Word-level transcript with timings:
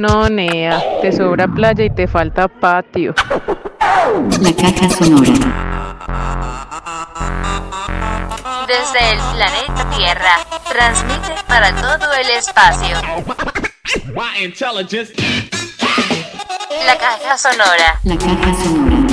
No, 0.00 0.28
Nea, 0.28 0.80
te 1.02 1.10
sobra 1.10 1.48
playa 1.48 1.84
y 1.84 1.90
te 1.90 2.06
falta 2.06 2.46
patio. 2.46 3.14
La 4.40 4.52
caja 4.52 4.88
sonora. 4.90 5.32
Desde 8.68 9.12
el 9.12 9.18
planeta 9.34 9.90
Tierra, 9.96 10.38
transmite 10.68 11.34
para 11.48 11.74
todo 11.74 12.12
el 12.12 12.30
espacio. 12.30 12.96
La 16.86 16.96
caja 16.96 17.36
sonora. 17.36 17.98
La 18.04 18.16
caja 18.16 18.54
sonora. 18.62 19.06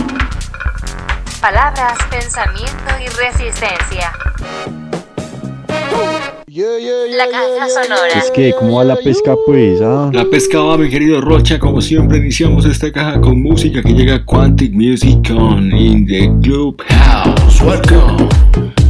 Palabras, 1.41 1.97
pensamiento 2.11 2.93
y 3.01 3.07
resistencia. 3.07 4.11
La 6.57 7.27
caja 7.29 7.67
sonora. 7.67 8.13
Es 8.17 8.31
que, 8.31 8.53
¿cómo 8.57 8.77
va 8.77 8.85
la 8.85 8.95
pesca, 8.95 9.35
pues? 9.45 9.81
ah? 9.81 10.09
La 10.13 10.23
pesca 10.23 10.61
va, 10.61 10.77
mi 10.77 10.89
querido 10.89 11.19
Rocha. 11.19 11.59
Como 11.59 11.81
siempre, 11.81 12.19
iniciamos 12.19 12.63
esta 12.65 12.93
caja 12.93 13.19
con 13.19 13.43
música 13.43 13.81
que 13.81 13.91
llega 13.91 14.23
Quantic 14.23 14.71
Music 14.71 15.31
on 15.37 15.75
in 15.75 16.05
the 16.05 16.31
Club 16.41 16.81
House. 16.87 17.61
Welcome. 17.61 18.84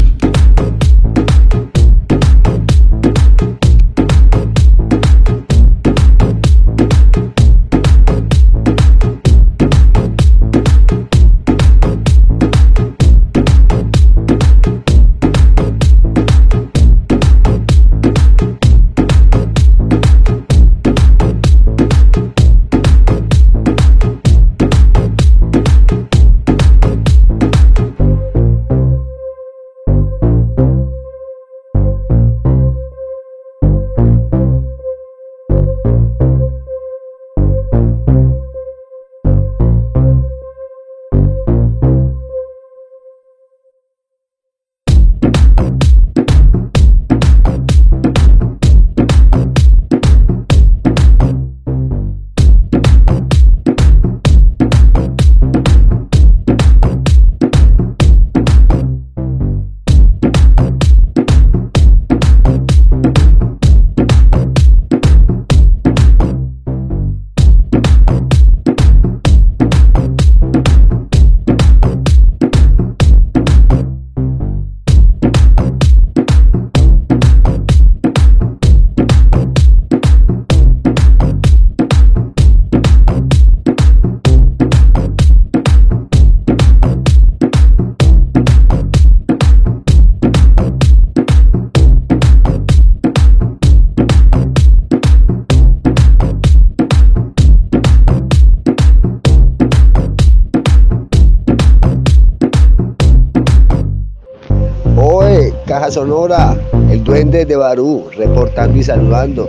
El 106.90 107.03
duende 107.03 107.46
de 107.46 107.56
Barú, 107.56 108.06
reportando 108.18 108.80
y 108.80 108.84
saludando. 108.84 109.47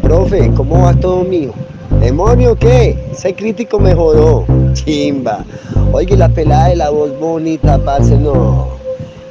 Profe, 0.00 0.50
¿cómo 0.56 0.84
va 0.84 0.94
todo 0.94 1.24
mío? 1.24 1.52
¿Demonio 2.00 2.56
qué? 2.56 2.96
Ese 3.12 3.34
crítico 3.34 3.78
me 3.78 3.94
jodó. 3.94 4.46
Chimba. 4.72 5.44
Oye, 5.92 6.16
la 6.16 6.30
pelada 6.30 6.68
de 6.68 6.76
la 6.76 6.88
voz 6.88 7.10
bonita, 7.20 7.78
parce, 7.84 8.16
no. 8.16 8.68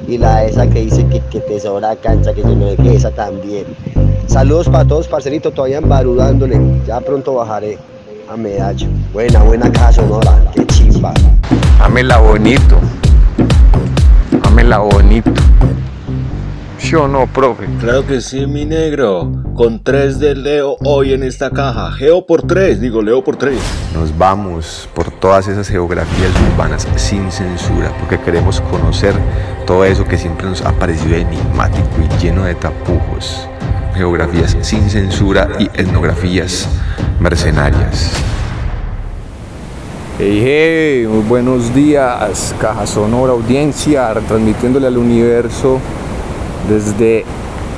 Y 0.06 0.16
la 0.18 0.44
esa 0.44 0.68
que 0.68 0.82
dice 0.82 1.04
que, 1.06 1.18
que 1.22 1.40
te 1.40 1.58
sobra 1.58 1.96
cancha, 1.96 2.32
que 2.32 2.42
yo 2.42 2.54
no 2.54 2.68
sé 2.68 2.94
esa 2.94 3.10
también. 3.10 3.64
Saludos 4.28 4.68
para 4.68 4.84
todos, 4.84 5.08
parcerito, 5.08 5.50
todavía 5.50 5.78
en 5.78 5.88
Barú 5.88 6.14
dándole. 6.14 6.60
Ya 6.86 7.00
pronto 7.00 7.34
bajaré 7.34 7.78
a 8.32 8.36
Medallo. 8.36 8.86
Buena, 9.12 9.42
buena 9.42 9.72
Caja 9.72 9.94
Sonora, 9.94 10.52
qué 10.54 10.64
chimba. 10.66 11.12
Amela 11.80 12.18
bonito. 12.18 12.76
Amela 14.44 14.78
bonito. 14.78 15.45
¿Sí 16.86 16.94
o 16.94 17.08
no, 17.08 17.26
profe? 17.26 17.64
Claro 17.80 18.06
que 18.06 18.20
sí, 18.20 18.46
mi 18.46 18.64
negro. 18.64 19.32
Con 19.54 19.82
tres 19.82 20.20
de 20.20 20.36
Leo 20.36 20.76
hoy 20.84 21.14
en 21.14 21.24
esta 21.24 21.50
caja. 21.50 21.90
Geo 21.90 22.24
por 22.24 22.42
tres, 22.42 22.80
digo 22.80 23.02
Leo 23.02 23.24
por 23.24 23.34
tres. 23.34 23.58
Nos 23.92 24.16
vamos 24.16 24.88
por 24.94 25.10
todas 25.10 25.48
esas 25.48 25.66
geografías 25.68 26.30
urbanas 26.52 26.86
sin 26.94 27.32
censura, 27.32 27.92
porque 27.98 28.20
queremos 28.20 28.60
conocer 28.60 29.14
todo 29.66 29.84
eso 29.84 30.04
que 30.04 30.16
siempre 30.16 30.46
nos 30.46 30.62
ha 30.62 30.70
parecido 30.78 31.16
enigmático 31.16 31.88
y 32.04 32.22
lleno 32.22 32.44
de 32.44 32.54
tapujos. 32.54 33.48
Geografías 33.96 34.56
sin 34.60 34.88
censura 34.88 35.48
y 35.58 35.64
etnografías 35.74 36.68
mercenarias. 37.18 38.12
Hey, 40.20 40.40
hey, 40.40 41.06
muy 41.08 41.24
buenos 41.24 41.74
días, 41.74 42.54
Caja 42.60 42.86
Sonora 42.86 43.32
Audiencia, 43.32 44.14
transmitiéndole 44.28 44.86
al 44.86 44.98
universo 44.98 45.80
desde 46.68 47.24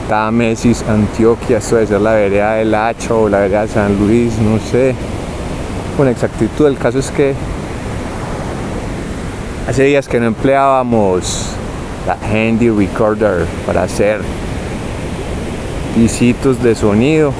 Támesis, 0.09 0.85
Antioquia, 0.89 1.59
esto 1.59 1.77
debe 1.77 1.87
ser 1.87 2.01
la 2.01 2.13
vereda 2.13 2.55
del 2.55 2.75
Hacho 2.75 3.23
o 3.23 3.29
la 3.29 3.41
vereda 3.41 3.63
de 3.63 3.69
San 3.69 3.99
Luis, 3.99 4.39
no 4.39 4.59
sé 4.59 4.95
con 5.99 6.09
exactitud. 6.09 6.67
El 6.67 6.79
caso 6.79 7.01
es 7.01 7.11
que 7.11 7.35
hace 9.69 9.83
días 9.83 10.09
que 10.09 10.19
no 10.21 10.27
empleábamos 10.27 11.51
la 12.07 12.15
Handy 12.15 12.71
Recorder 12.71 13.45
para 13.67 13.83
hacer 13.83 14.21
pisitos 15.95 16.63
de 16.63 16.75
sonido. 16.75 17.33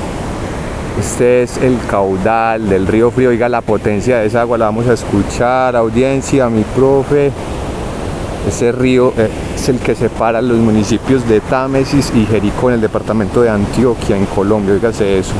Este 0.99 1.45
es 1.45 1.57
el 1.59 1.79
caudal 1.89 2.69
del 2.69 2.89
río 2.89 3.13
Frío. 3.13 3.31
Oiga 3.31 3.49
la 3.49 3.61
potencia 3.61 4.19
de 4.19 4.27
esa 4.27 4.41
agua, 4.41 4.59
la 4.59 4.65
vamos 4.67 4.89
a 4.89 4.95
escuchar. 4.95 5.77
Audiencia, 5.77 6.49
mi 6.51 6.65
profe. 6.65 7.31
Ese 8.49 8.73
río 8.73 9.13
eh, 9.19 9.29
es 9.55 9.69
el 9.69 9.79
que 9.79 9.95
separa 9.95 10.41
los 10.41 10.57
municipios 10.57 11.29
de 11.29 11.41
Támesis 11.41 12.11
y 12.15 12.25
Jericó 12.25 12.71
en 12.71 12.77
el 12.77 12.81
departamento 12.81 13.43
de 13.43 13.51
Antioquia, 13.51 14.17
en 14.17 14.25
Colombia. 14.25 14.73
Oígase 14.73 15.19
eso. 15.19 15.35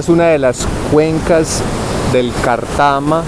Es 0.00 0.08
una 0.08 0.28
de 0.28 0.38
las 0.38 0.66
cuencas 0.90 1.60
del 2.10 2.32
Cartama 2.42 3.22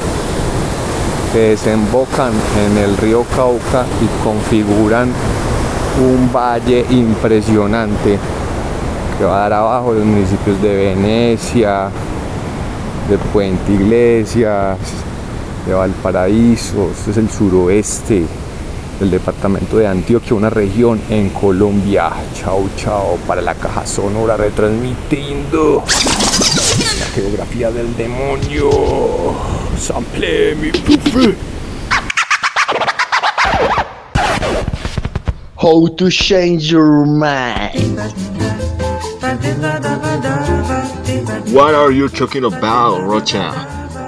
que 1.31 1.51
desembocan 1.51 2.33
en 2.67 2.79
el 2.79 2.97
río 2.97 3.27
Cauca 3.37 3.85
y 4.01 4.25
configuran 4.25 5.13
un 6.01 6.33
valle 6.33 6.87
impresionante 6.89 8.19
que 9.19 9.25
va 9.27 9.37
a 9.37 9.41
dar 9.41 9.53
abajo 9.53 9.93
los 9.93 10.07
municipios 10.07 10.63
de 10.63 10.75
Venecia, 10.75 11.91
de 13.11 13.19
Puente 13.19 13.71
Iglesias, 13.71 14.79
de 15.67 15.75
Valparaíso, 15.75 16.89
este 16.91 17.11
es 17.11 17.17
el 17.19 17.29
suroeste 17.29 18.25
del 18.99 19.11
departamento 19.11 19.77
de 19.77 19.89
Antioquia, 19.89 20.35
una 20.35 20.49
región 20.49 21.01
en 21.11 21.29
Colombia. 21.31 22.09
Chao, 22.35 22.65
chao, 22.77 23.19
para 23.27 23.43
la 23.43 23.55
caja 23.57 23.85
sonora 23.85 24.39
retransmitiendo 24.39 25.83
geografía 27.15 27.71
del 27.71 27.95
demonio. 27.97 28.71
Sample 29.79 30.55
mi 30.57 30.71
profe. 30.71 31.35
How 35.57 35.89
to 35.89 36.11
change 36.11 36.73
your 36.73 37.07
mind. 37.07 38.01
What 41.53 41.75
are 41.75 41.93
you 41.93 42.09
talking 42.09 42.45
about, 42.45 43.03
Rocha? 43.03 43.53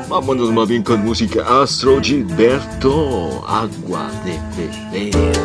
Vámonos 0.08 0.50
más 0.52 0.68
bien 0.68 0.82
con 0.82 1.04
música 1.04 1.44
Astro 1.62 2.00
Gilberto, 2.00 3.44
Agua 3.46 4.10
de 4.24 4.38
Beber. 4.90 5.44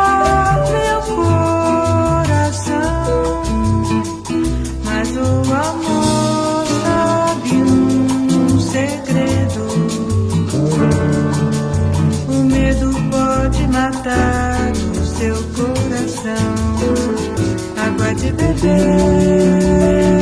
te 18.21 18.31
ver. 18.33 20.20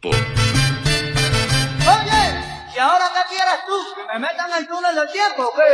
Tiempo. 0.00 0.10
Oye, 1.88 2.22
¿y 2.74 2.78
ahora 2.78 3.04
qué 3.14 3.34
quieres 3.34 3.60
tú? 3.66 3.94
¿Que 3.96 4.12
me 4.12 4.18
metan 4.20 4.50
en 4.50 4.58
el 4.58 4.68
túnel 4.68 4.94
del 4.94 5.10
tiempo 5.12 5.42
o 5.42 5.52
qué? 5.54 5.70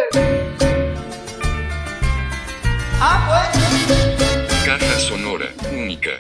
Ah, 3.01 3.25
pues. 3.27 4.65
Caja 4.65 4.99
sonora. 4.99 5.47
Única. 5.73 6.11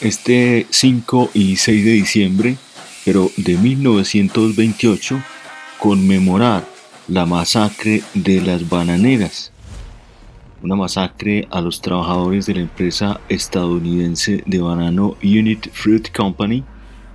Este 0.00 0.66
5 0.68 1.30
y 1.32 1.56
6 1.56 1.84
de 1.84 1.90
diciembre, 1.92 2.56
pero 3.06 3.30
de 3.38 3.56
1928, 3.56 5.22
conmemorar 5.84 6.66
la 7.08 7.26
masacre 7.26 8.00
de 8.14 8.40
las 8.40 8.70
bananeras. 8.70 9.52
Una 10.62 10.76
masacre 10.76 11.46
a 11.50 11.60
los 11.60 11.82
trabajadores 11.82 12.46
de 12.46 12.54
la 12.54 12.60
empresa 12.62 13.20
estadounidense 13.28 14.42
de 14.46 14.60
banano 14.60 15.14
Unit 15.22 15.68
Fruit 15.72 16.10
Company 16.10 16.64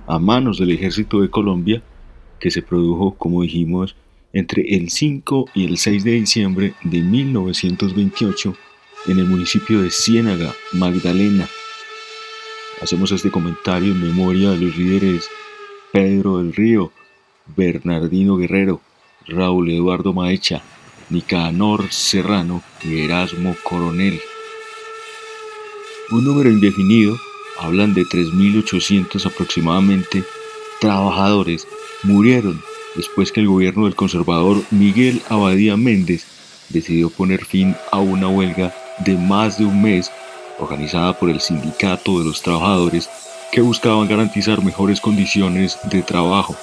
a 0.06 0.20
manos 0.20 0.60
del 0.60 0.70
ejército 0.70 1.20
de 1.20 1.28
Colombia, 1.28 1.82
que 2.38 2.52
se 2.52 2.62
produjo, 2.62 3.16
como 3.16 3.42
dijimos, 3.42 3.96
entre 4.32 4.62
el 4.76 4.90
5 4.90 5.46
y 5.52 5.64
el 5.64 5.76
6 5.76 6.04
de 6.04 6.12
diciembre 6.12 6.74
de 6.84 7.00
1928 7.00 8.54
en 9.08 9.18
el 9.18 9.26
municipio 9.26 9.82
de 9.82 9.90
Ciénaga, 9.90 10.54
Magdalena. 10.74 11.48
Hacemos 12.80 13.10
este 13.10 13.32
comentario 13.32 13.90
en 13.90 14.00
memoria 14.00 14.50
de 14.50 14.58
los 14.58 14.76
líderes 14.76 15.28
Pedro 15.92 16.38
del 16.38 16.54
Río, 16.54 16.92
Bernardino 17.56 18.36
Guerrero, 18.36 18.80
Raúl 19.26 19.70
Eduardo 19.70 20.12
Maecha, 20.12 20.62
Nicanor 21.08 21.92
Serrano 21.92 22.62
y 22.82 23.00
Erasmo 23.00 23.56
Coronel. 23.62 24.20
Un 26.10 26.24
número 26.24 26.50
indefinido, 26.50 27.16
hablan 27.58 27.94
de 27.94 28.02
3.800 28.02 29.26
aproximadamente, 29.26 30.24
trabajadores 30.80 31.66
murieron 32.02 32.60
después 32.96 33.32
que 33.32 33.40
el 33.40 33.48
gobierno 33.48 33.84
del 33.84 33.94
conservador 33.94 34.62
Miguel 34.70 35.22
Abadía 35.28 35.76
Méndez 35.76 36.26
decidió 36.68 37.10
poner 37.10 37.44
fin 37.44 37.76
a 37.92 37.98
una 37.98 38.28
huelga 38.28 38.74
de 39.04 39.16
más 39.16 39.58
de 39.58 39.66
un 39.66 39.82
mes 39.82 40.10
organizada 40.58 41.18
por 41.18 41.30
el 41.30 41.40
Sindicato 41.40 42.18
de 42.18 42.24
los 42.24 42.42
Trabajadores 42.42 43.08
que 43.52 43.60
buscaban 43.60 44.08
garantizar 44.08 44.62
mejores 44.62 45.00
condiciones 45.00 45.78
de 45.90 46.02
trabajo. 46.02 46.56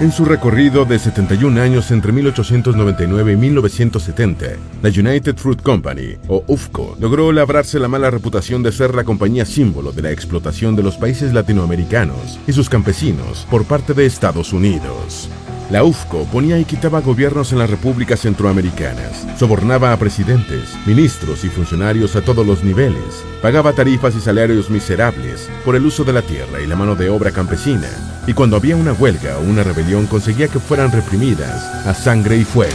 En 0.00 0.12
su 0.12 0.24
recorrido 0.24 0.86
de 0.86 0.98
71 0.98 1.60
años 1.60 1.90
entre 1.90 2.10
1899 2.10 3.32
y 3.32 3.36
1970, 3.36 4.46
la 4.80 4.88
United 4.88 5.36
Fruit 5.36 5.60
Company, 5.60 6.16
o 6.26 6.42
UFCO, 6.46 6.96
logró 6.98 7.30
labrarse 7.32 7.78
la 7.78 7.86
mala 7.86 8.10
reputación 8.10 8.62
de 8.62 8.72
ser 8.72 8.94
la 8.94 9.04
compañía 9.04 9.44
símbolo 9.44 9.92
de 9.92 10.00
la 10.00 10.10
explotación 10.10 10.74
de 10.74 10.84
los 10.84 10.96
países 10.96 11.34
latinoamericanos 11.34 12.38
y 12.46 12.52
sus 12.54 12.70
campesinos 12.70 13.46
por 13.50 13.66
parte 13.66 13.92
de 13.92 14.06
Estados 14.06 14.54
Unidos. 14.54 15.28
La 15.70 15.84
UFCO 15.84 16.24
ponía 16.24 16.58
y 16.58 16.64
quitaba 16.64 17.00
gobiernos 17.00 17.52
en 17.52 17.58
las 17.60 17.70
repúblicas 17.70 18.18
centroamericanas, 18.18 19.24
sobornaba 19.38 19.92
a 19.92 19.96
presidentes, 19.96 20.76
ministros 20.84 21.44
y 21.44 21.48
funcionarios 21.48 22.16
a 22.16 22.22
todos 22.22 22.44
los 22.44 22.64
niveles, 22.64 23.24
pagaba 23.40 23.72
tarifas 23.72 24.16
y 24.16 24.20
salarios 24.20 24.68
miserables 24.68 25.48
por 25.64 25.76
el 25.76 25.86
uso 25.86 26.02
de 26.02 26.12
la 26.12 26.22
tierra 26.22 26.60
y 26.60 26.66
la 26.66 26.74
mano 26.74 26.96
de 26.96 27.08
obra 27.08 27.30
campesina, 27.30 27.88
y 28.26 28.32
cuando 28.32 28.56
había 28.56 28.74
una 28.74 28.94
huelga 28.94 29.38
o 29.38 29.42
una 29.42 29.62
rebelión 29.62 30.06
conseguía 30.06 30.48
que 30.48 30.58
fueran 30.58 30.90
reprimidas 30.90 31.86
a 31.86 31.94
sangre 31.94 32.38
y 32.38 32.44
fuego. 32.44 32.74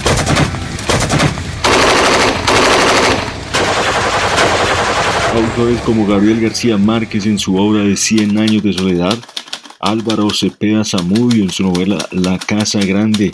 Autores 5.36 5.82
como 5.82 6.08
Gabriel 6.08 6.40
García 6.40 6.78
Márquez 6.78 7.26
en 7.26 7.40
su 7.40 7.58
obra 7.58 7.84
de 7.84 7.98
Cien 7.98 8.38
años 8.38 8.64
de 8.64 8.72
soledad, 8.72 9.18
Álvaro 9.86 10.32
Cepeda 10.32 10.84
Zamudio 10.84 11.44
en 11.44 11.52
su 11.52 11.62
novela 11.62 12.00
La 12.10 12.40
Casa 12.40 12.80
Grande 12.80 13.32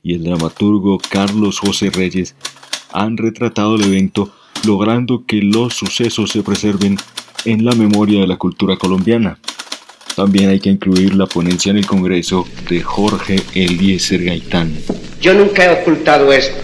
y 0.00 0.14
el 0.14 0.22
dramaturgo 0.22 0.98
Carlos 0.98 1.58
José 1.58 1.90
Reyes 1.90 2.36
han 2.92 3.16
retratado 3.16 3.74
el 3.74 3.82
evento 3.82 4.32
logrando 4.64 5.24
que 5.26 5.42
los 5.42 5.74
sucesos 5.74 6.30
se 6.30 6.44
preserven 6.44 6.96
en 7.44 7.64
la 7.64 7.72
memoria 7.72 8.20
de 8.20 8.28
la 8.28 8.36
cultura 8.36 8.76
colombiana. 8.76 9.40
También 10.14 10.50
hay 10.50 10.60
que 10.60 10.70
incluir 10.70 11.16
la 11.16 11.26
ponencia 11.26 11.70
en 11.70 11.78
el 11.78 11.86
Congreso 11.86 12.46
de 12.70 12.80
Jorge 12.80 13.42
Eliezer 13.54 14.22
Gaitán. 14.22 14.72
Yo 15.20 15.34
nunca 15.34 15.64
he 15.64 15.82
ocultado 15.82 16.32
esto, 16.32 16.60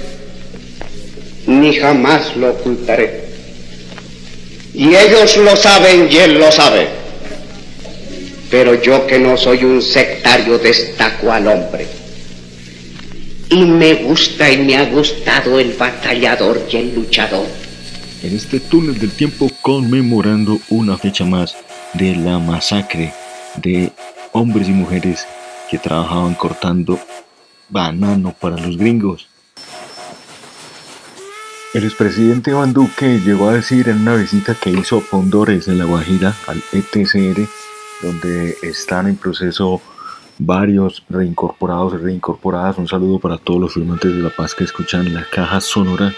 ni 1.48 1.74
jamás 1.74 2.36
lo 2.36 2.50
ocultaré. 2.50 3.24
Y 4.72 4.94
ellos 4.94 5.36
lo 5.38 5.56
saben 5.56 6.08
y 6.08 6.18
él 6.18 6.38
lo 6.38 6.52
sabe. 6.52 7.03
Pero 8.50 8.80
yo 8.80 9.06
que 9.06 9.18
no 9.18 9.36
soy 9.36 9.64
un 9.64 9.82
sectario 9.82 10.58
destaco 10.58 11.32
al 11.32 11.46
hombre. 11.48 11.86
Y 13.50 13.64
me 13.64 13.94
gusta 13.94 14.50
y 14.50 14.58
me 14.58 14.76
ha 14.76 14.84
gustado 14.86 15.58
el 15.60 15.72
batallador 15.74 16.60
y 16.70 16.76
el 16.76 16.94
luchador. 16.94 17.46
En 18.22 18.34
este 18.34 18.60
túnel 18.60 18.98
del 18.98 19.10
tiempo 19.10 19.50
conmemorando 19.60 20.58
una 20.70 20.96
fecha 20.96 21.24
más 21.24 21.54
de 21.92 22.16
la 22.16 22.38
masacre 22.38 23.12
de 23.56 23.92
hombres 24.32 24.68
y 24.68 24.72
mujeres 24.72 25.26
que 25.70 25.78
trabajaban 25.78 26.34
cortando 26.34 26.98
banano 27.68 28.34
para 28.40 28.56
los 28.56 28.76
gringos. 28.76 29.28
El 31.74 31.84
expresidente 31.84 32.52
Iván 32.52 32.72
Duque 32.72 33.18
llegó 33.18 33.48
a 33.48 33.54
decir 33.54 33.88
en 33.88 34.02
una 34.02 34.14
visita 34.14 34.54
que 34.54 34.70
hizo 34.70 34.98
a 34.98 35.00
Pondores 35.00 35.66
en 35.66 35.78
La 35.78 35.84
Guajira 35.84 36.32
al 36.46 36.62
ETCR, 36.72 37.48
donde 38.04 38.56
están 38.62 39.08
en 39.08 39.16
proceso 39.16 39.80
varios 40.38 41.04
reincorporados 41.08 41.94
y 41.94 41.96
reincorporadas. 41.98 42.78
Un 42.78 42.88
saludo 42.88 43.18
para 43.18 43.38
todos 43.38 43.60
los 43.60 43.74
firmantes 43.74 44.14
de 44.14 44.22
la 44.22 44.30
paz 44.30 44.54
que 44.54 44.64
escuchan 44.64 45.12
la 45.14 45.24
caja 45.32 45.60
sonora. 45.60 46.12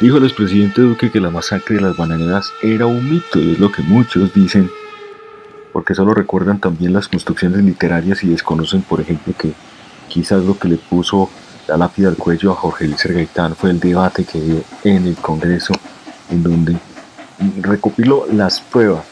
Dijo 0.00 0.18
el 0.18 0.24
expresidente 0.24 0.82
Duque 0.82 1.10
que 1.10 1.20
la 1.20 1.30
masacre 1.30 1.76
de 1.76 1.82
las 1.82 1.96
bananeras 1.96 2.52
era 2.62 2.86
un 2.86 3.10
mito 3.10 3.38
y 3.38 3.52
es 3.52 3.58
lo 3.58 3.72
que 3.72 3.82
muchos 3.82 4.34
dicen 4.34 4.70
porque 5.76 5.94
solo 5.94 6.14
recuerdan 6.14 6.58
también 6.58 6.94
las 6.94 7.06
construcciones 7.06 7.62
literarias 7.62 8.24
y 8.24 8.28
desconocen, 8.28 8.80
por 8.80 8.98
ejemplo, 8.98 9.34
que 9.38 9.52
quizás 10.08 10.42
lo 10.42 10.58
que 10.58 10.68
le 10.68 10.76
puso 10.76 11.28
la 11.68 11.76
lápida 11.76 12.08
al 12.08 12.16
cuello 12.16 12.52
a 12.52 12.54
Jorge 12.54 12.86
Luis 12.86 13.04
Gaitán 13.04 13.54
fue 13.54 13.72
el 13.72 13.78
debate 13.78 14.24
que 14.24 14.40
dio 14.40 14.62
en 14.84 15.06
el 15.06 15.16
Congreso, 15.16 15.74
en 16.30 16.42
donde 16.42 16.78
recopiló 17.60 18.24
las 18.32 18.62
pruebas 18.62 19.04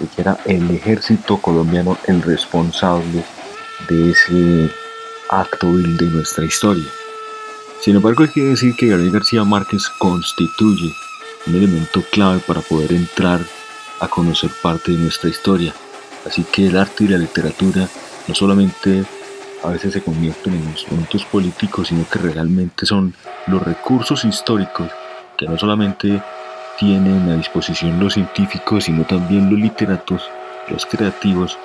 de 0.00 0.06
que 0.08 0.22
era 0.22 0.38
el 0.46 0.70
ejército 0.70 1.36
colombiano 1.36 1.96
el 2.06 2.22
responsable 2.22 3.24
de 3.88 4.10
ese 4.10 4.70
acto 5.28 5.72
vil 5.72 5.96
de 5.96 6.06
nuestra 6.06 6.44
historia. 6.44 6.88
Sin 7.80 7.96
embargo, 7.96 8.24
hay 8.24 8.28
que 8.30 8.44
decir 8.44 8.74
que 8.76 8.88
Gabriel 8.88 9.12
García 9.12 9.44
Márquez 9.44 9.88
constituye 9.98 10.92
un 11.46 11.54
elemento 11.54 12.02
clave 12.10 12.40
para 12.46 12.60
poder 12.60 12.92
entrar 12.92 13.40
a 14.00 14.08
conocer 14.08 14.50
parte 14.62 14.92
de 14.92 14.98
nuestra 14.98 15.30
historia. 15.30 15.72
Así 16.26 16.44
que 16.44 16.66
el 16.66 16.76
arte 16.76 17.04
y 17.04 17.08
la 17.08 17.18
literatura 17.18 17.88
no 18.26 18.34
solamente 18.34 19.04
a 19.62 19.68
veces 19.68 19.92
se 19.92 20.02
convierten 20.02 20.54
en 20.54 20.64
instrumentos 20.64 21.24
políticos, 21.24 21.88
sino 21.88 22.06
que 22.08 22.18
realmente 22.18 22.86
son 22.86 23.14
los 23.46 23.62
recursos 23.62 24.24
históricos 24.24 24.90
que 25.36 25.46
no 25.46 25.58
solamente 25.58 26.22
tienen 26.80 27.28
a 27.28 27.36
disposición 27.36 28.00
los 28.00 28.14
científicos, 28.14 28.84
sino 28.84 29.04
también 29.04 29.50
los 29.50 29.60
literatos, 29.60 30.22
los 30.70 30.86
creativos, 30.86 31.58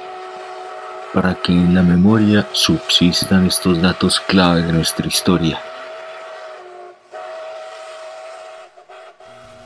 para 1.14 1.36
que 1.36 1.54
en 1.54 1.74
la 1.74 1.82
memoria 1.82 2.46
subsistan 2.52 3.48
estos 3.48 3.82
datos 3.82 4.20
clave 4.20 4.64
de 4.64 4.74
nuestra 4.74 5.08
historia. 5.08 5.58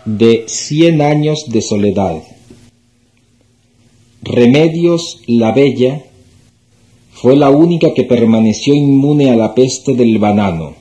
De 0.06 0.46
Cien 0.48 1.02
años 1.02 1.46
de 1.48 1.62
soledad. 1.64 2.22
Remedios 4.22 5.22
la 5.26 5.52
Bella 5.52 6.04
fue 7.12 7.36
la 7.36 7.50
única 7.50 7.96
que 7.96 8.04
permaneció 8.04 8.76
inmune 8.76 9.32
a 9.32 9.36
la 9.36 9.56
peste 9.56 9.96
del 9.96 10.20
banano. 10.20 10.76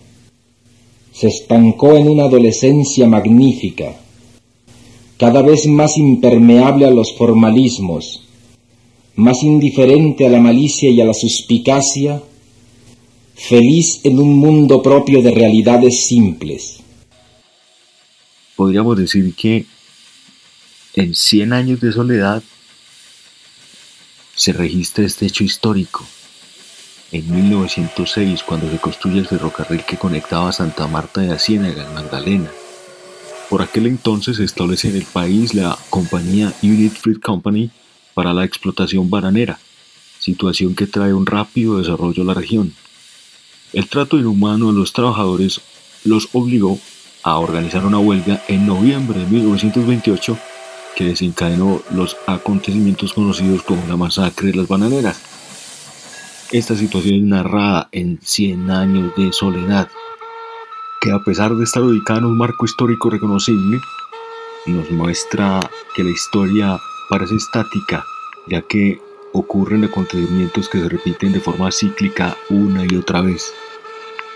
Se 1.13 1.29
estancó 1.29 1.97
en 1.97 2.09
una 2.09 2.25
adolescencia 2.25 3.09
magnífica, 3.09 3.95
cada 5.19 5.43
vez 5.43 5.67
más 5.67 5.97
impermeable 5.99 6.87
a 6.87 6.91
los 6.91 7.15
formalismos, 7.17 8.23
más 9.17 9.43
indiferente 9.43 10.25
a 10.25 10.31
la 10.31 10.41
malicia 10.41 10.89
y 10.91 11.01
a 11.01 11.05
la 11.05 11.15
suspicacia, 11.15 12.23
feliz 13.35 14.01
en 14.05 14.21
un 14.21 14.37
mundo 14.37 14.81
propio 14.81 15.21
de 15.21 15.33
realidades 15.33 16.07
simples. 16.07 16.79
Podríamos 18.55 18.97
decir 18.97 19.35
que 19.35 19.67
en 20.95 21.15
100 21.15 21.53
años 21.53 21.81
de 21.81 21.93
soledad 21.93 22.43
se 24.35 24.53
registra 24.53 25.05
este 25.05 25.27
hecho 25.27 25.43
histórico. 25.43 26.05
En 27.11 27.29
1906, 27.35 28.43
cuando 28.45 28.71
se 28.71 28.79
construye 28.79 29.19
el 29.19 29.27
ferrocarril 29.27 29.85
que 29.85 29.97
conectaba 29.97 30.53
Santa 30.53 30.87
Marta 30.87 31.21
de 31.21 31.29
la 31.29 31.39
Ciénaga 31.39 31.87
en 31.87 31.95
Magdalena. 31.95 32.51
Por 33.49 33.63
aquel 33.63 33.87
entonces 33.87 34.37
se 34.37 34.45
establece 34.45 34.89
en 34.89 34.97
el 34.97 35.05
país 35.05 35.55
la 35.55 35.79
compañía 35.89 36.53
Unit 36.63 36.93
Fruit 36.93 37.21
Company 37.21 37.71
para 38.13 38.35
la 38.35 38.45
explotación 38.45 39.09
bananera, 39.09 39.59
situación 40.19 40.75
que 40.75 40.87
trae 40.87 41.15
un 41.15 41.25
rápido 41.25 41.79
desarrollo 41.79 42.23
a 42.23 42.27
la 42.27 42.35
región. 42.35 42.75
El 43.73 43.89
trato 43.89 44.19
inhumano 44.19 44.69
a 44.69 44.73
los 44.73 44.93
trabajadores 44.93 45.61
los 46.05 46.29
obligó 46.33 46.79
a 47.23 47.39
organizar 47.39 47.87
una 47.87 47.99
huelga 47.99 48.43
en 48.49 48.67
noviembre 48.67 49.21
de 49.21 49.27
1928 49.27 50.39
que 50.97 51.05
desencadenó 51.05 51.81
los 51.91 52.17
acontecimientos 52.27 53.13
conocidos 53.13 53.63
como 53.63 53.87
la 53.87 53.97
masacre 53.97 54.49
de 54.49 54.57
las 54.57 54.69
bananeras. 54.69 55.21
Esta 56.51 56.77
situación 56.77 57.15
es 57.15 57.23
narrada 57.23 57.89
en 57.93 58.19
100 58.23 58.71
años 58.71 59.13
de 59.17 59.33
soledad, 59.33 59.89
que 61.01 61.13
a 61.13 61.19
pesar 61.21 61.55
de 61.55 61.65
estar 61.65 61.83
ubicada 61.83 62.21
en 62.21 62.27
un 62.27 62.39
marco 62.39 62.65
histórico 62.65 63.11
reconocible, 63.11 63.81
nos 64.67 64.91
muestra 64.91 65.71
que 65.95 66.05
la 66.05 66.11
historia 66.11 66.79
parece 67.09 67.37
estática, 67.37 68.05
ya 68.47 68.63
que 68.63 69.01
ocurren 69.33 69.85
acontecimientos 69.85 70.69
que 70.69 70.81
se 70.81 70.89
repiten 70.89 71.33
de 71.33 71.41
forma 71.41 71.71
cíclica 71.71 72.37
una 72.51 72.85
y 72.85 72.97
otra 72.97 73.21
vez. 73.21 73.53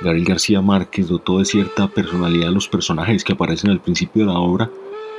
Gabriel 0.00 0.26
García 0.26 0.61
Márquez 0.61 1.09
dotó 1.09 1.38
de 1.38 1.45
cierta 1.45 1.88
personalidad 1.88 2.49
a 2.49 2.52
los 2.52 2.69
personajes 2.69 3.25
que 3.25 3.33
aparecen 3.33 3.71
al 3.71 3.81
principio 3.81 4.26
de 4.26 4.33
la 4.33 4.38
obra 4.38 4.71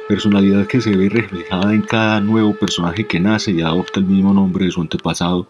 personalidad 0.07 0.67
que 0.67 0.81
se 0.81 0.95
ve 0.95 1.09
reflejada 1.09 1.73
en 1.73 1.81
cada 1.81 2.19
nuevo 2.19 2.53
personaje 2.53 3.07
que 3.07 3.19
nace 3.19 3.51
y 3.51 3.61
adopta 3.61 3.99
el 3.99 4.05
mismo 4.05 4.33
nombre 4.33 4.65
de 4.65 4.71
su 4.71 4.81
antepasado, 4.81 5.47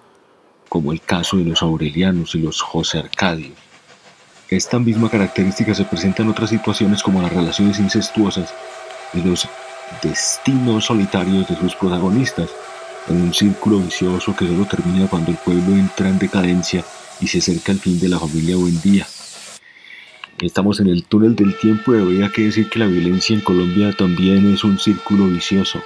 como 0.69 0.91
el 0.91 1.01
caso 1.01 1.38
de 1.38 1.45
los 1.45 1.62
Aurelianos 1.62 2.35
y 2.35 2.39
los 2.39 2.62
José 2.62 3.00
Arcadio. 3.00 3.51
Esta 4.53 4.77
misma 4.77 5.10
característica 5.10 5.74
se 5.74 5.83
presenta 5.83 6.22
en 6.22 6.29
otras 6.29 6.51
situaciones 6.51 7.01
como 7.01 7.24
las 7.24 7.33
relaciones 7.33 7.79
incestuosas 7.79 8.53
y 9.12 9.22
los 9.24 9.48
destinos 10.03 10.86
solitarios 10.86 11.48
de 11.48 11.55
sus 11.55 11.75
protagonistas, 11.75 12.51
en 13.07 13.19
un 13.19 13.33
círculo 13.33 13.79
vicioso 13.79 14.36
que 14.36 14.45
solo 14.45 14.65
termina 14.65 15.07
cuando 15.07 15.31
el 15.31 15.38
pueblo 15.38 15.75
entra 15.75 16.07
en 16.07 16.19
decadencia 16.19 16.86
y 17.19 17.25
se 17.25 17.39
acerca 17.39 17.72
al 17.72 17.79
fin 17.79 18.00
de 18.00 18.10
la 18.10 18.19
familia 18.19 18.55
Buendía. 18.55 19.07
Estamos 20.39 20.79
en 20.79 20.88
el 20.89 21.05
túnel 21.05 21.36
del 21.36 21.57
tiempo 21.57 21.95
y 21.95 22.01
habría 22.01 22.29
que 22.29 22.43
decir 22.43 22.69
que 22.69 22.77
la 22.77 22.86
violencia 22.86 23.36
en 23.36 23.41
Colombia 23.41 23.91
también 23.98 24.53
es 24.53 24.63
un 24.63 24.77
círculo 24.77 25.25
vicioso. 25.29 25.81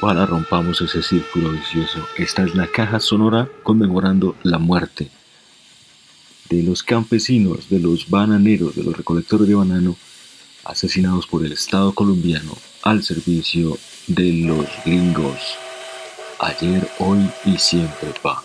Ojalá 0.00 0.26
rompamos 0.26 0.80
ese 0.80 1.04
círculo 1.04 1.52
vicioso. 1.52 2.04
Esta 2.18 2.42
es 2.42 2.56
la 2.56 2.66
caja 2.66 2.98
sonora 2.98 3.48
conmemorando 3.62 4.34
la 4.42 4.58
muerte 4.58 5.08
de 6.48 6.62
los 6.62 6.82
campesinos, 6.82 7.68
de 7.68 7.80
los 7.80 8.08
bananeros, 8.08 8.74
de 8.76 8.82
los 8.82 8.96
recolectores 8.96 9.48
de 9.48 9.54
banano, 9.54 9.96
asesinados 10.64 11.26
por 11.26 11.44
el 11.44 11.52
Estado 11.52 11.92
colombiano 11.92 12.56
al 12.82 13.02
servicio 13.02 13.78
de 14.06 14.32
los 14.32 14.66
gringos. 14.84 15.38
Ayer, 16.38 16.88
hoy 16.98 17.30
y 17.44 17.58
siempre, 17.58 18.12
pa. 18.22 18.42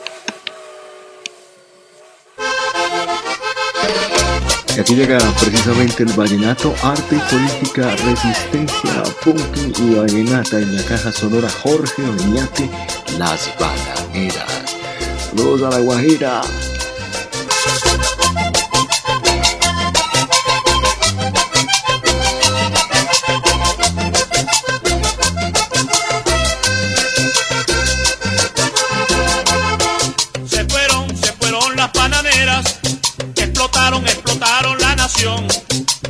Y 4.75 4.79
aquí 4.79 4.95
llega 4.95 5.17
precisamente 5.41 6.03
el 6.03 6.13
vallenato, 6.13 6.73
arte 6.83 7.17
y 7.17 7.35
política, 7.35 7.95
resistencia, 7.97 9.03
punky 9.23 9.73
y 9.83 9.95
vallenata 9.95 10.59
en 10.59 10.73
la 10.73 10.83
caja 10.83 11.11
sonora 11.11 11.49
Jorge 11.49 12.01
Oñate, 12.03 12.69
Las 13.17 13.53
Bananeras. 13.59 14.77
Saludos 15.17 15.63
a 15.63 15.77
la 15.77 15.79
Guajira. 15.79 16.41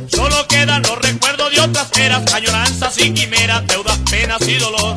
Solo 0.08 0.46
quedan 0.46 0.82
los 0.82 0.96
recuerdos 0.98 1.50
de 1.52 1.60
otras 1.60 1.88
eras, 1.98 2.32
añoranzas 2.32 2.96
y 2.98 3.12
quimeras, 3.12 3.66
deudas, 3.66 3.98
penas 4.08 4.40
y 4.46 4.54
dolor. 4.54 4.94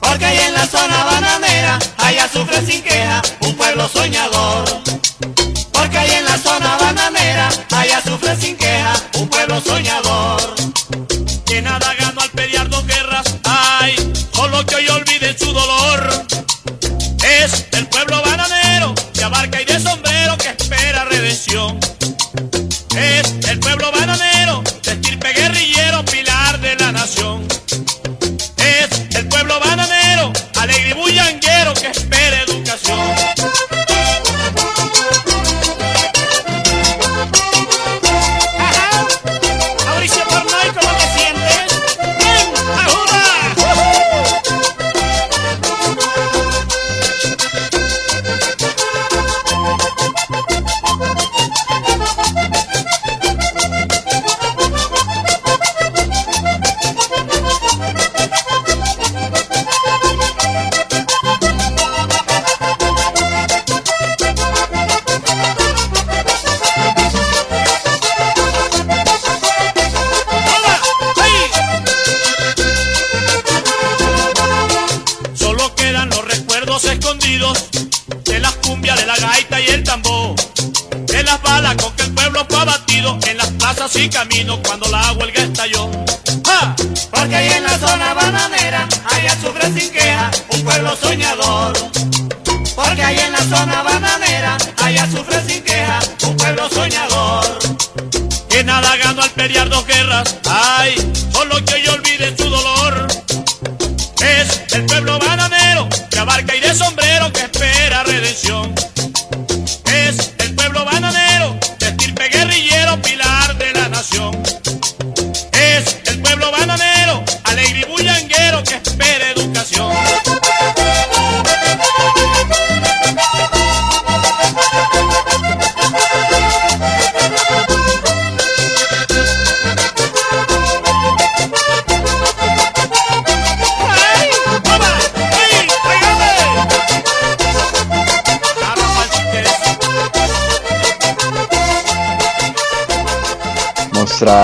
Porque 0.00 0.24
ahí 0.24 0.38
en 0.38 0.54
la 0.54 0.66
zona 0.66 1.04
bananera 1.04 1.78
hay 1.98 2.16
azufre 2.16 2.64
sin 2.64 2.82
queja, 2.82 3.20
un 3.40 3.54
pueblo 3.54 3.86
soñador. 3.88 4.95
La 6.36 6.42
zona 6.42 6.76
bananera 6.76 7.48
hay 7.74 7.92
azufre 7.92 8.36
sin 8.36 8.58
queja, 8.58 8.92
un 9.14 9.26
pueblo 9.26 9.58
soñador. 9.58 10.54
Que 11.46 11.62
nada 11.62 11.94
ganó 11.98 12.20
al 12.20 12.28
pelear 12.28 12.68
dos 12.68 12.86
guerras, 12.86 13.36
ay, 13.44 13.96
solo 14.34 14.66
que 14.66 14.74
hoy 14.74 14.86
olviden 14.88 15.34
su 15.38 15.50
dolor. 15.50 16.26
Es 17.24 17.64
el 17.72 17.86
pueblo 17.88 18.20
bananero 18.20 18.94
de 19.14 19.24
abarca 19.24 19.62
y 19.62 19.64
de 19.64 19.80
sombrero 19.80 20.36
que 20.36 20.50
espera 20.50 21.06
redención. 21.06 21.80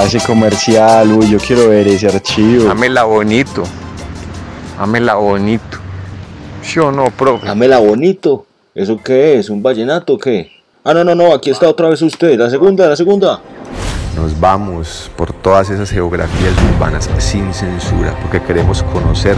Ese 0.01 0.19
comercial, 0.21 1.13
uy, 1.13 1.31
yo 1.31 1.39
quiero 1.39 1.69
ver 1.69 1.87
ese 1.87 2.09
archivo. 2.09 2.65
Dámela 2.65 3.05
bonito. 3.05 3.63
Dámela 4.79 5.15
bonito. 5.15 5.79
¿Sí 6.63 6.81
o 6.81 6.91
no, 6.91 7.05
profe? 7.11 7.47
Dámela 7.47 7.79
bonito. 7.79 8.47
¿Eso 8.75 8.99
qué 9.03 9.39
es? 9.39 9.49
¿Un 9.49 9.63
vallenato 9.63 10.15
o 10.15 10.19
qué? 10.19 10.51
Ah, 10.83 10.93
no, 10.93 11.05
no, 11.05 11.15
no, 11.15 11.33
aquí 11.33 11.51
está 11.51 11.69
otra 11.69 11.89
vez 11.89 12.03
usted. 12.03 12.39
La 12.39 12.51
segunda, 12.51 12.89
la 12.89 12.97
segunda. 12.97 13.41
Nos 14.17 14.39
vamos 14.39 15.11
por 15.17 15.33
todas 15.33 15.71
esas 15.71 15.91
geografías 15.91 16.53
urbanas 16.75 17.09
sin 17.19 17.55
censura, 17.55 18.15
porque 18.21 18.43
queremos 18.43 18.83
conocer 18.83 19.37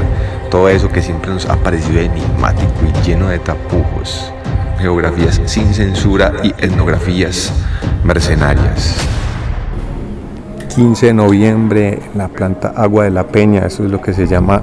todo 0.51 0.69
eso 0.69 0.89
que 0.89 1.03
siempre 1.03 1.31
nos 1.31 1.47
ha 1.47 1.57
parecido 1.57 2.01
enigmático 2.01 2.73
y 2.83 3.07
lleno 3.07 3.29
de 3.29 3.39
tapujos. 3.39 4.33
Geografías 4.79 5.41
sin 5.45 5.75
censura 5.75 6.33
y 6.43 6.49
etnografías 6.59 7.53
mercenarias. 8.03 8.97
15 10.75 11.07
de 11.07 11.15
noviembre, 11.15 12.01
la 12.17 12.27
planta 12.27 12.73
Agua 12.75 13.05
de 13.05 13.13
la 13.13 13.29
Peña, 13.29 13.61
eso 13.61 13.85
es 13.85 13.93
lo 13.93 14.01
que 14.01 14.13
se 14.13 14.27
llama 14.27 14.61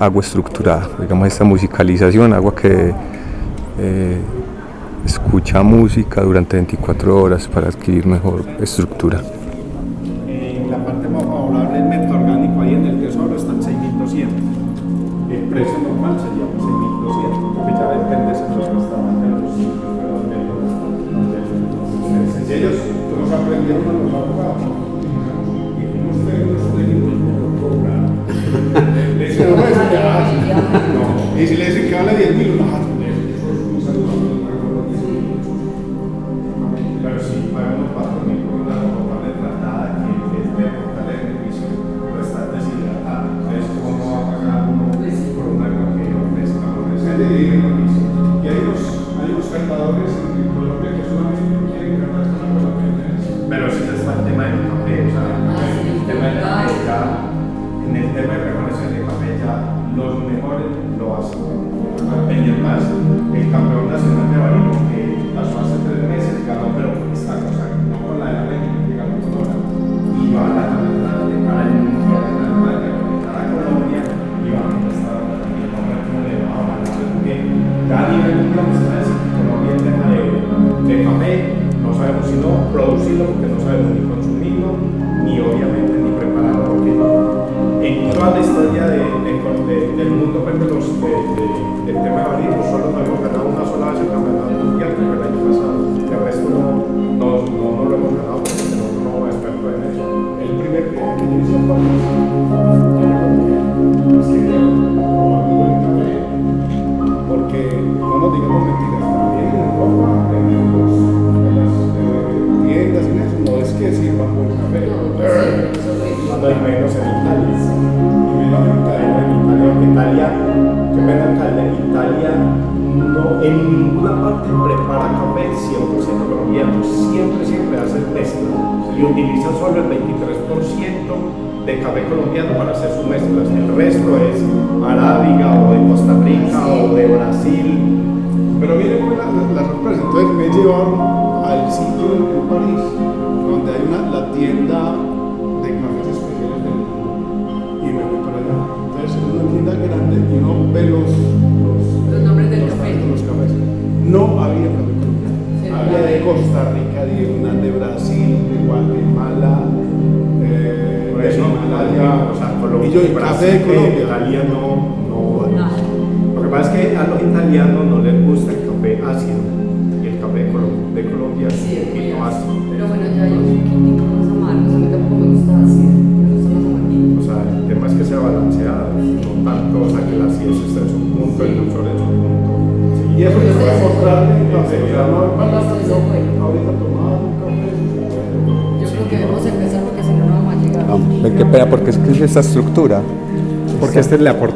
agua 0.00 0.22
estructurada, 0.22 0.88
digamos 0.98 1.28
esta 1.28 1.44
musicalización, 1.44 2.32
agua 2.32 2.54
que 2.54 2.94
eh, 3.78 4.18
escucha 5.04 5.62
música 5.62 6.22
durante 6.22 6.56
24 6.56 7.22
horas 7.22 7.46
para 7.46 7.68
adquirir 7.68 8.06
mejor 8.06 8.42
estructura. 8.58 9.20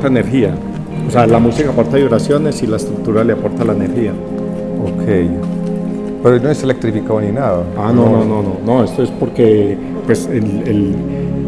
Aporta 0.09 0.21
energía. 0.21 0.55
O 1.07 1.11
sea, 1.11 1.27
la 1.27 1.39
música 1.39 1.71
aporta 1.71 1.97
vibraciones 1.97 2.63
y 2.63 2.67
la 2.67 2.77
estructura 2.77 3.25
le 3.25 3.33
aporta 3.35 3.65
la 3.65 3.73
energía. 3.73 4.13
Ok. 4.83 5.05
Pero 6.23 6.41
no 6.41 6.51
es 6.51 6.63
electrificado 6.63 7.21
ni 7.21 7.31
nada. 7.33 7.63
Ah, 7.79 7.93
no, 7.95 8.05
no, 8.11 8.25
no, 8.25 8.43
no, 8.43 8.57
no, 8.67 8.85
esto 8.85 9.03
es 9.03 9.11
porque 9.11 9.77
pues 10.07 10.27
el, 10.27 10.63
el- 10.67 10.95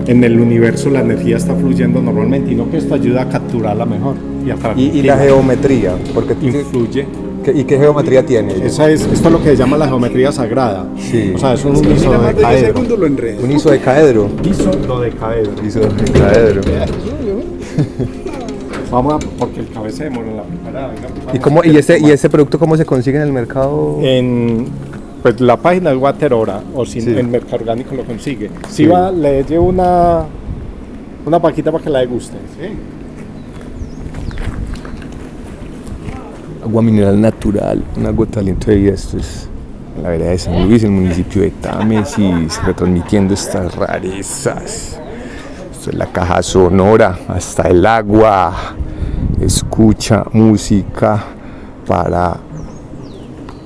en 0.07 0.25
el 0.25 0.41
universo 0.41 0.89
la 0.91 1.01
energía 1.01 1.37
está 1.37 1.55
fluyendo 1.55 2.01
normalmente 2.01 2.51
y 2.53 2.55
no 2.55 2.71
que 2.71 2.79
esto 2.79 2.95
ayuda 2.95 3.23
a 3.23 3.29
capturarla 3.29 3.85
mejor 3.85 4.15
y 4.45 4.51
a 4.51 4.57
Y, 4.77 4.99
y 4.99 5.03
la 5.03 5.17
geometría, 5.19 5.93
porque 6.15 6.35
influye. 6.41 7.07
¿Qué- 7.45 7.53
¿Y 7.53 7.65
qué 7.65 7.79
geometría 7.79 8.25
tiene? 8.25 8.55
Esa 8.65 8.89
es, 8.91 9.03
esto 9.03 9.29
es 9.29 9.33
lo 9.33 9.39
que 9.43 9.51
se 9.51 9.57
llama 9.57 9.77
la 9.77 9.87
geometrea 9.89 10.33
sagrada. 10.33 10.87
Sí. 10.99 11.33
O 11.35 11.39
sea, 11.39 11.53
es 11.55 11.65
un 11.65 11.77
Sí. 11.77 11.87
isododecaedro. 11.97 12.81
Un 13.43 13.53
isodecaedro. 13.53 14.29
Isododecaedro. 14.45 15.53
Isododecaedro. 15.67 16.61
Vamos 18.91 19.15
a, 19.15 19.19
porque 19.39 19.61
el 19.61 19.69
cabeza 19.69 19.99
se 19.99 20.05
demora 20.05 20.29
en 20.29 20.37
la 20.37 20.43
preparada. 20.43 20.89
venga, 20.89 21.09
¿Y, 21.35 21.39
cómo, 21.39 21.63
y, 21.65 21.77
ese, 21.77 21.99
¿Y 22.01 22.11
ese 22.11 22.29
producto 22.29 22.59
cómo 22.59 22.77
se 22.77 22.85
consigue 22.85 23.19
en 23.19 23.23
el 23.25 23.33
mercado? 23.33 23.99
En 24.03 24.67
pues, 25.23 25.41
la 25.41 25.57
página 25.57 25.91
es 25.93 25.97
Waterora, 25.97 26.61
o 26.75 26.85
si 26.85 27.01
Sí. 27.01 27.11
el 27.11 27.29
mercado 27.29 27.57
orgánico 27.57 27.95
lo 27.95 28.05
consigue. 28.05 28.51
Si 28.69 28.85
Sí. 28.85 28.87
va, 28.87 29.13
le 29.13 29.45
llevo 29.45 29.67
una, 29.67 30.25
una 31.25 31.39
paquita 31.41 31.71
para 31.71 31.85
que 31.85 31.91
la 31.91 32.01
deguste. 32.01 32.37
¿sí? 32.59 32.67
Agua 36.65 36.83
mineral 36.83 37.21
natural, 37.21 37.83
un 37.97 38.07
agua 38.07 38.27
de 38.27 38.33
talento 38.33 38.67
de 38.71 38.77
vida. 38.77 38.93
Esto 38.95 39.17
es 39.19 39.49
en 39.97 40.03
la 40.03 40.11
vereda 40.11 40.31
de 40.31 40.39
San 40.39 40.69
Luis, 40.69 40.83
el 40.85 40.91
municipio 40.91 41.43
de 41.43 41.51
Támesis, 41.51 42.61
retransmitiendo 42.65 43.35
estas 43.35 43.75
rarezas. 43.75 45.00
La 45.87 46.07
caja 46.07 46.43
sonora, 46.43 47.19
hasta 47.27 47.63
el 47.63 47.87
agua. 47.87 48.53
Escucha 49.41 50.25
música 50.33 51.25
para 51.87 52.37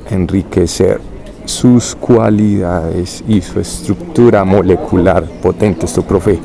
enriquecer 0.09 1.01
sus 1.45 1.97
cualidades 1.97 3.25
y 3.27 3.41
su 3.41 3.59
estructura 3.59 4.45
molecular 4.45 5.25
potente. 5.25 5.87
Esto, 5.87 6.03
profe, 6.03 6.39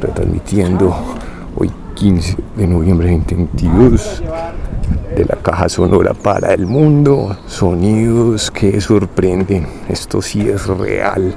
retransmitiendo 0.00 0.94
hoy 1.56 1.70
15 1.94 2.36
de 2.56 2.66
noviembre 2.66 3.08
de 3.08 3.18
2022 3.18 4.22
de 5.14 5.24
la 5.26 5.36
caja 5.36 5.68
sonora 5.68 6.14
para 6.14 6.54
el 6.54 6.66
mundo. 6.66 7.36
Sonidos 7.46 8.50
que 8.50 8.80
sorprenden. 8.80 9.66
Esto 9.88 10.22
sí 10.22 10.48
es 10.48 10.66
real. 10.66 11.34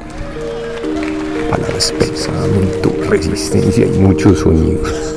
Palabras, 1.56 1.94
pensamiento, 1.98 2.94
resistencia 3.10 3.86
y 3.86 3.90
muchos 4.00 4.40
sonidos. 4.40 5.16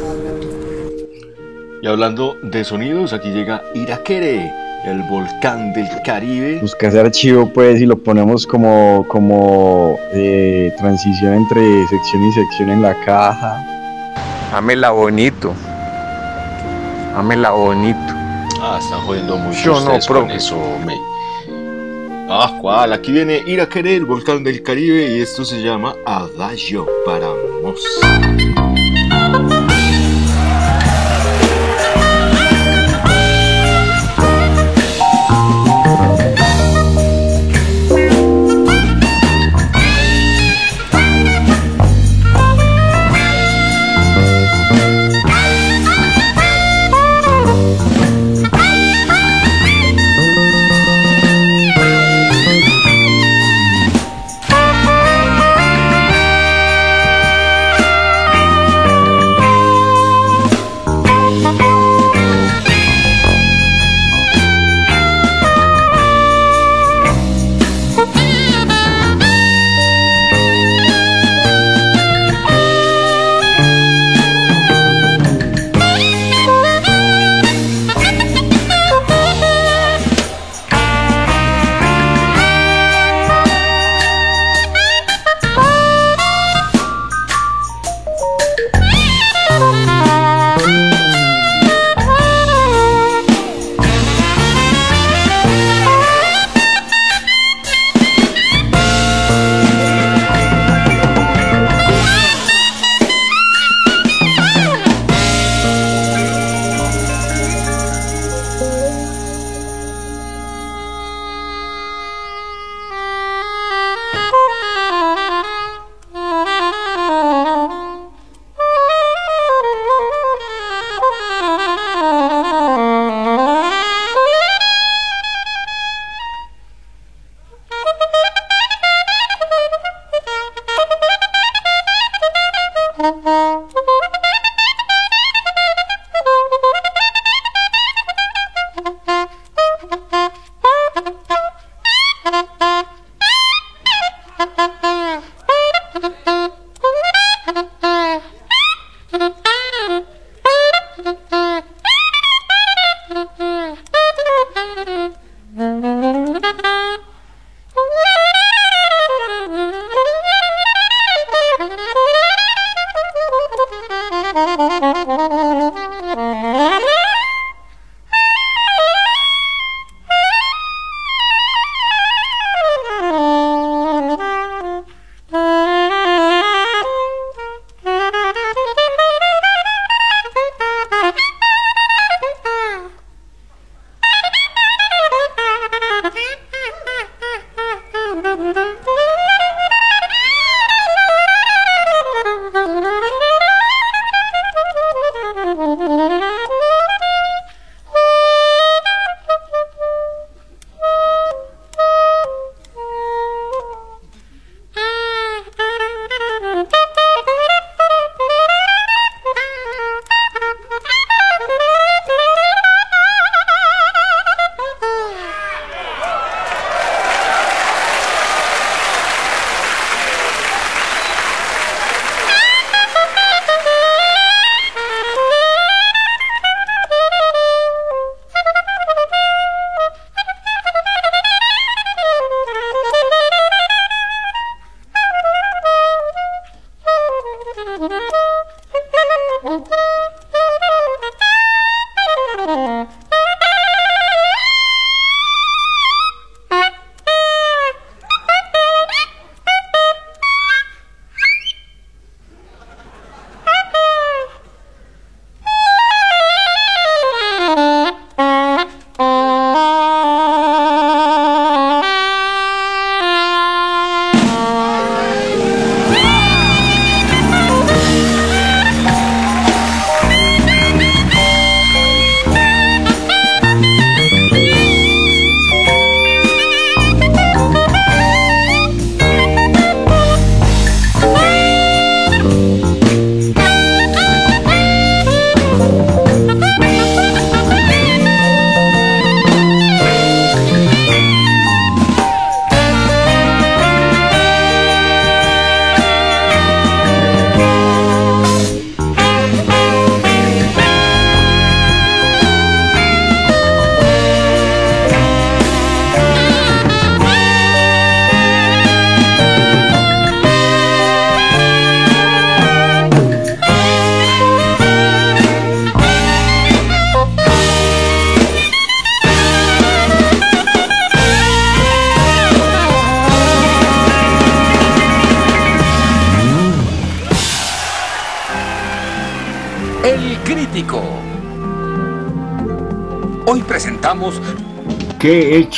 Y 1.83 1.87
hablando 1.88 2.37
de 2.44 2.62
sonidos, 2.62 3.12
aquí 3.12 3.31
llega 3.31 3.64
Iraquere, 3.74 4.48
el 4.85 5.03
volcán 5.11 5.72
del 5.72 5.88
Caribe. 6.05 6.61
Busca 6.61 6.87
ese 6.87 7.01
archivo 7.01 7.53
pues 7.53 7.81
y 7.81 7.87
lo 7.87 7.98
ponemos 7.98 8.46
como, 8.46 9.05
como 9.09 9.98
eh, 10.12 10.72
transición 10.79 11.35
entre 11.35 11.61
sección 11.88 12.22
y 12.22 12.33
sección 12.33 12.70
en 12.70 12.83
la 12.83 12.94
caja. 13.05 13.61
Ámela 14.53 14.90
bonito. 14.90 15.53
Ámela 17.16 17.51
bonito. 17.51 18.14
Ah, 18.61 18.79
están 18.81 19.01
jodiendo 19.01 19.37
mucho 19.38 19.59
Yo 19.61 19.81
no, 19.81 19.98
con 20.07 20.31
eso, 20.31 20.57
me. 20.87 20.94
Ah, 22.31 22.59
cuál, 22.61 22.93
aquí 22.93 23.11
viene 23.11 23.43
Iraquere, 23.47 23.97
el 23.97 24.05
volcán 24.05 24.45
del 24.45 24.62
Caribe, 24.62 25.17
y 25.17 25.23
esto 25.23 25.47
se 25.47 25.62
llama 25.62 25.97
Adagio 26.05 26.87
para 27.07 27.29
Mos. 27.62 27.81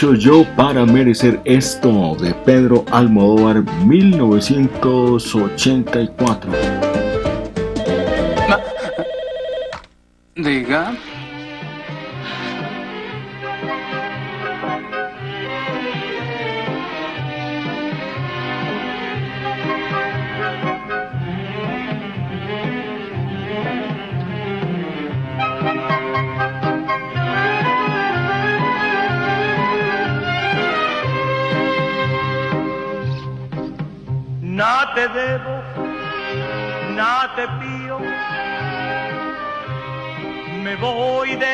Yo 0.00 0.46
para 0.56 0.86
merecer 0.86 1.38
esto? 1.44 2.16
de 2.18 2.32
Pedro 2.46 2.86
Almodóvar 2.90 3.62
1984. 3.84 6.39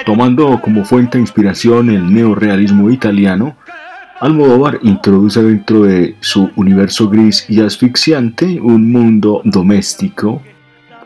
Tomando 0.05 0.61
como 0.61 0.85
fuente 0.85 1.19
de 1.19 1.23
inspiración 1.23 1.91
el 1.91 2.13
neorealismo 2.13 2.91
italiano, 2.91 3.57
Almodóvar 4.19 4.81
introduce 4.83 5.41
dentro 5.41 5.83
de 5.83 6.17
su 6.21 6.51
universo 6.57 7.09
gris 7.09 7.45
y 7.49 7.61
asfixiante 7.61 8.61
un 8.61 8.91
mundo 8.91 9.41
doméstico 9.45 10.43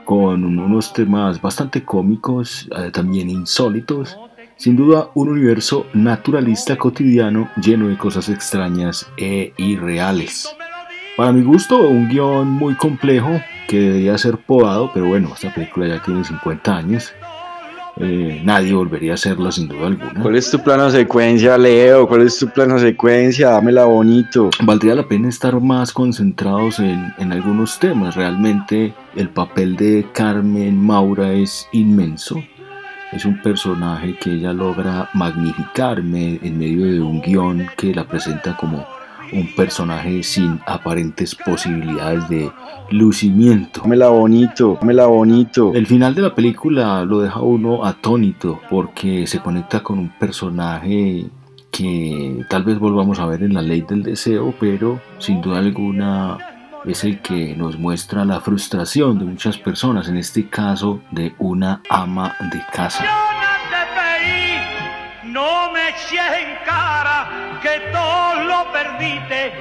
con 0.07 0.59
unos 0.59 0.95
temas 0.95 1.41
bastante 1.43 1.85
cómicos, 1.85 2.67
eh, 2.79 2.91
también 2.91 3.29
insólitos, 3.29 4.17
sin 4.57 4.75
duda 4.75 5.11
un 5.15 5.29
universo 5.29 5.87
naturalista 5.93 6.77
cotidiano 6.77 7.51
lleno 7.61 7.89
de 7.89 7.99
cosas 7.99 8.31
extrañas 8.31 9.11
e 9.19 9.53
irreales. 9.59 10.57
Para 11.21 11.33
mi 11.33 11.43
gusto, 11.43 11.87
un 11.87 12.09
guion 12.09 12.51
muy 12.51 12.75
complejo 12.77 13.43
que 13.69 13.79
debería 13.79 14.17
ser 14.17 14.39
podado, 14.39 14.91
pero 14.95 15.05
bueno, 15.05 15.29
esta 15.35 15.53
película 15.53 15.87
ya 15.87 16.03
tiene 16.03 16.25
50 16.25 16.75
años. 16.75 17.13
Eh, 17.99 18.41
nadie 18.43 18.73
volvería 18.73 19.13
a 19.13 19.15
hacerla 19.17 19.53
sin 19.53 19.69
duda 19.69 19.89
alguna. 19.89 20.23
¿Cuál 20.23 20.37
es 20.37 20.51
tu 20.51 20.59
plano 20.61 20.89
secuencia, 20.89 21.59
Leo? 21.59 22.09
¿Cuál 22.09 22.23
es 22.23 22.39
tu 22.39 22.49
plano 22.49 22.79
secuencia? 22.79 23.51
Dámela 23.51 23.85
bonito. 23.85 24.49
Valdría 24.63 24.95
la 24.95 25.07
pena 25.07 25.29
estar 25.29 25.61
más 25.61 25.93
concentrados 25.93 26.79
en, 26.79 27.13
en 27.19 27.33
algunos 27.33 27.79
temas. 27.79 28.17
Realmente 28.17 28.95
el 29.15 29.29
papel 29.29 29.77
de 29.77 30.07
Carmen 30.15 30.83
Maura 30.83 31.35
es 31.35 31.69
inmenso. 31.73 32.43
Es 33.13 33.27
un 33.27 33.43
personaje 33.43 34.17
que 34.17 34.33
ella 34.33 34.55
logra 34.55 35.11
magnificarme 35.13 36.41
en 36.43 36.59
medio 36.59 36.87
de 36.87 36.99
un 37.03 37.21
guion 37.21 37.67
que 37.77 37.95
la 37.95 38.09
presenta 38.09 38.57
como 38.57 38.87
un 39.33 39.55
personaje 39.55 40.23
sin 40.23 40.61
aparentes 40.67 41.35
posibilidades 41.35 42.29
de 42.29 42.51
lucimiento. 42.91 43.83
Dámela 43.83 44.09
bonito, 44.09 44.79
dámela 44.81 45.07
bonito. 45.07 45.73
El 45.75 45.87
final 45.87 46.15
de 46.15 46.23
la 46.23 46.35
película 46.35 47.05
lo 47.05 47.21
deja 47.21 47.41
uno 47.41 47.85
atónito 47.85 48.61
porque 48.71 49.27
se 49.27 49.41
conecta 49.41 49.83
con 49.83 49.99
un 49.99 50.09
personaje 50.11 51.27
que 51.71 52.45
tal 52.49 52.65
vez 52.65 52.79
volvamos 52.79 53.19
a 53.21 53.27
ver 53.27 53.43
en 53.43 53.55
la 53.55 53.63
ley 53.63 53.83
del 53.83 54.03
deseo, 54.03 54.55
pero 54.59 55.01
sin 55.19 55.41
duda 55.41 55.59
alguna 55.59 56.39
es 56.85 57.05
el 57.05 57.21
que 57.21 57.55
nos 57.57 57.79
muestra 57.79 58.25
la 58.25 58.41
frustración 58.41 59.19
de 59.19 59.25
muchas 59.25 59.59
personas, 59.59 60.09
en 60.09 60.17
este 60.17 60.49
caso 60.49 61.01
de 61.11 61.35
una 61.39 61.83
ama 61.89 62.35
de 62.53 62.61
casa. 62.73 63.05
No 65.25 65.71
me 65.71 65.91
eches 65.91 66.19
en 66.19 66.65
cara 66.67 67.10
que 67.63 67.81
todo 67.93 68.45
lo 68.45 68.73
perdiste, 68.73 69.53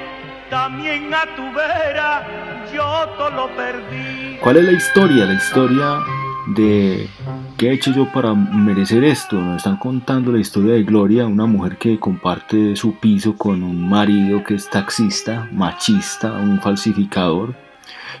también 0.48 1.12
a 1.12 1.24
tu 1.36 1.52
vera 1.52 2.26
yo 2.72 3.08
todo 3.16 3.30
lo 3.30 3.56
perdí. 3.56 4.38
¿Cuál 4.40 4.58
es 4.58 4.64
la 4.64 4.72
historia? 4.72 5.26
La 5.26 5.34
historia 5.34 5.98
de 6.54 7.08
qué 7.56 7.68
he 7.68 7.72
hecho 7.74 7.92
yo 7.92 8.10
para 8.10 8.34
merecer 8.34 9.04
esto. 9.04 9.40
Nos 9.40 9.58
están 9.58 9.76
contando 9.76 10.32
la 10.32 10.38
historia 10.38 10.74
de 10.74 10.84
Gloria, 10.84 11.26
una 11.26 11.46
mujer 11.46 11.76
que 11.76 11.98
comparte 11.98 12.76
su 12.76 12.94
piso 12.94 13.36
con 13.36 13.62
un 13.62 13.88
marido 13.88 14.42
que 14.44 14.54
es 14.54 14.68
taxista, 14.68 15.48
machista, 15.52 16.32
un 16.32 16.60
falsificador. 16.60 17.54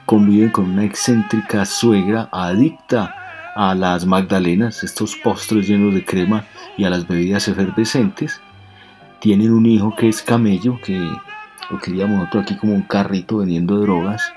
Conviven 0.04 0.50
con 0.50 0.70
una 0.70 0.84
excéntrica 0.84 1.64
suegra 1.64 2.28
adicta 2.32 3.14
a 3.54 3.74
las 3.74 4.06
magdalenas, 4.06 4.82
estos 4.84 5.16
postres 5.16 5.68
llenos 5.68 5.94
de 5.94 6.04
crema 6.04 6.44
y 6.76 6.84
a 6.84 6.90
las 6.90 7.06
bebidas 7.06 7.48
efervescentes. 7.48 8.40
Tienen 9.20 9.52
un 9.52 9.66
hijo 9.66 9.94
que 9.94 10.08
es 10.08 10.22
camello, 10.22 10.80
que 10.82 10.98
lo 11.70 11.78
queríamos 11.78 12.18
nosotros 12.18 12.44
aquí 12.44 12.56
como 12.56 12.74
un 12.74 12.82
carrito 12.82 13.38
vendiendo 13.38 13.78
drogas. 13.78 14.32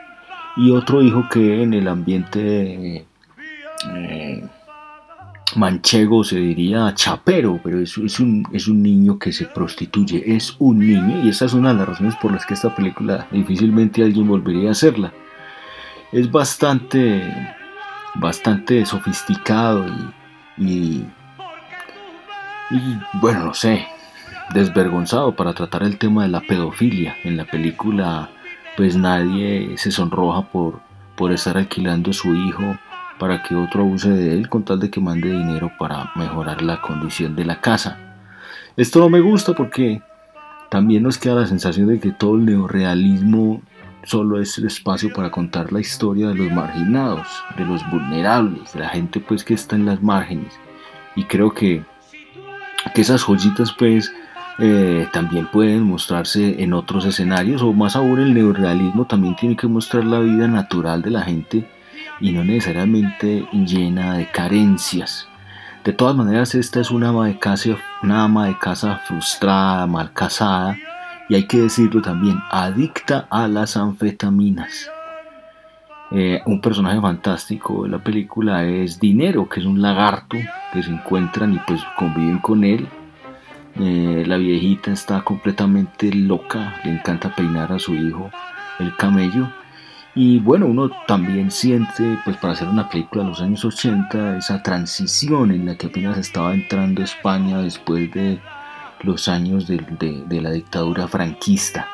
Y 0.58 0.72
otro 0.72 1.02
hijo 1.02 1.28
que 1.32 1.64
en 1.64 1.74
el 1.74 1.88
ambiente 1.88 3.06
eh, 3.96 4.48
manchego 5.56 6.24
se 6.24 6.38
diría 6.38 6.94
chapero, 6.94 7.60
pero 7.64 7.80
es, 7.80 7.98
es, 7.98 8.20
un, 8.20 8.46
es 8.52 8.68
un 8.68 8.82
niño 8.82 9.18
que 9.18 9.32
se 9.32 9.46
prostituye, 9.46 10.36
es 10.36 10.56
un 10.60 10.80
niño 10.80 11.24
y 11.24 11.30
esa 11.30 11.46
es 11.46 11.54
una 11.54 11.74
de 11.74 11.80
las 11.80 11.90
razones 11.90 12.16
por 12.18 12.32
las 12.32 12.46
que 12.46 12.54
esta 12.54 12.76
película 12.76 13.28
difícilmente 13.32 14.04
alguien 14.04 14.28
volvería 14.28 14.70
a 14.70 14.72
hacerla. 14.74 15.14
Es 16.12 16.32
bastante, 16.32 17.24
bastante 18.16 18.86
sofisticado 18.86 19.86
y, 20.58 20.66
y, 20.66 21.06
y 22.72 23.00
bueno, 23.14 23.46
no 23.46 23.54
sé, 23.54 23.88
desvergonzado 24.54 25.36
para 25.36 25.54
tratar 25.54 25.84
el 25.84 25.98
tema 25.98 26.24
de 26.24 26.30
la 26.30 26.42
pedofilia. 26.42 27.16
En 27.24 27.38
la 27.38 27.46
película 27.46 28.30
pues 28.76 28.96
nadie 28.96 29.78
se 29.78 29.92
sonroja 29.92 30.50
por, 30.50 30.80
por 31.16 31.32
estar 31.32 31.58
alquilando 31.58 32.12
su 32.14 32.34
hijo 32.34 32.78
para 33.20 33.44
que 33.44 33.56
otro 33.56 33.82
abuse 33.82 34.10
de 34.10 34.34
él 34.34 34.50
con 34.50 34.64
tal 34.64 34.80
de 34.80 34.90
que 34.90 35.00
mande 35.00 35.30
dinero 35.30 35.72
para 35.78 36.12
mejorar 36.16 36.62
la 36.62 36.82
condición 36.82 37.36
de 37.36 37.46
la 37.46 37.62
casa. 37.62 37.98
Esto 38.76 39.00
no 39.00 39.10
me 39.10 39.20
gusta 39.20 39.54
porque 39.54 40.02
también 40.70 41.04
nos 41.04 41.20
queda 41.20 41.36
la 41.36 41.48
sensación 41.48 41.88
de 41.88 42.00
que 42.00 42.12
todo 42.12 42.36
el 42.36 42.46
neorealismo 42.46 43.62
solo 44.04 44.42
es 44.42 44.58
el 44.58 44.66
espacio 44.66 45.14
para 45.14 45.30
contar 45.30 45.72
la 45.72 45.80
historia 45.80 46.30
de 46.30 46.36
los 46.36 46.52
marginados, 46.52 47.28
de 47.58 47.66
los 47.66 47.88
vulnerables, 47.92 48.74
de 48.74 48.80
la 48.80 48.90
gente 48.90 49.20
pues 49.20 49.44
que 49.44 49.54
está 49.54 49.76
en 49.76 49.86
las 49.86 50.02
márgenes. 50.02 50.54
Y 51.16 51.26
creo 51.26 51.54
que, 51.54 51.84
que 52.96 53.02
esas 53.02 53.24
joyitas 53.24 53.72
pues 53.78 54.12
eh, 54.60 55.08
también 55.12 55.48
pueden 55.48 55.84
mostrarse 55.84 56.62
en 56.62 56.74
otros 56.74 57.06
escenarios 57.06 57.62
o 57.62 57.74
más 57.74 57.96
aún 57.96 58.20
el 58.20 58.34
neorealismo 58.34 59.06
también 59.06 59.36
tiene 59.36 59.56
que 59.56 59.68
mostrar 59.68 60.04
la 60.06 60.20
vida 60.20 60.48
natural 60.48 61.02
de 61.02 61.10
la 61.10 61.24
gente 61.24 61.68
y 62.20 62.32
no 62.32 62.44
necesariamente 62.44 63.48
llena 63.52 64.18
de 64.18 64.30
carencias. 64.30 65.28
De 65.84 65.92
todas 65.92 66.16
maneras, 66.16 66.56
esta 66.56 66.80
es 66.80 66.92
una 66.92 67.10
ama 67.10 67.28
de 67.28 67.38
casa, 67.38 67.76
una 68.02 68.24
ama 68.24 68.48
de 68.48 68.58
casa 68.58 69.02
frustrada, 69.06 69.86
mal 69.88 70.14
casada 70.14 70.78
y 71.28 71.36
hay 71.36 71.48
que 71.48 71.62
decirlo 71.62 72.02
también, 72.02 72.40
adicta 72.52 73.28
a 73.30 73.48
las 73.48 73.76
anfetaminas. 73.76 74.90
Eh, 76.12 76.42
un 76.46 76.62
personaje 76.62 77.02
fantástico 77.02 77.84
de 77.84 77.90
la 77.90 77.98
película 77.98 78.64
es 78.64 79.00
Dinero, 79.00 79.50
que 79.50 79.62
es 79.62 79.66
un 79.66 79.82
lagarto 79.82 80.38
que 80.72 80.84
se 80.84 80.92
encuentran 80.92 81.54
y 81.54 81.60
pues 81.66 81.82
conviven 81.98 82.38
con 82.38 82.64
él. 82.64 82.88
Eh, 83.80 84.24
la 84.28 84.38
viejita 84.38 84.92
está 84.92 85.22
completamente 85.24 86.14
loca, 86.14 86.80
le 86.84 86.92
encanta 86.92 87.34
peinar 87.36 87.72
a 87.72 87.80
su 87.80 87.96
hijo, 87.96 88.30
el 88.80 88.96
camello. 88.96 89.50
Y 90.16 90.40
bueno, 90.40 90.68
uno 90.68 90.92
también 91.08 91.50
siente, 91.50 92.20
pues 92.24 92.38
para 92.38 92.54
hacer 92.54 92.68
una 92.68 92.88
película 92.88 93.24
de 93.24 93.30
los 93.30 93.42
años 93.42 93.66
80, 93.66 94.38
esa 94.38 94.62
transición 94.62 95.52
en 95.52 95.66
la 95.66 95.76
que 95.76 95.88
apenas 95.88 96.20
estaba 96.20 96.54
entrando 96.54 97.02
España 97.02 97.60
después 97.60 98.12
de 98.12 98.40
los 99.02 99.28
años 99.28 99.68
de, 99.68 99.78
de, 100.00 100.24
de, 100.28 100.42
la 100.42 100.52
dictadura 100.52 101.08
franquista. 101.08 101.88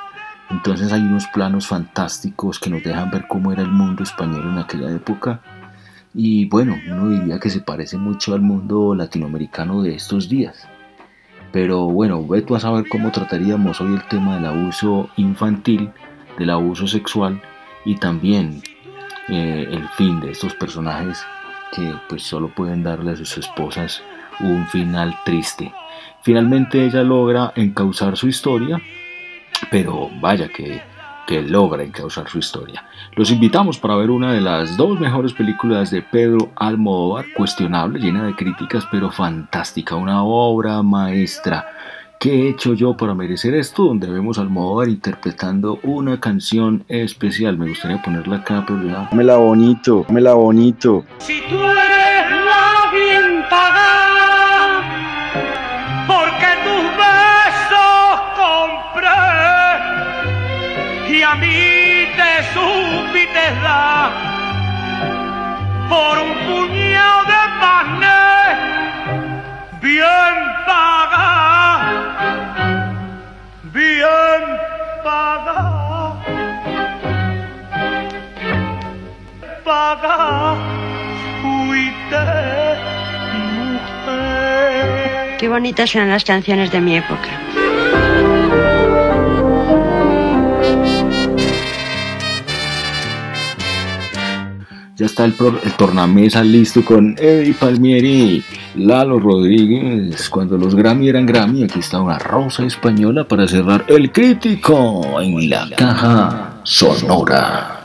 Entonces 0.49 0.91
hay 0.91 1.01
unos 1.01 1.27
planos 1.27 1.67
fantásticos 1.67 2.59
que 2.59 2.69
nos 2.69 2.83
dejan 2.83 3.09
ver 3.09 3.25
cómo 3.27 3.53
era 3.53 3.61
el 3.61 3.71
mundo 3.71 4.03
español 4.03 4.49
en 4.51 4.57
aquella 4.57 4.91
época. 4.91 5.39
Y 6.13 6.45
bueno, 6.45 6.75
uno 6.89 7.09
diría 7.09 7.39
que 7.39 7.49
se 7.49 7.61
parece 7.61 7.97
mucho 7.97 8.33
al 8.33 8.41
mundo 8.41 8.95
latinoamericano 8.95 9.81
de 9.81 9.95
estos 9.95 10.27
días. 10.27 10.67
Pero 11.51 11.85
bueno, 11.85 12.25
ve 12.27 12.41
tú 12.41 12.55
a 12.55 12.59
saber 12.59 12.87
cómo 12.89 13.11
trataríamos 13.11 13.81
hoy 13.81 13.95
el 13.95 14.07
tema 14.07 14.35
del 14.35 14.45
abuso 14.45 15.09
infantil, 15.17 15.91
del 16.37 16.49
abuso 16.51 16.87
sexual 16.87 17.41
y 17.85 17.95
también 17.95 18.61
eh, 19.29 19.67
el 19.71 19.87
fin 19.89 20.19
de 20.19 20.31
estos 20.31 20.53
personajes 20.53 21.23
que 21.71 21.93
pues 22.07 22.23
solo 22.23 22.49
pueden 22.49 22.83
darle 22.83 23.11
a 23.11 23.15
sus 23.15 23.37
esposas 23.37 24.01
un 24.39 24.67
final 24.67 25.15
triste. 25.25 25.73
Finalmente 26.21 26.85
ella 26.85 27.03
logra 27.03 27.51
encauzar 27.55 28.17
su 28.17 28.27
historia, 28.27 28.81
pero 29.71 30.09
vaya 30.19 30.47
que, 30.49 30.81
que 31.29 31.43
logra 31.43 31.83
encauzar 31.83 32.27
su 32.27 32.39
historia. 32.39 32.83
Los 33.15 33.29
invitamos 33.29 33.77
para 33.77 33.95
ver 33.95 34.09
una 34.09 34.33
de 34.33 34.41
las 34.41 34.75
dos 34.77 34.99
mejores 34.99 35.31
películas 35.31 35.91
de 35.91 36.01
Pedro 36.01 36.49
Almodóvar, 36.55 37.23
cuestionable, 37.37 37.99
llena 37.99 38.25
de 38.25 38.35
críticas, 38.35 38.87
pero 38.89 39.11
fantástica, 39.11 39.93
una 39.93 40.23
obra 40.23 40.81
maestra. 40.81 41.67
¿Qué 42.19 42.33
he 42.33 42.49
hecho 42.49 42.73
yo 42.73 42.97
para 42.97 43.13
merecer 43.13 43.53
esto? 43.53 43.83
Donde 43.83 44.09
vemos 44.09 44.39
al 44.39 44.45
Almodóvar 44.45 44.89
interpretando 44.89 45.79
una 45.83 46.19
canción 46.19 46.83
especial. 46.87 47.59
Me 47.59 47.69
gustaría 47.69 48.01
ponerla 48.01 48.37
acá, 48.37 48.63
pero 48.67 48.83
ya. 48.83 49.07
Dámela 49.11 49.37
bonito, 49.37 50.05
dámela 50.07 50.33
bonito. 50.33 51.05
Si 51.19 51.41
tú 51.47 51.57
eres 51.57 51.98
por 65.89 66.17
un 66.19 66.33
puñado 66.45 67.23
de 67.23 67.41
panes 67.59 68.57
bien 69.81 70.35
paga, 70.67 71.25
bien 73.73 74.43
paga, 75.03 76.13
paga, 79.63 80.55
fuiste 81.41 82.23
mujer. 83.33 85.37
Qué 85.39 85.49
bonitas 85.49 85.95
eran 85.95 86.09
las 86.09 86.23
canciones 86.23 86.69
de 86.71 86.81
mi 86.81 86.97
época. 86.97 87.29
Ya 94.99 95.05
está 95.05 95.23
el, 95.23 95.33
el 95.63 95.71
tornamesa 95.77 96.43
listo 96.43 96.83
con 96.83 97.15
Eddie 97.17 97.53
Palmieri, 97.53 98.43
Lalo 98.75 99.17
Rodríguez. 99.17 100.29
Cuando 100.29 100.57
los 100.57 100.75
Grammy 100.75 101.07
eran 101.07 101.25
Grammy, 101.25 101.63
aquí 101.63 101.79
está 101.79 102.01
una 102.01 102.19
rosa 102.19 102.65
española 102.65 103.25
para 103.25 103.47
cerrar 103.47 103.85
el 103.87 104.11
crítico 104.11 105.21
en 105.21 105.49
la 105.49 105.69
caja 105.77 106.59
sonora. 106.63 107.78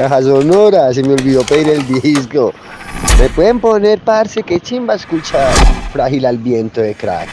Caja 0.00 0.22
Sonora, 0.22 0.94
se 0.94 1.02
me 1.02 1.12
olvidó 1.12 1.42
pedir 1.42 1.68
el 1.68 1.86
disco. 2.00 2.54
Me 3.18 3.28
pueden 3.28 3.60
poner, 3.60 4.00
parce, 4.00 4.42
que 4.42 4.58
chimba 4.58 4.94
escuchar. 4.94 5.52
Frágil 5.92 6.24
al 6.24 6.38
viento 6.38 6.80
de 6.80 6.94
crack. 6.94 7.28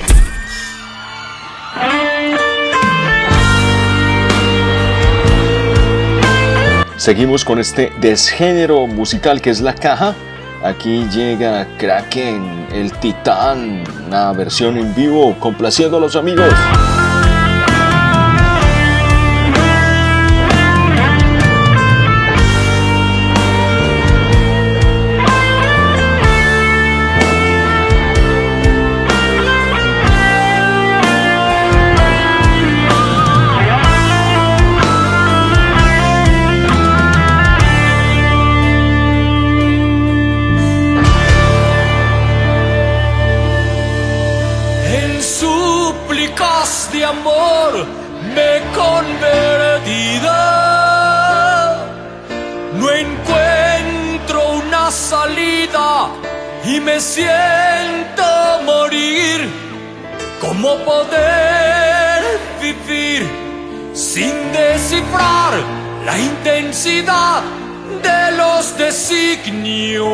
Seguimos 6.97 7.45
con 7.45 7.57
este 7.59 7.89
desgénero 8.01 8.85
musical 8.85 9.41
que 9.41 9.51
es 9.51 9.61
la 9.61 9.73
caja. 9.73 10.13
Aquí 10.61 11.07
llega 11.09 11.65
Kraken, 11.77 12.67
el 12.73 12.91
titán, 12.99 13.85
una 14.07 14.33
versión 14.33 14.75
en 14.75 14.93
vivo 14.93 15.37
complaciendo 15.39 15.95
a 15.95 15.99
los 16.01 16.17
amigos. 16.17 16.53
de 66.85 68.37
los 68.37 68.77
designios. 68.77 70.05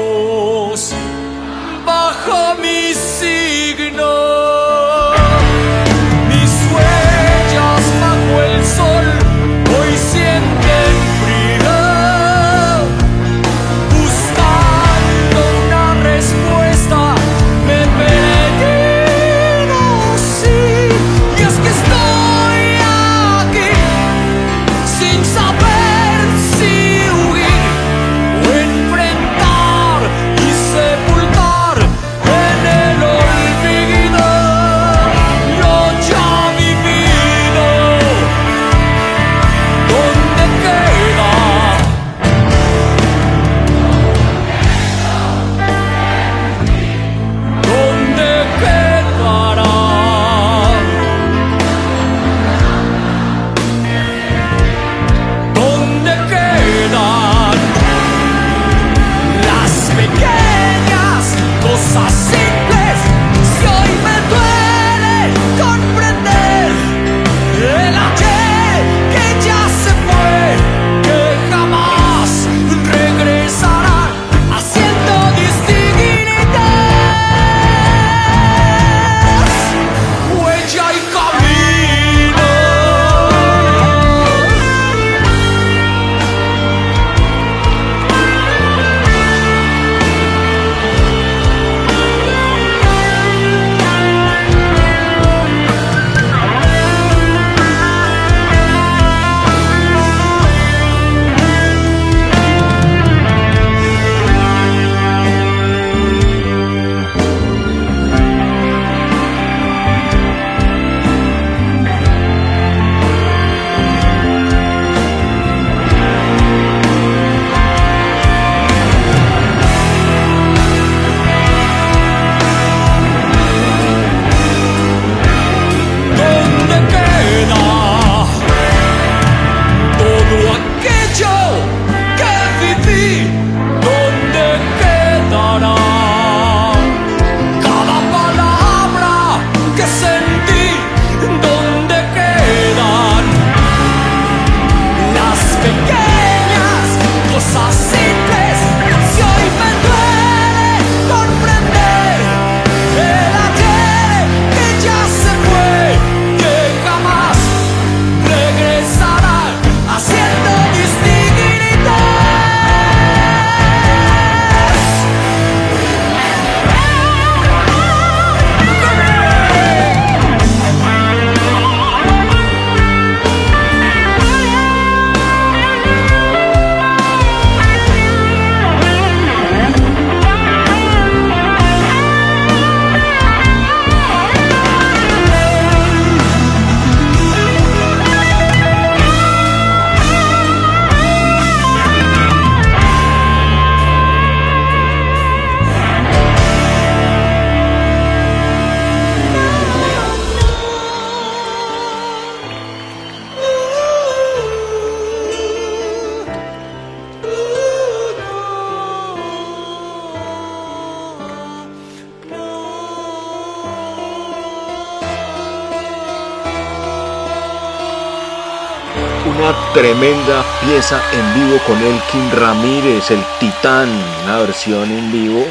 Tremenda 219.94 220.44
pieza 220.60 221.00
en 221.14 221.36
vivo 221.36 221.60
con 221.68 221.78
Elkin 221.78 222.32
Ramírez, 222.32 223.12
el 223.12 223.24
titán, 223.40 223.88
una 224.24 224.40
versión 224.40 224.90
en 224.90 225.12
vivo 225.12 225.46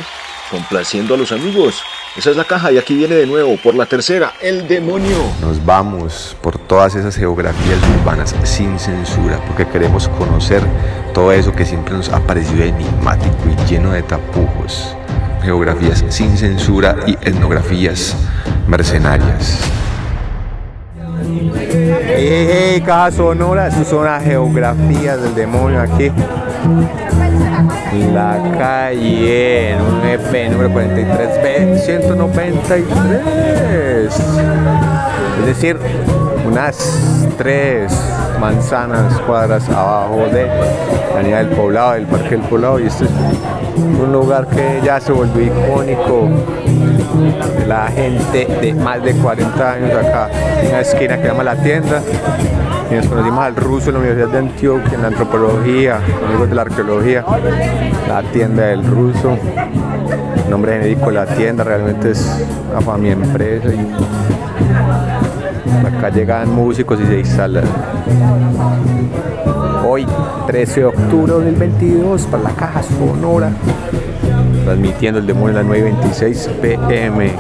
complaciendo 0.51 1.15
a 1.15 1.17
los 1.17 1.31
amigos. 1.31 1.81
Esa 2.17 2.31
es 2.31 2.37
la 2.37 2.45
caja 2.45 2.73
y 2.73 2.79
aquí 2.79 2.97
viene 2.97 3.15
de 3.15 3.27
nuevo 3.27 3.57
por 3.63 3.77
la 3.77 3.87
tercera, 3.87 4.33
el 4.41 4.67
demonio. 4.67 5.17
Nos 5.41 5.65
vamos 5.65 6.37
por 6.43 6.59
todas 6.59 6.97
esas 6.97 7.15
geografías 7.15 7.79
urbanas 8.01 8.35
sin 8.43 8.81
censura, 8.81 9.39
porque 9.47 9.65
queremos 9.65 10.09
conocer 10.09 10.61
todo 11.15 11.31
eso 11.31 11.55
que 11.55 11.65
siempre 11.65 11.95
nos 11.95 12.09
ha 12.09 12.19
parecido 12.19 12.65
enigmático 12.65 13.37
y 13.49 13.71
lleno 13.71 13.93
de 13.93 14.03
tapujos. 14.03 14.97
Geografías 15.43 16.05
sin 16.09 16.37
censura 16.37 16.97
y 17.07 17.13
etnografías 17.13 18.17
mercenarias. 18.67 19.61
Caja 22.81 23.11
sonora, 23.11 23.69
estas 23.69 23.87
son 23.89 24.07
las 24.07 24.25
geografías 24.25 25.21
del 25.21 25.35
demonio 25.35 25.81
aquí. 25.83 26.11
La 28.15 28.39
calle, 28.59 29.73
en 29.73 29.81
un 29.83 30.01
EP 30.07 30.51
número 30.51 30.71
43B 30.71 31.79
193. 31.79 32.85
Es 35.41 35.47
decir, 35.47 35.77
unas 36.47 37.29
tres 37.37 37.93
manzanas 38.41 39.21
cuadras 39.21 39.69
abajo 39.69 40.27
de 40.33 40.47
la 40.47 41.15
avenida 41.15 41.39
del 41.39 41.49
poblado, 41.49 41.93
del 41.93 42.07
parque 42.07 42.31
del 42.31 42.41
poblado. 42.41 42.81
Y 42.81 42.87
este 42.87 43.05
es 43.05 43.11
un 43.77 44.13
lugar 44.13 44.47
que 44.47 44.81
ya 44.83 44.99
se 44.99 45.13
volvió 45.13 45.45
icónico 45.45 46.29
la 47.67 47.89
gente 47.89 48.47
de 48.47 48.75
más 48.75 49.03
de 49.03 49.13
40 49.15 49.73
años 49.73 49.91
acá. 49.95 50.31
Una 50.69 50.81
esquina 50.81 51.21
que 51.21 51.29
llama 51.29 51.45
La 51.45 51.57
Tienda. 51.57 52.03
Nos 52.97 53.07
conocimos 53.07 53.41
al 53.41 53.57
ruso 53.57 53.89
en 53.89 53.95
la 53.95 54.01
Universidad 54.01 54.29
de 54.29 54.39
Antioquia, 54.39 54.95
en 54.95 55.03
la 55.03 55.09
antropología, 55.09 56.01
amigos 56.27 56.51
de 56.51 56.55
la 56.55 56.63
arqueología. 56.63 57.25
La 58.07 58.23
Tienda 58.33 58.67
del 58.67 58.85
Ruso. 58.85 59.39
Nombre 60.51 60.73
genérico 60.73 61.11
La 61.11 61.25
Tienda, 61.25 61.65
realmente 61.65 62.11
es 62.11 62.47
una 62.71 62.83
familia 62.83 63.15
empresa. 63.15 63.71
Y 63.73 63.79
acá 65.87 66.11
llegan 66.11 66.55
músicos 66.55 67.01
y 67.01 67.07
se 67.07 67.21
instalan. 67.21 67.65
Hoy, 69.89 70.07
13 70.47 70.81
de 70.81 70.87
octubre 70.87 71.33
de 71.33 71.51
2022, 71.51 72.27
para 72.27 72.43
la 72.43 72.51
caja 72.51 72.83
sonora. 72.83 73.53
Transmitiendo 74.65 75.21
el 75.21 75.27
demonio 75.27 75.59
a 75.59 75.63
las 75.63 75.67
9.26 75.67 76.49
pm. 76.61 77.33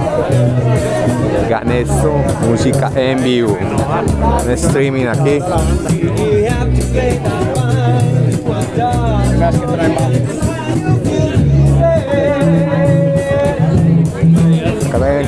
Gané 1.48 1.80
esto, 1.82 2.12
música 2.48 2.90
en 2.96 3.22
vivo. 3.22 3.56
Un 4.44 4.50
streaming 4.50 5.06
aquí. 5.06 5.40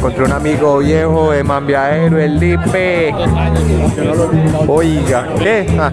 Encontré 0.05 0.25
un 0.25 0.33
amigo 0.33 0.79
viejo 0.81 1.31
de 1.31 1.43
Mambiadero, 1.43 2.21
el 2.21 2.39
Lipe. 2.39 3.15
Oiga, 4.69 5.29
¿qué? 5.39 5.67
Ah. 5.79 5.93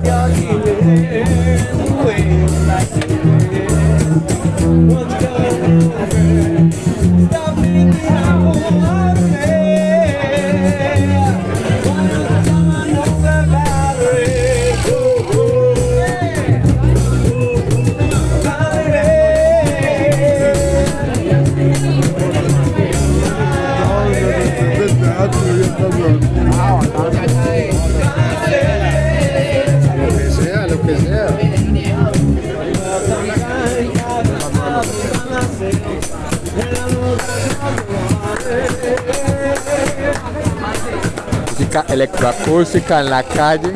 Electroacústica 41.79 42.99
en 42.99 43.09
la 43.09 43.23
calle. 43.23 43.73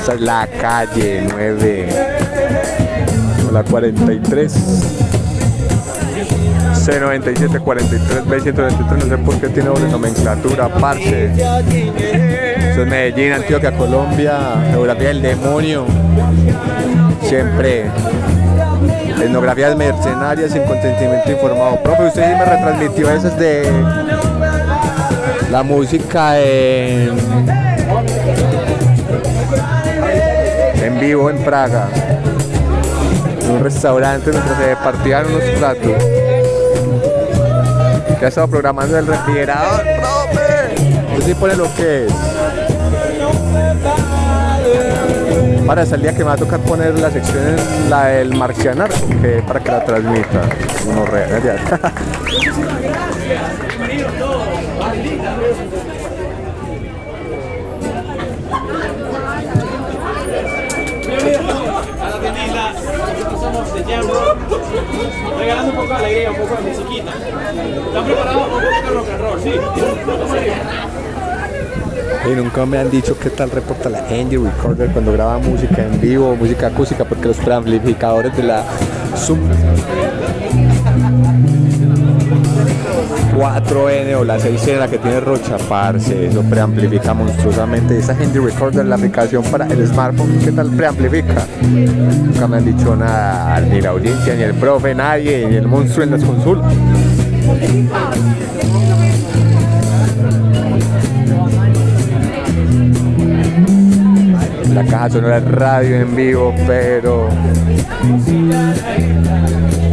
Esa 0.00 0.14
es 0.14 0.20
la 0.20 0.46
calle 0.46 1.26
9. 1.28 1.88
La 3.52 3.64
43. 3.64 4.54
C97 6.74 7.60
43 7.60 8.24
B123, 8.26 9.04
no 9.04 9.06
sé 9.06 9.18
por 9.18 9.40
qué 9.40 9.48
tiene 9.48 9.68
doble 9.68 9.88
nomenclatura, 9.88 10.68
parce. 10.68 11.32
Eso 11.32 12.82
es 12.82 12.88
Medellín, 12.88 13.32
Antioquia, 13.32 13.76
Colombia, 13.76 14.38
geografía 14.70 15.08
del 15.08 15.22
demonio. 15.22 15.84
Siempre. 17.22 17.86
Etnografías 19.20 19.76
mercenarias 19.76 20.52
sin 20.52 20.62
consentimiento 20.62 21.30
informado. 21.30 21.82
Profe, 21.82 22.06
usted 22.06 22.24
sí 22.24 22.30
me 22.36 22.44
retransmitió 22.44 23.10
esas 23.10 23.38
de 23.38 23.62
la 25.52 25.62
música 25.62 26.40
en, 26.40 27.10
en 30.82 30.98
vivo 30.98 31.28
en 31.28 31.44
Praga. 31.44 31.88
En 33.42 33.50
un 33.50 33.62
restaurante 33.62 34.30
mientras 34.30 34.56
se 34.56 34.76
partían 34.76 35.26
unos 35.26 35.42
platos. 35.58 35.92
Ya 38.18 38.28
estaba 38.28 38.46
programando 38.46 38.98
el 38.98 39.06
refrigerador, 39.06 39.82
profe. 39.82 41.22
Sí 41.26 41.34
pone 41.34 41.54
lo 41.54 41.64
que 41.74 42.06
es. 42.06 42.12
Para 45.66 45.82
el 45.82 46.00
día 46.00 46.12
que 46.12 46.18
me 46.20 46.24
va 46.24 46.32
a 46.32 46.36
tocar 46.38 46.60
poner 46.60 46.98
la 46.98 47.10
sección 47.10 47.46
en 47.46 47.90
la 47.90 48.06
del 48.06 48.34
marcianar, 48.34 48.90
que 48.90 49.44
para 49.46 49.60
que 49.60 49.70
la 49.70 49.84
transmita. 49.84 50.40
Uno 50.86 51.04
real, 51.04 51.42
ya. 51.42 51.56
somos 63.42 63.74
de 63.74 63.84
Jam 63.84 64.06
regalando 65.38 65.70
un 65.70 65.76
poco 65.76 65.88
de 65.88 65.94
alegría, 65.94 66.30
un 66.30 66.36
poco 66.36 66.54
de 66.54 66.62
musiquita. 66.62 67.12
¿Están 67.86 68.04
preparados 68.04 68.42
para 68.42 68.54
un 68.54 68.62
poco 68.62 68.66
de 68.66 68.90
rock 68.90 69.08
and 69.10 69.20
roll? 69.20 69.40
Sí. 69.42 69.52
Y 72.24 72.36
nunca 72.36 72.66
me 72.66 72.78
han 72.78 72.90
dicho 72.90 73.18
qué 73.18 73.30
tal 73.30 73.50
reporta 73.50 73.88
la 73.88 73.98
Andy 74.08 74.36
Recorder 74.36 74.90
cuando 74.90 75.12
graba 75.12 75.38
música 75.38 75.82
en 75.82 76.00
vivo, 76.00 76.36
música 76.36 76.68
acústica, 76.68 77.04
porque 77.04 77.26
los 77.26 77.36
preamplificadores 77.38 78.36
de 78.36 78.42
la 78.44 78.64
Zoom 79.16 79.40
4N 83.32 84.14
o 84.14 84.24
la 84.24 84.38
6N, 84.38 84.78
la 84.78 84.88
que 84.88 84.98
tiene 84.98 85.20
Rocha, 85.20 85.56
parce, 85.68 86.26
eso 86.26 86.42
preamplifica 86.42 87.14
monstruosamente. 87.14 87.98
Esa 87.98 88.12
Handy 88.12 88.38
Recorder, 88.38 88.84
la 88.84 88.96
aplicación 88.96 89.42
para 89.44 89.66
el 89.66 89.86
smartphone, 89.86 90.38
¿qué 90.44 90.52
tal 90.52 90.70
preamplifica? 90.70 91.46
Nunca 91.62 92.46
me 92.46 92.58
han 92.58 92.64
dicho 92.64 92.94
nada, 92.94 93.60
ni 93.60 93.80
la 93.80 93.90
audiencia, 93.90 94.34
ni 94.34 94.42
el 94.42 94.54
profe, 94.54 94.94
nadie, 94.94 95.46
ni 95.48 95.56
el 95.56 95.66
monstruo 95.66 96.04
en 96.04 96.10
las 96.10 96.24
consultas. 96.24 96.72
La 104.74 104.84
caja 104.84 105.10
sonora 105.10 105.38
es 105.38 105.44
radio 105.44 105.96
en 105.96 106.16
vivo, 106.16 106.54
pero 106.66 107.28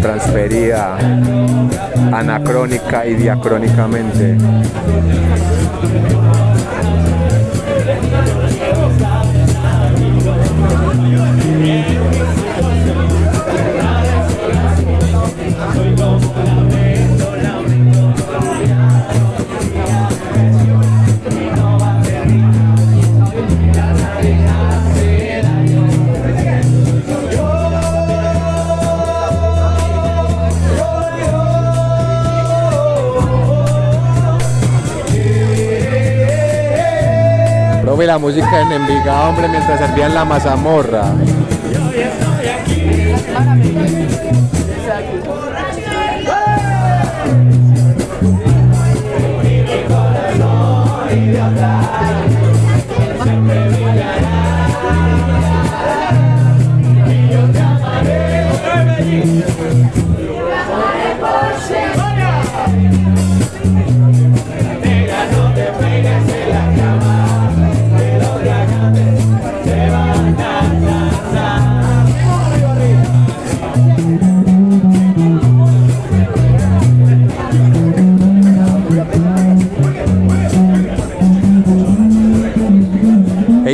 transferida 0.02 0.98
anacrónica 2.14 2.79
y 2.98 3.14
diacrónicamente. 3.14 4.36
Profe, 38.00 38.08
la 38.08 38.18
música 38.18 38.62
en 38.62 38.72
Envigado, 38.72 39.30
hombre, 39.30 39.50
mientras 39.50 39.78
servían 39.78 40.14
la 40.14 40.24
mazamorra. 40.24 41.04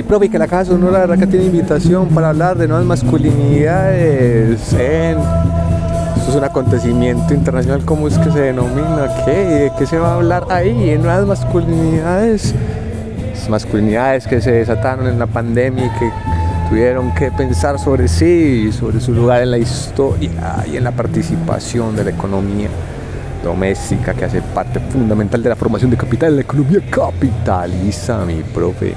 Profe, 0.06 0.30
que 0.30 0.40
la 0.40 0.48
Caja 0.48 0.66
Sonora, 0.66 1.00
verdad 1.00 1.18
que 1.18 1.28
tiene 1.28 1.46
invitación 1.46 2.10
para 2.10 2.30
hablar 2.30 2.58
de 2.58 2.68
nuevas 2.68 2.86
masculinidades 2.86 4.74
en... 4.74 5.18
Esto 6.18 6.30
es 6.30 6.36
un 6.36 6.44
acontecimiento 6.44 7.34
internacional, 7.34 7.84
¿cómo 7.86 8.08
es 8.08 8.18
que 8.18 8.32
se 8.32 8.40
denomina? 8.40 9.08
¿Qué? 9.26 9.32
¿De 9.32 9.72
qué 9.78 9.86
se 9.86 9.98
va 9.98 10.14
a 10.14 10.16
hablar 10.16 10.46
ahí? 10.50 10.90
En 10.90 11.04
nuevas 11.04 11.28
masculinidades. 11.28 12.56
Las 13.34 13.50
masculinidades 13.50 14.26
que 14.26 14.42
se 14.42 14.52
desataron 14.52 15.08
en 15.08 15.20
la 15.20 15.28
pandemia 15.28 15.86
y 15.86 16.00
que 16.00 16.10
tuvieron 16.70 17.14
que 17.14 17.32
pensar 17.32 17.78
sobre 17.78 18.08
sí, 18.08 18.72
sobre 18.72 19.00
su 19.00 19.14
lugar 19.14 19.44
en 19.44 19.52
la 19.52 19.58
historia 19.58 20.32
y 20.72 20.78
en 20.78 20.84
la 20.84 20.92
participación 20.92 21.96
de 21.96 22.06
la 22.06 22.10
economía 22.12 22.70
doméstica 23.44 24.14
que 24.14 24.26
hace 24.26 24.42
parte 24.42 24.80
fundamental 24.80 25.44
de 25.44 25.50
la 25.50 25.56
formación 25.56 25.92
de 25.92 25.98
capital 25.98 26.32
de 26.32 26.36
la 26.38 26.42
economía 26.42 26.80
capitalista, 26.90 28.26
mi 28.26 28.42
profe. 28.42 28.96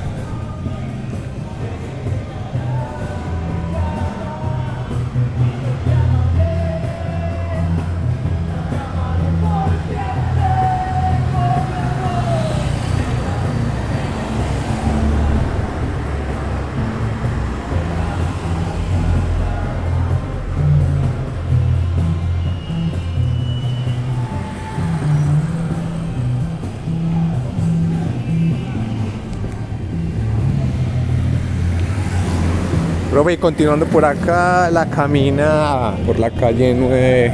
Profe, 33.28 33.34
y 33.34 33.36
continuando 33.36 33.84
por 33.86 34.04
acá, 34.06 34.70
la 34.70 34.86
camina 34.86 35.92
por 36.06 36.18
la 36.18 36.30
calle 36.30 36.74
9, 36.74 37.32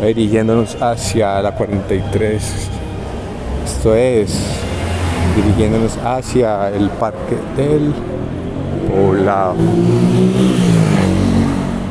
dirigiéndonos 0.00 0.76
hacia 0.82 1.40
la 1.40 1.52
43. 1.52 2.70
Esto 3.64 3.94
es, 3.94 4.40
dirigiéndonos 5.36 5.96
hacia 6.04 6.70
el 6.70 6.88
Parque 6.90 7.36
del 7.56 7.94
Poblado. 8.88 9.54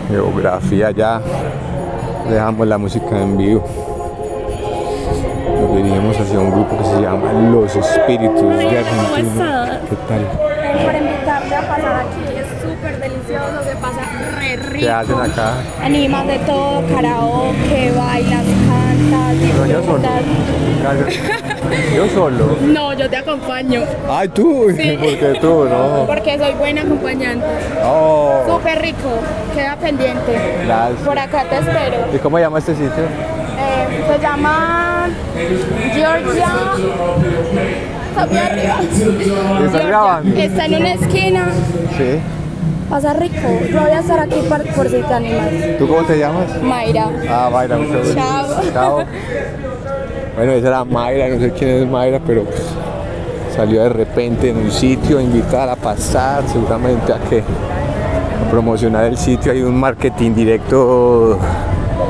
Geografía 0.09 0.91
ya, 0.91 1.21
dejamos 2.29 2.67
la 2.67 2.77
música 2.77 3.21
en 3.21 3.37
vivo. 3.37 3.65
Nos 5.61 5.77
dirigimos 5.77 6.19
hacia 6.19 6.39
un 6.39 6.51
grupo 6.51 6.77
que 6.77 6.83
se 6.83 7.01
llama 7.01 7.31
Los 7.51 7.73
Espíritus 7.73 8.57
de 8.57 8.79
Argentina. 8.79 9.79
¿Qué 9.89 9.95
tal? 10.09 10.27
Por 10.83 10.95
invitarte 10.95 11.55
a 11.55 11.61
pasar 11.61 11.95
aquí, 12.01 12.26
re 14.55 14.63
rico. 14.63 14.79
¿Qué 14.85 14.89
hacen 14.89 15.15
acá? 15.19 15.53
Animas 15.81 16.27
de 16.27 16.39
todo, 16.39 16.83
karaoke, 16.93 17.91
bailas, 17.95 18.43
cantas, 18.67 19.35
No, 19.57 19.65
yo 19.65 19.83
solo. 19.83 19.97
disfrutas. 19.97 20.23
Yo 21.95 22.07
solo. 22.09 22.57
No, 22.61 22.93
yo 22.93 23.09
te 23.09 23.17
acompaño. 23.17 23.81
Ay, 24.09 24.27
tú, 24.29 24.67
Sí. 24.75 24.97
porque 25.01 25.37
tú, 25.41 25.65
no. 25.69 26.05
Porque 26.07 26.37
soy 26.37 26.53
buena 26.53 26.81
acompañante. 26.81 27.45
Oh, 27.83 28.43
Súper 28.47 28.81
rico, 28.81 29.09
queda 29.53 29.75
pendiente. 29.75 30.39
Gracias. 30.65 31.01
Por 31.01 31.19
acá 31.19 31.43
te 31.49 31.57
espero. 31.57 31.97
¿y 32.13 32.17
cómo 32.19 32.39
llama 32.39 32.59
este 32.59 32.73
sitio? 32.73 32.89
Eh, 33.59 34.03
se 34.13 34.19
llama 34.21 35.09
Georgia. 35.93 36.47
Está 38.09 38.25
bien 38.27 38.43
arriba. 38.43 38.79
¿Estás 39.65 39.87
grabando? 39.87 40.39
Está 40.39 40.65
en 40.65 40.75
una 40.75 40.93
esquina. 40.93 41.49
Sí. 41.97 42.19
Pasa 42.89 43.13
rico. 43.13 43.35
Yo 43.69 43.81
voy 43.81 43.91
a 43.91 43.99
estar 43.99 44.19
aquí 44.19 44.39
por, 44.47 44.63
por 44.73 44.89
si 44.89 45.01
te 45.01 45.13
animas. 45.13 45.49
¿Tú 45.77 45.87
cómo 45.87 46.03
te 46.03 46.17
llamas? 46.17 46.61
Mayra. 46.61 47.09
Ah, 47.29 47.49
Mayra, 47.51 47.77
mucho 47.77 47.99
gusto. 47.99 48.15
Chao. 48.15 48.45
Chao. 48.71 49.03
Bueno, 50.37 50.51
esa 50.53 50.67
era 50.67 50.85
Mayra, 50.85 51.27
no 51.29 51.39
sé 51.39 51.51
quién 51.51 51.69
es 51.71 51.87
Mayra, 51.89 52.21
pero 52.25 52.43
pues, 52.43 52.63
salió 53.55 53.83
de 53.83 53.89
repente 53.89 54.51
en 54.51 54.57
un 54.57 54.71
sitio 54.71 55.17
a 55.17 55.21
invitar 55.21 55.67
a 55.67 55.75
pasar, 55.75 56.43
seguramente 56.47 57.11
a 57.11 57.17
que 57.29 57.39
a 57.39 58.49
promocionar 58.49 59.03
el 59.05 59.17
sitio. 59.17 59.51
Hay 59.51 59.63
un 59.63 59.77
marketing 59.77 60.33
directo 60.33 61.39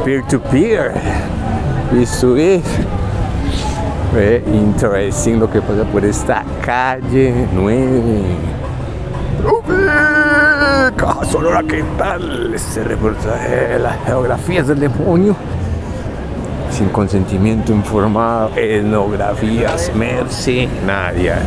peer-to-peer, 0.06 0.92
B2B. 1.92 2.62
Ve 4.14 4.44
interesting 4.54 5.40
lo 5.40 5.50
que 5.50 5.60
pasa 5.60 5.84
por 5.86 6.06
esta 6.06 6.44
calle 6.64 7.48
9. 7.54 8.22
Caja 10.96 11.26
Sonora, 11.26 11.64
¿qué 11.68 11.84
tal? 11.98 12.54
Este 12.54 12.84
reportaje 12.84 13.56
de 13.56 13.80
las 13.80 14.06
geografías 14.06 14.68
del 14.68 14.80
demonio. 14.80 15.36
Sin 16.72 16.90
consentimiento 16.90 17.74
informado, 17.74 18.52
etnografías 18.56 19.92
mercenarias. 19.94 21.42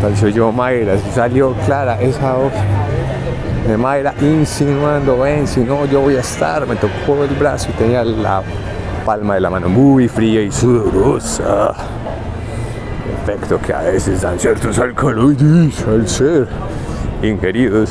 Tal 0.00 0.16
soy 0.16 0.32
yo, 0.32 0.50
Mayra, 0.50 0.96
salió 1.14 1.52
clara 1.66 2.00
esa 2.00 2.34
voz 2.34 2.52
de 3.66 3.76
Mayra 3.76 4.14
insinuando, 4.22 5.18
ven, 5.18 5.46
si 5.46 5.60
no, 5.60 5.84
yo 5.84 6.00
voy 6.00 6.16
a 6.16 6.20
estar. 6.20 6.66
Me 6.66 6.76
tocó 6.76 7.22
el 7.22 7.34
brazo 7.34 7.68
y 7.70 7.72
tenía 7.74 8.02
la 8.02 8.42
palma 9.04 9.34
de 9.34 9.40
la 9.40 9.50
mano 9.50 9.68
muy 9.68 10.08
fría 10.08 10.40
y 10.40 10.50
sudorosa 10.50 11.99
efecto 13.30 13.58
que 13.60 13.72
a 13.72 13.82
veces 13.82 14.22
dan 14.22 14.38
ciertos 14.38 14.78
alcaloides 14.78 15.86
al 15.86 16.08
ser 16.08 16.48
ingeridos. 17.22 17.90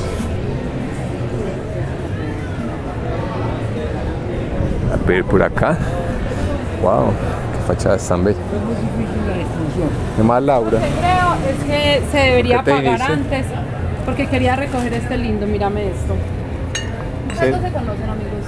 A 4.94 5.08
ver 5.08 5.24
por 5.24 5.42
acá. 5.42 5.78
Wow, 6.82 7.08
qué 7.54 7.74
fachadas 7.74 8.08
tan 8.08 8.24
bellas. 8.24 8.40
¿Qué 10.18 10.24
más, 10.24 10.44
Laura? 10.44 10.80
Creo 10.80 11.36
es 11.50 11.64
que 11.66 12.02
se 12.12 12.18
debería 12.18 12.58
¿Qué 12.60 12.64
te 12.66 12.72
pagar 12.72 13.00
dice? 13.00 13.14
antes 13.14 13.46
porque 14.06 14.28
quería 14.28 14.56
recoger 14.56 14.94
este 14.94 15.18
lindo, 15.18 15.46
mírame 15.46 15.88
esto. 15.88 16.16
¿Ustedes 17.32 17.56
Sí. 17.56 17.62
no 17.62 17.68
se 17.68 17.74
conocen, 17.74 18.10
amigos? 18.10 18.39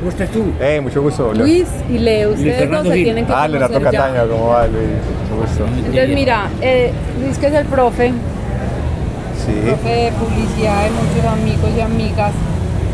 ¿Cómo 0.00 0.10
estás 0.10 0.30
tú? 0.30 0.44
Eh, 0.60 0.80
mucho 0.80 1.02
gusto. 1.02 1.32
Luis 1.34 1.66
y 1.90 1.98
Leo, 1.98 2.30
ustedes 2.30 2.70
dos 2.70 2.86
se 2.86 2.94
tienen 2.94 3.26
que 3.26 3.32
Ah, 3.32 3.46
Leonardo 3.46 3.74
conocer 3.74 3.92
ya. 3.92 4.00
Cataño, 4.06 4.30
¿cómo 4.30 4.46
va, 4.48 4.66
Luis? 4.66 4.88
Mucho 5.30 5.42
gusto. 5.42 5.66
Entonces 5.76 6.08
mira, 6.14 6.48
eh, 6.62 6.90
Luis 7.22 7.36
que 7.38 7.46
es 7.48 7.52
el 7.52 7.66
profe, 7.66 8.08
Sí. 8.08 9.52
profe 9.66 9.88
de 9.88 10.12
publicidad 10.12 10.84
de 10.84 10.90
muchos 10.90 11.24
amigos 11.32 11.70
y 11.76 11.80
amigas, 11.80 12.32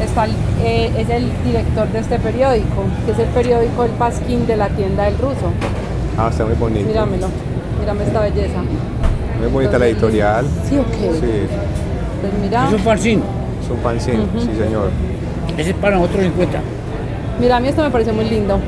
está, 0.04 0.26
eh, 0.64 0.90
es 0.98 1.08
el 1.10 1.30
director 1.44 1.86
de 1.88 1.98
este 2.00 2.18
periódico, 2.18 2.82
que 3.04 3.12
es 3.12 3.18
el 3.20 3.26
periódico 3.28 3.84
El 3.84 3.90
Pasquín 3.92 4.46
de 4.48 4.56
la 4.56 4.68
tienda 4.70 5.04
del 5.04 5.16
ruso. 5.18 5.52
Ah, 6.18 6.28
está 6.30 6.44
muy 6.44 6.54
bonito. 6.54 6.88
Míramelo, 6.88 7.28
mírame 7.78 8.02
esta 8.04 8.20
belleza. 8.20 8.62
Muy 9.40 9.48
bonita 9.52 9.78
la 9.78 9.86
editorial. 9.86 10.44
Sí, 10.68 10.76
ok. 10.76 10.86
Sí. 11.20 11.46
Pues 12.20 12.32
mira, 12.42 12.66
Es 12.66 12.72
un 12.72 12.80
fanzine. 12.80 13.22
Es 13.62 13.70
un 13.70 13.78
fanzine, 13.78 14.18
Ujú. 14.24 14.40
sí, 14.40 14.50
señor. 14.58 14.90
Ese 15.56 15.70
es 15.70 15.76
para 15.76 15.96
nosotros 15.96 16.22
50. 16.24 16.58
Mira, 17.40 17.56
a 17.56 17.60
mí 17.60 17.68
esto 17.68 17.82
me 17.82 17.90
pareció 17.90 18.12
muy 18.12 18.24
lindo. 18.24 18.58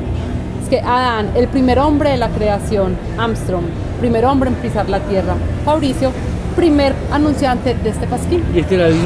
Es 0.63 0.69
que 0.69 0.81
Adán, 0.81 1.31
el 1.35 1.49
primer 1.49 1.79
hombre 1.79 2.11
de 2.11 2.17
la 2.17 2.29
creación, 2.29 2.97
Armstrong, 3.19 3.65
primer 4.01 4.25
hombre 4.27 4.51
en 4.51 4.57
pisar 4.57 4.89
la 4.89 5.01
tierra, 5.01 5.35
Fabricio, 5.65 6.13
primer 6.57 6.93
anunciante 7.13 7.75
de 7.75 7.91
este 7.91 8.07
pasquín. 8.07 8.45
Y 8.55 8.61
este 8.61 8.75
era 8.75 8.89
el 8.89 8.97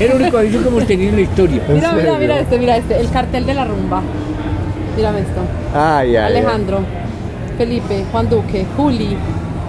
el 0.00 0.14
único 0.14 0.38
aviso 0.38 0.62
que 0.62 0.68
hemos 0.68 0.86
tenido 0.86 1.10
en 1.10 1.16
la 1.16 1.22
historia. 1.22 1.62
Mira, 1.68 1.92
mira, 1.92 2.18
mira 2.18 2.38
este, 2.38 2.58
mira 2.58 2.76
este, 2.76 3.00
el 3.00 3.10
cartel 3.10 3.44
de 3.46 3.54
la 3.54 3.64
rumba. 3.64 4.00
Mírame 4.96 5.20
esto. 5.20 5.40
Ay, 5.74 6.10
ay, 6.10 6.16
ay. 6.16 6.24
Alejandro, 6.24 6.80
Felipe, 7.58 8.04
Juan 8.12 8.28
Duque, 8.28 8.66
Juli, 8.76 9.16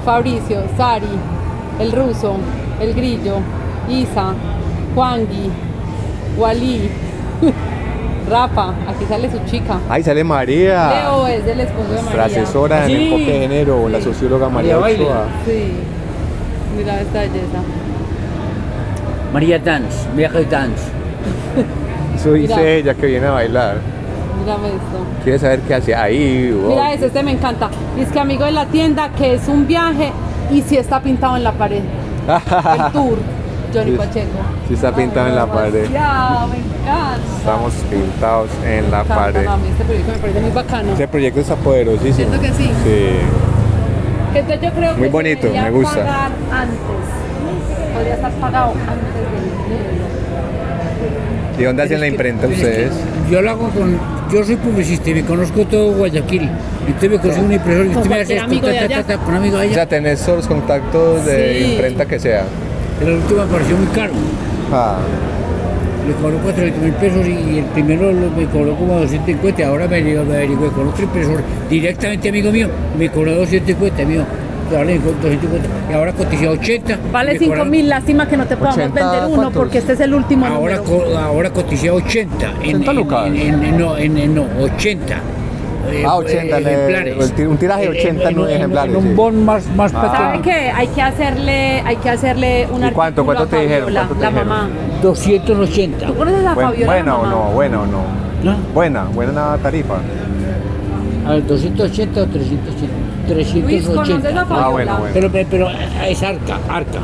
Fabricio, 0.05 0.63
Sari, 0.77 1.07
el 1.79 1.91
ruso, 1.91 2.35
el 2.79 2.93
grillo, 2.93 3.37
Isa, 3.89 4.33
Juangui, 4.93 5.49
Wally, 6.37 6.89
Rafa, 8.29 8.69
aquí 8.87 9.05
sale 9.07 9.29
su 9.31 9.39
chica. 9.45 9.79
Ahí 9.89 10.03
sale 10.03 10.23
María. 10.23 10.89
Leo 11.03 11.27
es 11.27 11.45
el 11.45 11.59
esposo 11.59 11.89
de 11.89 12.01
María. 12.01 12.01
Nuestra 12.03 12.25
asesora 12.25 12.81
en 12.85 12.87
Sí. 12.87 13.03
enfoque 13.03 13.25
de 13.31 13.39
género, 13.39 13.89
la 13.89 14.01
socióloga 14.01 14.49
María 14.49 14.77
María. 14.77 14.97
Ochoa. 15.07 15.25
Sí. 15.45 15.73
Mira 16.77 17.01
esta 17.01 17.19
belleza. 17.19 17.59
María 19.33 19.59
Dance, 19.59 20.07
viaje 20.15 20.45
Dance. 20.45 20.83
Eso 22.15 22.33
dice 22.33 22.55
Mira. 22.55 22.69
ella 22.69 22.93
que 22.93 23.05
viene 23.07 23.27
a 23.27 23.31
bailar. 23.31 23.77
Mírame 24.39 24.67
esto. 24.67 25.05
Quiere 25.23 25.39
saber 25.39 25.59
qué 25.61 25.73
hace 25.73 25.95
ahí. 25.95 26.51
wow. 26.51 26.69
Mira 26.69 26.93
ese, 26.93 27.05
este 27.07 27.23
me 27.23 27.31
encanta. 27.31 27.69
Y 27.97 28.01
es 28.01 28.09
que 28.11 28.19
amigo 28.19 28.45
de 28.45 28.51
la 28.51 28.65
tienda, 28.67 29.09
que 29.17 29.35
es 29.35 29.47
un 29.47 29.65
viaje 29.67 30.11
y 30.51 30.61
si 30.61 30.77
está 30.77 30.99
pintado 31.01 31.35
en 31.37 31.43
la 31.43 31.51
pared. 31.53 31.81
El 32.27 32.91
tour, 32.91 33.17
Johnny. 33.73 33.91
Pacheco. 33.97 34.27
Sí 34.67 34.73
está 34.73 34.95
pintado 34.95 35.27
en 35.27 35.35
la 35.35 35.45
pared. 35.47 35.89
Ya, 35.91 36.45
me 36.49 36.57
encanta. 36.57 37.19
Estamos 37.37 37.73
pintados 37.89 38.49
en 38.65 38.91
la 38.91 39.03
pared. 39.03 39.45
mami, 39.45 39.67
este 39.69 39.83
proyecto 39.83 40.11
me 40.11 40.17
parece 40.19 40.39
muy 40.41 40.51
bacano. 40.51 40.91
Este 40.91 41.07
proyecto 41.07 41.39
está 41.41 41.55
poderosísimo. 41.55 42.15
Siento 42.15 42.41
que 42.41 42.47
sí. 42.49 42.71
Sí. 42.83 43.07
Entonces 44.35 44.61
yo 44.61 44.71
creo 44.71 44.91
que 44.93 44.97
Muy 44.99 45.07
se 45.07 45.11
bonito, 45.11 45.47
me 45.53 45.69
gusta. 45.71 45.95
pagar 45.95 46.31
antes. 46.51 46.77
Podría 47.93 48.13
estar 48.15 48.31
pagado 48.33 48.71
antes 48.71 49.13
del 49.13 49.23
¿Y 51.59 51.63
dónde 51.65 51.83
hacen 51.83 51.99
la 51.99 52.07
imprenta 52.07 52.47
ustedes? 52.47 52.91
Yo 53.29 53.41
lo 53.41 53.51
hago 53.51 53.69
con. 53.69 53.99
Yo 54.31 54.43
soy 54.43 54.55
publicista 54.55 55.11
y 55.11 55.13
me 55.13 55.23
conozco 55.23 55.65
todo 55.65 55.91
Guayaquil. 55.93 56.49
Entonces 56.87 57.11
me 57.11 57.19
consigo 57.19 57.45
un 57.45 57.53
impresor 57.53 57.85
y 57.85 57.89
usted 57.89 58.09
me 58.09 58.21
hace 58.21 58.35
cualquier 58.35 58.37
esto, 58.37 58.45
amigo 58.45 58.67
ta, 58.67 58.73
ta, 58.73 58.83
allá. 58.85 59.03
ta, 59.03 59.17
ta, 59.17 59.23
con 59.23 59.35
amigo 59.35 59.57
de 59.57 59.61
O 59.61 59.65
allá. 59.65 59.73
sea, 59.75 59.85
tenés 59.87 60.21
todos 60.23 60.37
los 60.39 60.47
contactos 60.47 61.25
de 61.25 61.59
Sí. 61.59 61.71
imprenta 61.73 62.05
que 62.07 62.19
sea. 62.19 62.43
El 63.01 63.13
último 63.15 63.45
me 63.45 63.51
pareció 63.51 63.77
muy 63.77 63.87
caro. 63.87 64.13
Ah, 64.71 64.97
Le 66.07 66.13
cobró 66.15 66.37
400 66.39 66.81
mil 66.83 66.93
pesos 66.93 67.25
y 67.27 67.59
el 67.59 67.65
primero 67.65 68.11
me 68.11 68.45
cobró 68.47 68.75
como 68.75 68.95
250. 68.99 69.65
Ahora 69.67 69.87
me, 69.87 70.01
me 70.01 70.17
averigué 70.19 70.67
con 70.69 70.87
otro 70.89 71.03
impresor 71.03 71.41
directamente 71.69 72.29
amigo 72.29 72.51
mío. 72.51 72.67
Me 72.97 73.09
cobró 73.09 73.35
250, 73.35 74.03
mío. 74.05 74.23
Ahora 74.69 74.85
le 74.85 74.97
cobró 74.97 75.13
250. 75.13 75.69
Y 75.89 75.93
ahora 75.93 76.13
coticé 76.13 76.47
a 76.47 76.51
80. 76.51 76.97
Vale 77.11 77.33
me 77.33 77.39
5 77.39 77.51
cobraron- 77.53 77.69
mil, 77.69 77.89
lástima 77.89 78.27
que 78.27 78.37
no 78.37 78.45
te 78.45 78.57
podamos 78.57 78.77
80, 78.77 78.93
vender 79.01 79.25
uno 79.27 79.35
¿cuántos? 79.35 79.53
porque 79.63 79.77
este 79.77 79.93
es 79.93 79.99
el 80.01 80.13
último 80.13 80.45
Ahora, 80.45 80.77
co- 80.79 81.05
ahora 81.17 81.49
coticé 81.51 81.89
a 81.89 81.93
80. 81.93 82.51
En, 82.63 82.75
80 82.77 82.91
en- 82.91 82.97
lucas. 82.97 83.27
en- 83.27 83.63
en- 83.63 83.77
no, 83.77 83.97
en, 83.97 84.17
en- 84.17 84.35
no, 84.35 84.45
80. 84.59 85.17
Eh, 85.91 86.03
Ah, 86.07 86.15
80, 86.15 86.57
eh, 86.57 86.61
le- 86.61 86.73
ejemplares. 86.73 87.33
un 87.47 87.57
tiraje 87.57 87.81
de 87.81 87.87
En- 87.87 87.93
80 87.97 88.29
en, 88.29 88.39
en- 88.39 88.49
ejemplares, 88.49 88.91
En 88.91 88.97
un 88.97 89.07
sí. 89.09 89.13
bon 89.15 89.45
más, 89.45 89.65
más 89.75 89.93
Ah. 89.93 90.01
pequeño. 90.01 90.17
¿Sabe 90.23 90.41
qué? 90.41 90.71
Hay 90.71 90.87
que 90.87 91.01
hacerle, 91.01 91.81
hay 91.85 91.95
que 91.97 92.09
hacerle 92.09 92.67
una 92.73 92.87
¿Y 92.89 92.91
cuánto? 92.91 93.25
¿Cuánto 93.25 93.47
te 93.47 93.59
dijeron? 93.61 93.93
¿Cuánto 93.93 94.15
te 94.15 94.21
la 94.21 94.27
dijeron? 94.29 94.47
mamá. 94.49 94.69
280. 95.01 96.05
¿Tú 96.07 96.15
conoces 96.15 96.45
a 96.45 96.53
Buen- 96.53 96.67
Fabiola? 96.67 96.85
buena 96.93 97.05
la 97.11 97.15
o 97.15 97.23
mamá? 97.23 97.29
no, 97.35 97.51
buena 97.51 97.81
o 97.81 97.85
no. 97.85 98.01
¿No? 98.43 98.55
Buena, 98.73 99.03
buena 99.05 99.57
tarifa. 99.61 99.95
A 101.25 101.31
ver, 101.31 101.45
280 101.47 102.21
o 102.21 102.25
380. 102.25 102.93
380. 103.27 103.93
¿conoces 103.93 104.33
la 104.35 104.45
Fabiola? 104.45 104.65
Ah, 104.65 104.69
bueno, 104.69 104.97
bueno. 104.99 105.13
Pero, 105.13 105.31
pero, 105.31 105.47
pero 105.49 105.67
es 106.07 106.23
arca, 106.23 106.57
arca. 106.69 106.99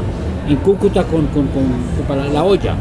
En 0.49 0.55
Cúcuta 0.57 1.03
con, 1.03 1.27
con, 1.27 1.47
con, 1.47 1.63
con- 1.63 2.05
para 2.07 2.25
la 2.25 2.43
olla. 2.43 2.73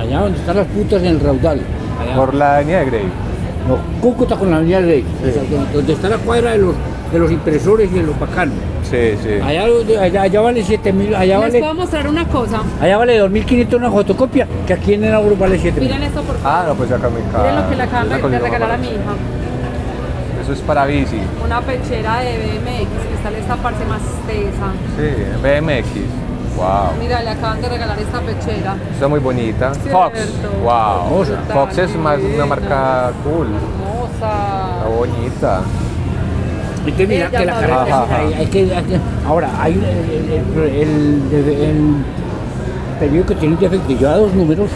Allá 0.00 0.20
donde 0.20 0.38
están 0.38 0.56
las 0.56 0.66
putas 0.68 1.02
en 1.02 1.08
el 1.08 1.20
raudal. 1.20 1.60
Allá. 2.00 2.14
Por 2.16 2.34
la 2.34 2.56
avenida 2.56 2.78
de 2.80 2.84
Grey. 2.86 3.02
No, 3.68 3.78
Cúcuta 4.00 4.36
con 4.36 4.50
la 4.50 4.56
avenida 4.56 4.80
Rey. 4.80 5.04
O 5.20 5.32
sea, 5.32 5.42
donde- 5.72 5.92
está 5.92 6.08
la 6.08 6.16
cuadra 6.16 6.52
de 6.52 6.58
los, 6.58 6.74
de 7.12 7.18
los 7.18 7.30
impresores 7.30 7.90
y 7.92 7.94
de 7.94 8.02
los 8.02 8.18
bacanos. 8.18 8.54
Sí, 8.82 8.96
sí. 9.22 9.34
Allá, 9.44 9.66
allá, 10.00 10.22
allá 10.22 10.40
vale 10.40 10.62
7 10.64 10.92
mil, 10.92 11.14
allá 11.14 11.34
Les 11.34 11.40
vale, 11.40 11.58
puedo 11.60 11.74
mostrar 11.74 12.08
una 12.08 12.26
cosa. 12.26 12.62
allá 12.80 12.96
vale 12.96 13.20
2.500 13.20 13.74
una 13.76 13.90
fotocopia, 13.90 14.46
que 14.66 14.72
aquí 14.72 14.94
en 14.94 15.04
el 15.04 15.12
euro 15.14 15.36
vale 15.36 15.58
7 15.58 15.78
mil. 15.80 15.90
Miren 15.90 16.04
esto, 16.04 16.22
por 16.22 16.36
favor. 16.38 16.50
Ah, 16.50 16.64
no, 16.68 16.74
pues 16.74 16.90
acá 16.90 17.10
me 17.10 17.20
Miren 17.20 17.56
lo 17.62 17.68
que 17.68 17.76
le 17.76 17.82
acaban 17.82 18.08
de, 18.08 18.28
de 18.30 18.38
regalar 18.38 18.72
a 18.72 18.76
mi 18.78 18.86
hija. 18.86 19.14
Eso 20.42 20.52
es 20.54 20.60
para 20.60 20.86
bici. 20.86 21.18
Una 21.44 21.60
pechera 21.60 22.20
de 22.20 22.38
BMX 22.38 22.88
que 23.06 23.14
está 23.14 23.38
esta 23.38 23.56
parte 23.56 23.84
más 23.84 24.00
tesa. 24.26 24.72
Sí, 24.96 25.42
BMX. 25.42 26.27
Wow. 26.56 26.98
Mira, 26.98 27.22
le 27.22 27.30
acaban 27.30 27.60
de 27.60 27.68
regalar 27.68 27.98
esta 27.98 28.20
pechera. 28.20 28.76
Está 28.92 29.08
muy 29.08 29.20
bonita. 29.20 29.72
Cierto. 29.74 29.90
Fox. 29.98 30.18
Wow. 30.62 31.24
Fox 31.52 31.78
es 31.78 31.96
más 31.96 32.18
una 32.20 32.46
marca 32.46 33.12
cool. 33.24 33.46
Hermosa. 33.46 34.76
Está 34.78 34.88
bonita. 34.96 35.60
Entonces 36.78 37.08
mira 37.08 37.26
Ella 37.28 37.38
que 37.38 37.44
la 37.46 37.58
hay, 38.18 38.32
hay 38.34 38.46
que, 38.46 38.74
hay 38.74 38.84
que- 38.84 39.00
ahora, 39.26 39.50
hay 39.60 39.74
el, 39.74 40.62
el, 40.62 40.64
el, 40.64 41.22
el- 41.32 41.62
el 41.62 41.94
periódico 42.98 43.34
tiene 43.34 43.54
un 43.54 43.60
defecto, 43.60 43.88
lleva 43.92 44.16
dos 44.16 44.32
números, 44.32 44.70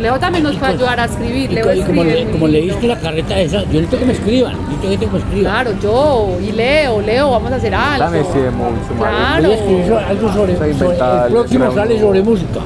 Leo 0.00 0.18
también 0.18 0.44
nos 0.44 0.56
puede 0.56 0.72
ayudar 0.72 0.98
a 1.00 1.04
escribir. 1.04 1.52
Leo 1.52 1.66
como, 1.86 2.02
le- 2.04 2.26
como 2.28 2.48
la 2.88 2.98
carreta 2.98 3.38
esa, 3.38 3.60
yo 3.64 3.66
necesito 3.80 3.98
que 3.98 4.04
me 4.06 4.12
escriban, 4.14 4.52
yo 4.54 4.76
necesito 4.76 5.00
que 5.06 5.12
me 5.12 5.18
escriban. 5.18 5.52
Claro, 5.52 5.70
yo 5.82 6.38
y 6.40 6.52
Leo, 6.52 7.00
Leo, 7.02 7.30
vamos 7.30 7.52
a 7.52 7.56
hacer 7.56 7.74
algo. 7.74 8.04
Dame 8.04 8.20
ese 8.20 8.50
mucho, 8.50 8.94
Claro. 8.98 9.42
Voy 9.42 9.52
a 9.52 9.54
escribir 9.56 9.92
algo 9.92 10.32
sobre, 10.32 10.56
sobre- 10.56 10.96
el 11.26 11.32
próximo 11.32 11.72
sale 11.74 12.00
sobre 12.00 12.22
música. 12.22 12.60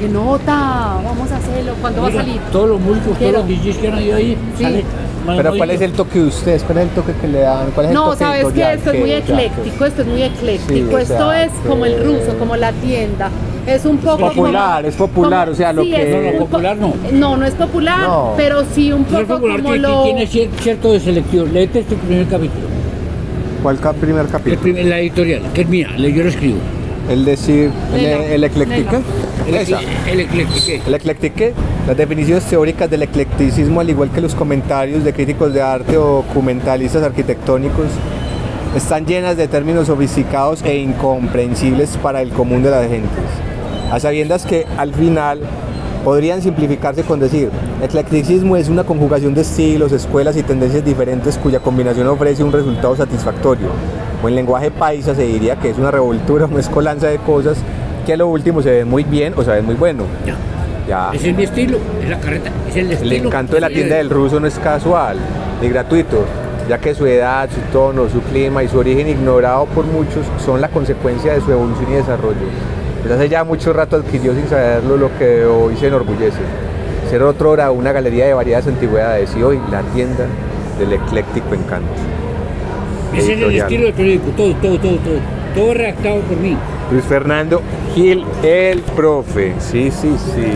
¡Qué 0.00 0.08
nota! 0.08 0.96
Vamos 1.04 1.30
a 1.30 1.36
hacerlo. 1.36 1.74
¿Cuándo 1.82 2.00
va 2.02 2.08
a 2.08 2.12
salir? 2.12 2.40
Todos 2.50 2.68
los 2.70 2.80
músicos, 2.80 3.18
Quiero. 3.18 3.40
todos 3.40 3.50
los 3.50 3.58
DJs 3.62 3.76
que 3.76 3.88
han 3.88 4.02
ido 4.02 4.16
ahí, 4.16 4.36
Sí. 4.56 4.62
sale. 4.64 4.84
Pero 5.36 5.54
¿cuál 5.58 5.70
es 5.70 5.80
el 5.82 5.92
toque 5.92 6.18
de 6.18 6.24
ustedes? 6.24 6.62
¿Cuál 6.62 6.78
es 6.78 6.84
el 6.84 6.90
toque 6.90 7.12
que 7.20 7.28
le 7.28 7.40
dan? 7.40 7.70
¿Cuál 7.72 7.86
es 7.86 7.90
el 7.90 7.94
No, 7.94 8.04
toque 8.06 8.16
sabes 8.24 8.46
que 8.46 8.72
esto 8.72 8.90
es 8.92 9.00
muy 9.00 9.12
ecléctico, 9.12 9.84
esto 9.84 10.00
es 10.02 10.08
muy 10.08 10.22
ecléctico, 10.22 10.88
Sí, 10.88 10.94
o 10.94 10.98
esto 10.98 11.30
sea, 11.30 11.44
es 11.44 11.52
como 11.68 11.84
el 11.84 12.02
ruso, 12.02 12.38
como 12.38 12.56
la 12.56 12.72
tienda. 12.72 13.28
Es 13.74 13.84
un 13.86 13.98
poco 13.98 14.28
popular, 14.28 14.76
como- 14.82 14.88
es 14.88 14.94
popular, 14.96 15.44
como- 15.46 15.52
o 15.52 15.56
sea, 15.56 15.72
lo 15.72 15.82
sí, 15.84 15.90
que- 15.90 16.02
es 16.02 16.16
No, 16.24 16.32
no, 16.32 16.38
popular 16.46 16.76
no. 16.76 16.94
No, 17.12 17.36
no 17.36 17.46
es 17.46 17.54
popular, 17.54 18.00
No. 18.00 18.34
pero 18.36 18.64
sí 18.74 18.92
un 18.92 19.06
No 19.10 19.18
es 19.18 19.24
poco 19.26 19.34
popular, 19.40 19.56
como 19.62 19.72
tiene, 19.74 19.88
lo 19.88 20.02
tiene 20.04 20.26
cier- 20.26 20.48
cierto 20.60 20.92
de 20.92 21.00
selección. 21.00 21.52
Léete 21.52 21.80
este 21.80 21.94
primer 21.96 22.26
capítulo. 22.26 22.66
¿Cuál 23.62 23.78
ca- 23.78 23.92
primer 23.92 24.24
El 24.26 24.30
capítulo? 24.30 24.60
primer- 24.62 24.86
la 24.86 24.98
editorial, 24.98 25.42
que 25.54 25.60
es 25.62 25.68
mía, 25.68 25.88
le- 25.96 26.12
yo 26.12 26.22
lo 26.22 26.28
escribo. 26.30 26.58
El 27.08 27.24
decir, 27.24 27.70
el, 27.94 28.04
el 28.04 28.44
eclectique. 28.44 28.96
El, 29.48 29.54
Esa. 29.54 29.80
el 30.10 30.20
eclectique. 30.20 30.80
El 30.86 30.94
eclectique, 30.94 31.52
las 31.86 31.96
definiciones 31.96 32.44
teóricas 32.44 32.88
del 32.90 33.02
eclecticismo, 33.02 33.80
al 33.80 33.90
igual 33.90 34.10
que 34.10 34.20
los 34.20 34.34
comentarios 34.34 35.02
de 35.04 35.12
críticos 35.12 35.52
de 35.52 35.60
arte 35.62 35.96
o 35.96 36.24
documentalistas 36.26 37.02
arquitectónicos, 37.02 37.86
están 38.76 39.04
llenas 39.06 39.36
de 39.36 39.48
términos 39.48 39.88
sofisticados 39.88 40.62
e 40.62 40.76
incomprensibles 40.78 41.96
para 42.00 42.22
el 42.22 42.30
común 42.30 42.62
de 42.62 42.70
las 42.70 42.82
gentes. 42.88 43.08
A 43.90 43.98
sabiendas 43.98 44.46
que 44.46 44.66
al 44.78 44.94
final 44.94 45.40
podrían 46.04 46.40
simplificarse 46.40 47.02
con 47.02 47.18
decir, 47.18 47.50
eclecticismo 47.82 48.56
es 48.56 48.68
una 48.68 48.84
conjugación 48.84 49.34
de 49.34 49.40
estilos, 49.42 49.90
escuelas 49.92 50.36
y 50.36 50.42
tendencias 50.42 50.84
diferentes 50.84 51.36
cuya 51.36 51.58
combinación 51.58 52.06
ofrece 52.06 52.44
un 52.44 52.52
resultado 52.52 52.94
satisfactorio. 52.96 53.68
O 54.22 54.28
en 54.28 54.36
lenguaje 54.36 54.70
paisa 54.70 55.14
se 55.14 55.24
diría 55.24 55.56
que 55.56 55.70
es 55.70 55.78
una 55.78 55.90
revoltura, 55.90 56.44
una 56.46 56.56
mezcolanza 56.56 57.08
de 57.08 57.18
cosas 57.18 57.58
que 58.06 58.12
a 58.12 58.16
lo 58.16 58.28
último 58.28 58.62
se 58.62 58.70
ven 58.70 58.88
muy 58.88 59.04
bien 59.04 59.34
o 59.36 59.42
se 59.42 59.50
ven 59.50 59.66
muy 59.66 59.74
bueno. 59.74 60.04
Ya. 60.24 60.36
Ya. 60.88 61.10
Ese 61.12 61.30
es 61.30 61.36
mi 61.36 61.44
estilo, 61.44 61.78
es 62.02 62.08
la 62.08 62.18
carreta, 62.18 62.50
es 62.68 62.76
el 62.76 62.92
estilo. 62.92 63.14
El 63.14 63.26
encanto 63.26 63.54
de 63.54 63.60
la 63.60 63.68
tienda 63.68 63.96
del 63.96 64.10
ruso 64.10 64.40
no 64.40 64.46
es 64.46 64.58
casual 64.58 65.18
ni 65.60 65.68
gratuito, 65.68 66.24
ya 66.68 66.78
que 66.78 66.94
su 66.94 67.06
edad, 67.06 67.48
su 67.50 67.60
tono, 67.72 68.08
su 68.08 68.20
clima 68.22 68.62
y 68.62 68.68
su 68.68 68.78
origen 68.78 69.08
ignorado 69.08 69.66
por 69.66 69.84
muchos 69.84 70.24
son 70.44 70.60
la 70.60 70.68
consecuencia 70.68 71.34
de 71.34 71.40
su 71.40 71.52
evolución 71.52 71.92
y 71.92 71.94
desarrollo. 71.94 72.46
Hace 73.08 73.28
ya 73.28 73.44
mucho 73.44 73.72
rato 73.72 73.96
adquirió 73.96 74.34
sin 74.34 74.48
saberlo 74.48 74.96
lo 74.96 75.18
que 75.18 75.44
hoy 75.44 75.76
se 75.76 75.88
enorgullece. 75.88 76.38
Ser 77.08 77.22
otro 77.22 77.50
hora 77.50 77.70
una 77.70 77.92
galería 77.92 78.26
de 78.26 78.34
variadas 78.34 78.66
antigüedades 78.68 79.34
y 79.36 79.42
hoy 79.42 79.58
la 79.70 79.82
tienda 79.82 80.26
del 80.78 80.92
ecléctico 80.92 81.54
encanto. 81.54 81.90
Ese 83.14 83.32
es 83.32 83.40
el 83.40 83.56
estilo 83.56 83.84
del 83.86 83.94
periódico, 83.94 84.30
todo, 84.36 84.54
todo, 84.54 84.78
todo, 84.78 84.96
todo. 84.98 85.40
Todo 85.54 85.74
redactado 85.74 86.20
por 86.20 86.36
mí. 86.36 86.56
Luis 86.92 87.04
Fernando 87.04 87.60
Gil, 87.94 88.24
el 88.44 88.80
profe. 88.80 89.54
Sí, 89.58 89.90
sí, 89.90 90.14
sí. 90.34 90.52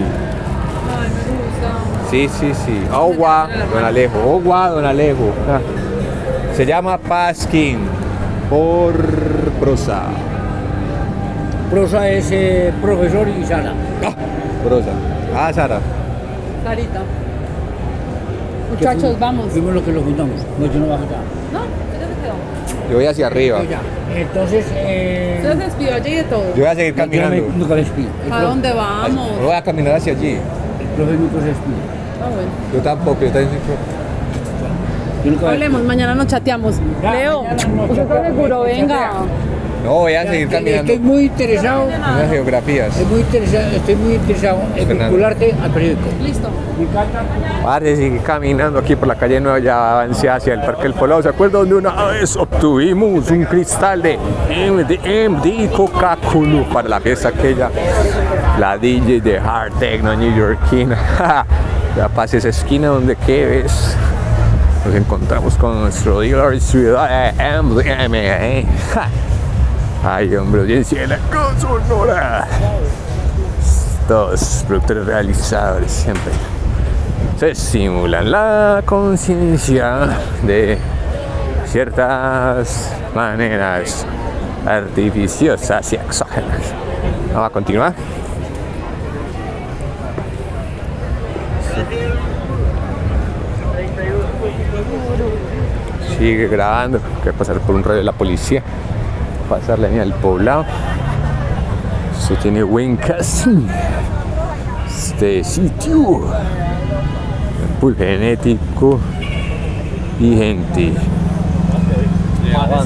Sí, 2.10 2.28
sí, 2.28 2.52
sí. 2.54 2.80
Agua, 2.92 3.48
don 3.72 3.84
Alejo. 3.84 4.18
Agua, 4.18 4.68
don 4.68 4.84
Alejo. 4.84 5.32
Ah. 5.48 5.60
Se 6.54 6.64
llama 6.64 6.98
Pasquín 6.98 7.78
por 8.48 8.94
prosa. 9.58 10.04
Prosa 11.74 12.08
es 12.08 12.28
eh, 12.30 12.72
profesor 12.80 13.26
y 13.28 13.44
Sara. 13.44 13.72
Prosa. 14.62 14.90
Ah, 15.36 15.52
Sara. 15.52 15.80
Carita. 16.62 17.00
Que 17.00 18.74
Muchachos, 18.76 19.02
fuimos- 19.02 19.18
vamos. 19.18 19.46
Fuimos 19.50 19.74
lo 19.74 19.84
que 19.84 19.90
lo 19.90 20.02
juntamos. 20.02 20.36
No, 20.60 20.66
yo 20.66 20.78
no 20.78 20.86
bajo 20.86 21.02
acá. 21.02 21.16
No, 21.52 21.58
ya 21.98 22.06
se 22.06 22.14
quedó. 22.22 22.90
Yo 22.90 22.96
voy 22.96 23.06
hacia 23.06 23.26
arriba. 23.26 23.58
Entonces, 24.14 24.66
eh, 24.76 25.40
se 25.42 25.54
despidió 25.56 25.94
allí 25.96 26.14
de 26.14 26.22
todo. 26.22 26.44
Yo 26.54 26.62
voy 26.62 26.66
a 26.66 26.74
seguir 26.76 26.94
yo 26.94 27.00
no 27.06 27.10
me- 27.10 27.18
caminando. 27.18 27.52
nunca 27.58 27.74
me 27.74 27.80
despido. 27.80 28.08
¿A 28.30 28.34
profe- 28.36 28.40
dónde 28.42 28.72
vamos? 28.72 29.30
Yo 29.40 29.44
voy 29.46 29.54
a 29.56 29.62
caminar 29.64 29.94
hacia 29.96 30.12
allí. 30.12 30.28
El 30.30 30.86
profe 30.96 31.12
nunca 31.14 31.40
se 31.40 31.46
despide. 31.46 31.82
Ah, 32.22 32.28
bueno. 32.32 32.50
Yo 32.72 32.80
tampoco, 32.82 33.20
yo 33.20 33.26
también 33.32 33.48
soy 33.50 33.58
profe. 33.58 33.82
Yo 35.24 35.30
nunca 35.32 35.46
me 35.46 35.52
Hablemos, 35.54 35.82
mañana 35.82 36.14
nos 36.14 36.26
chateamos. 36.28 36.76
Ya, 37.02 37.14
Leo, 37.14 37.40
usted 37.40 38.02
está 38.02 38.24
seguro, 38.26 38.62
chatea. 38.64 38.76
venga. 38.76 39.10
No, 39.84 39.90
voy 39.96 40.14
a 40.14 40.24
Ya, 40.24 40.30
seguir 40.30 40.48
caminando. 40.48 40.92
Estoy 40.92 41.06
muy 41.06 41.24
interesado. 41.24 41.90
En 41.90 42.00
las 42.00 42.30
geografías. 42.30 42.88
Estoy 42.88 43.04
muy 43.04 43.20
interesado, 43.20 43.76
estoy 43.76 43.96
muy 43.96 44.14
interesado 44.14 44.58
en 44.62 44.86
Fernando. 44.86 45.04
vincularte 45.04 45.54
al 45.62 45.70
periódico. 45.72 46.08
Listo. 46.22 46.48
Me 46.78 46.84
encanta. 46.84 47.22
Padre, 47.62 47.96
sigue 47.96 48.18
caminando 48.20 48.78
aquí 48.78 48.96
por 48.96 49.08
la 49.08 49.14
calle 49.14 49.40
Nueva, 49.40 49.58
ya 49.58 49.92
avancé 49.92 50.30
hacia 50.30 50.54
el 50.54 50.60
Parque 50.60 50.84
del 50.84 50.94
Poblado. 50.94 51.22
¿Se 51.22 51.28
acuerdan 51.28 51.60
donde 51.60 51.74
una 51.74 52.06
vez 52.06 52.34
obtuvimos 52.34 53.30
un 53.30 53.44
cristal 53.44 54.00
de 54.00 54.18
MD 54.48 55.70
Coca-Cola 55.70 56.64
para 56.72 56.88
la 56.88 57.00
fiesta 57.00 57.28
aquella? 57.28 57.70
La 58.58 58.78
DJ 58.78 59.20
de 59.20 59.38
Hard 59.38 59.74
Techno 59.78 60.16
New 60.16 60.34
Yorkina. 60.34 60.96
ya 61.96 62.08
pasé 62.08 62.38
esa 62.38 62.48
esquina 62.48 62.88
donde 62.88 63.16
que 63.16 63.44
ves. 63.44 63.94
Nos 64.86 64.94
encontramos 64.94 65.54
con 65.56 65.78
nuestro 65.82 66.20
dealer 66.20 66.58
ciudad 66.58 67.32
de 67.34 67.62
MDMA. 67.62 68.66
Ay, 70.06 70.36
hombre, 70.36 70.60
audiencia 70.60 71.00
de 71.00 71.06
la 71.06 71.18
Sonora. 71.58 72.46
Todos 74.06 74.62
productores 74.68 75.06
realizadores 75.06 75.90
siempre 75.90 76.32
se 77.38 77.54
simulan 77.54 78.30
la 78.30 78.82
conciencia 78.84 80.08
de 80.42 80.78
ciertas 81.66 82.94
maneras 83.14 84.06
artificiosas 84.66 85.92
y 85.92 85.96
exógenas. 85.96 86.60
Vamos 87.32 87.48
a 87.48 87.50
continuar. 87.50 87.94
Sigue 96.18 96.46
grabando, 96.48 97.00
que 97.22 97.32
pasar 97.32 97.58
por 97.60 97.74
un 97.74 97.82
radio 97.82 97.98
de 97.98 98.04
la 98.04 98.12
policía, 98.12 98.62
pasar 99.48 99.78
la 99.78 99.88
línea 99.88 100.04
del 100.04 100.14
poblado. 100.14 100.64
Se 102.18 102.36
tiene 102.36 102.62
buen 102.62 102.96
caso 102.96 103.50
este 104.88 105.44
sitio. 105.44 106.24
Full 107.80 107.94
genético. 107.94 108.98
Y 110.20 110.36
gente 110.36 110.94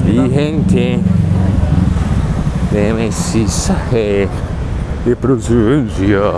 y 0.07 0.29
gente 0.29 0.99
de 2.71 2.93
mestizaje 2.93 4.27
de 5.05 5.15
procedencia 5.15 6.31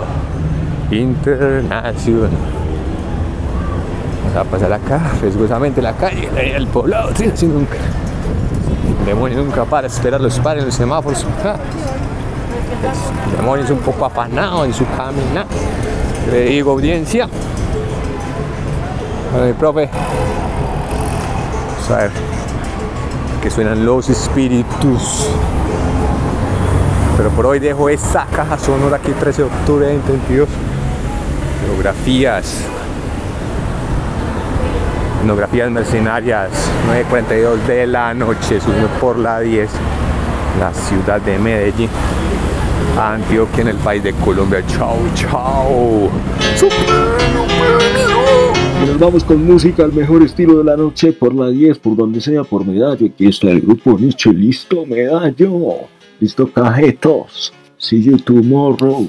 internacional. 0.90 2.30
Vamos 4.24 4.36
a 4.36 4.44
pasar 4.44 4.72
acá 4.72 5.00
riesgosamente 5.20 5.82
la 5.82 5.92
calle 5.94 6.28
el 6.56 6.66
poblado 6.66 7.10
sí, 7.16 7.30
sí, 7.34 7.46
nunca 7.46 7.76
el 9.02 9.06
demonio 9.06 9.38
nunca 9.38 9.64
para 9.64 9.86
esperar 9.86 10.20
los 10.20 10.38
pares 10.40 10.62
en 10.62 10.66
los 10.66 10.74
semáforos 10.74 11.26
Ah. 11.44 11.56
el 13.30 13.36
demonio 13.36 13.64
es 13.64 13.70
un 13.70 13.78
poco 13.78 14.06
afanado 14.06 14.64
en 14.64 14.72
su 14.72 14.84
caminar 14.96 15.46
le 16.30 16.40
digo 16.46 16.72
audiencia 16.72 17.28
bueno, 19.32 19.46
mi 19.46 19.52
profe 19.52 19.90
vamos 21.68 21.90
a 21.90 21.96
ver 21.96 22.32
que 23.42 23.50
suenan 23.50 23.84
los 23.84 24.08
espíritus. 24.08 25.26
Pero 27.16 27.30
por 27.30 27.46
hoy 27.46 27.58
dejo 27.58 27.88
esta 27.88 28.24
caja 28.26 28.56
sonora 28.56 28.96
aquí 28.96 29.10
13 29.10 29.42
de 29.42 29.48
octubre 29.48 29.86
de 29.86 29.96
2022. 29.96 30.48
Geografías. 31.66 32.54
Etnografías 35.22 35.70
mercenarias, 35.70 36.50
9.42 37.08 37.66
de 37.68 37.86
la 37.86 38.12
noche, 38.12 38.60
subimos 38.60 38.90
por 39.00 39.16
la 39.16 39.38
10, 39.38 39.70
la 40.58 40.74
ciudad 40.74 41.20
de 41.20 41.38
Medellín, 41.38 41.88
Antioquia 42.98 43.62
en 43.62 43.68
el 43.68 43.76
país 43.76 44.02
de 44.02 44.12
Colombia. 44.14 44.64
Chao, 44.66 44.98
chao. 45.14 46.10
Y 48.82 48.86
nos 48.88 48.98
vamos 48.98 49.22
con 49.22 49.46
música 49.46 49.84
al 49.84 49.92
mejor 49.92 50.24
estilo 50.24 50.58
de 50.58 50.64
la 50.64 50.76
noche 50.76 51.12
por 51.12 51.32
la 51.32 51.50
10, 51.50 51.78
por 51.78 51.94
donde 51.94 52.20
sea, 52.20 52.42
por 52.42 52.66
medallo. 52.66 53.06
Aquí 53.06 53.28
está 53.28 53.48
el 53.50 53.60
grupo 53.60 53.96
Nietzsche. 53.96 54.32
Listo, 54.32 54.84
medallo. 54.84 55.86
Listo, 56.18 56.50
cajetos. 56.52 57.52
See 57.78 58.02
you 58.02 58.18
tomorrow. 58.18 59.08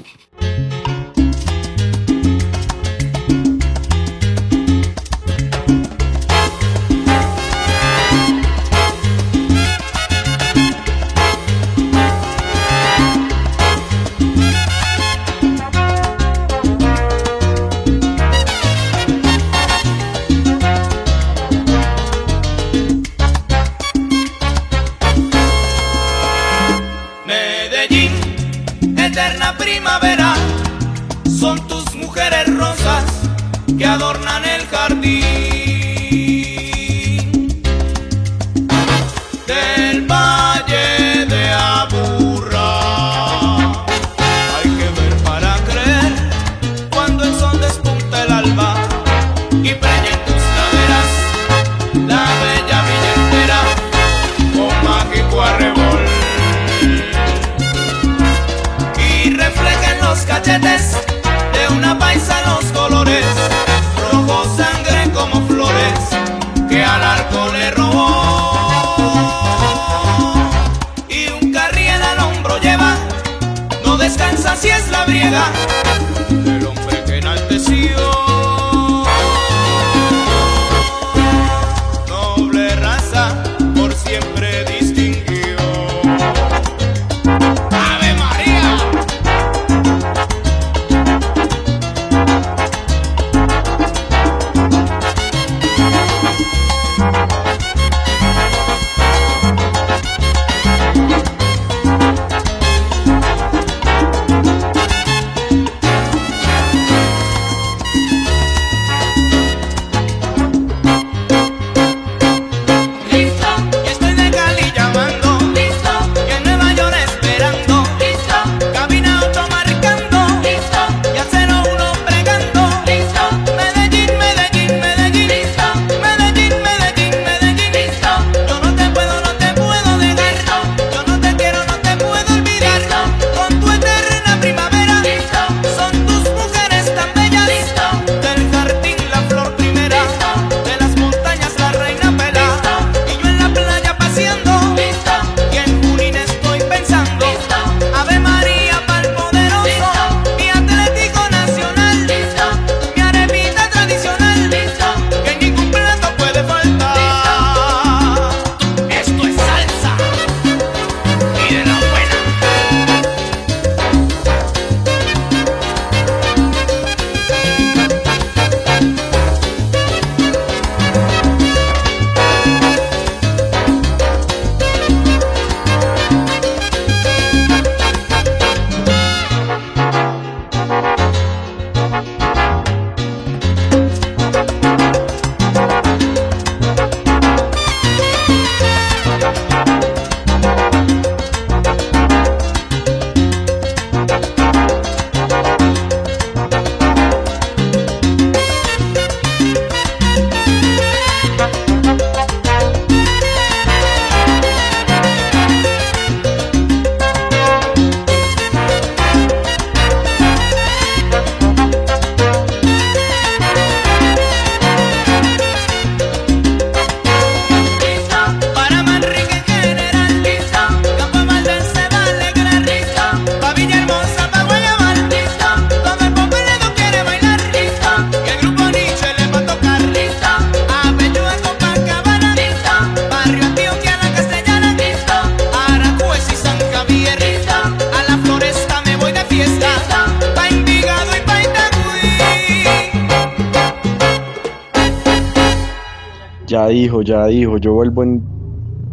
ya 247.04 247.26
dijo, 247.26 247.58
yo 247.58 247.74
vuelvo 247.74 248.02
en 248.02 248.22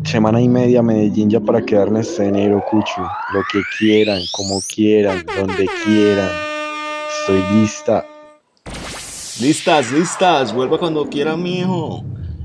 semana 0.03 0.41
y 0.41 0.49
media 0.49 0.80
a 0.80 0.84
Medellín 0.84 1.30
ya 1.30 1.39
para 1.39 1.64
quedarme 1.64 2.01
este 2.01 2.28
enero, 2.28 2.64
Cucho. 2.70 3.01
Lo 3.34 3.41
que 3.51 3.62
quieran, 3.78 4.22
como 4.34 4.62
quieran, 4.62 5.26
donde 5.38 5.68
quieran. 5.86 6.30
Estoy 7.20 7.43
lista. 7.55 8.05
Listas, 9.39 9.91
listas. 9.91 10.53
Vuelva 10.53 10.78
cuando 10.78 11.07
quiera, 11.07 11.38
mijo. 11.38 12.03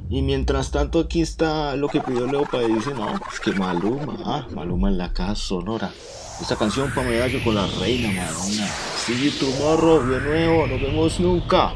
Y 0.09 0.23
mientras 0.23 0.71
tanto 0.71 1.01
aquí 1.01 1.21
está 1.21 1.75
lo 1.77 1.89
que 1.89 2.01
pidió 2.01 2.27
Leo 2.27 2.45
Paez. 2.45 2.69
Dice, 2.69 2.95
no, 2.95 3.09
es 3.33 3.41
que 3.41 3.53
Maluma. 3.53 4.17
Ah, 4.25 4.47
Maluma 4.55 4.89
en 4.89 4.99
la 4.99 5.13
casa 5.13 5.35
sonora. 5.35 5.91
Esta 6.41 6.55
canción 6.55 6.91
fue 6.91 7.03
medallo 7.05 7.43
con 7.43 7.55
la 7.55 7.67
reina 7.81 8.09
Madonna. 8.09 8.69
See 9.05 9.25
you 9.25 9.31
tomorrow, 9.39 10.07
de 10.07 10.21
nuevo. 10.21 10.67
Nos 10.67 10.81
vemos 10.81 11.21
nunca. 11.21 11.73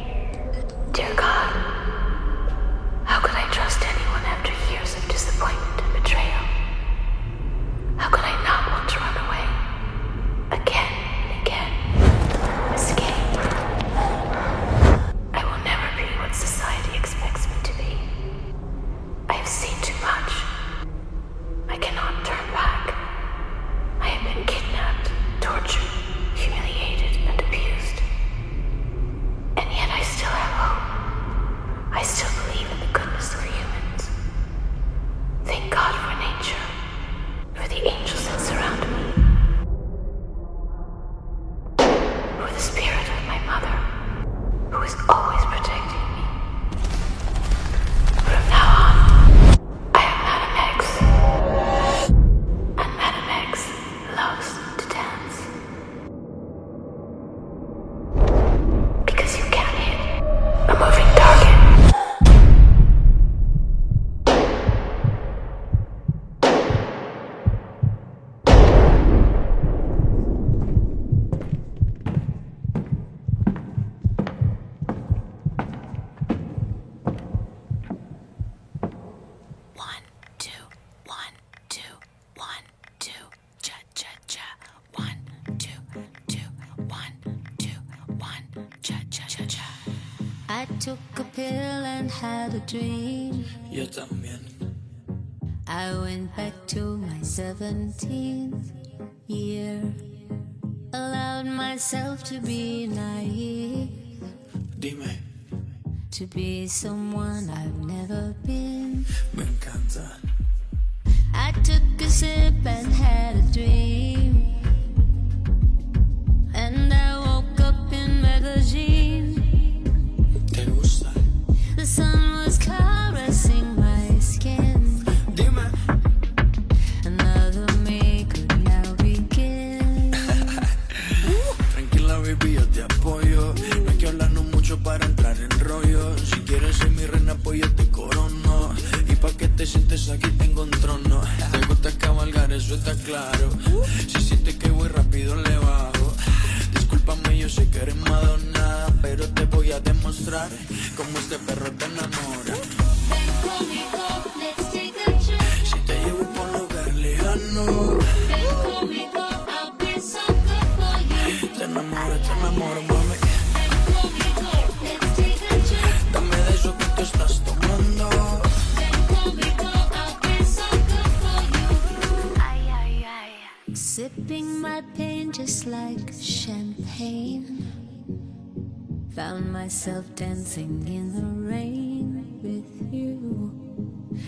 myself 179.62 180.06
dancing 180.16 180.82
in 180.86 181.12
the 181.12 181.28
rain 181.52 182.06
with 182.42 182.72
you. 182.90 183.52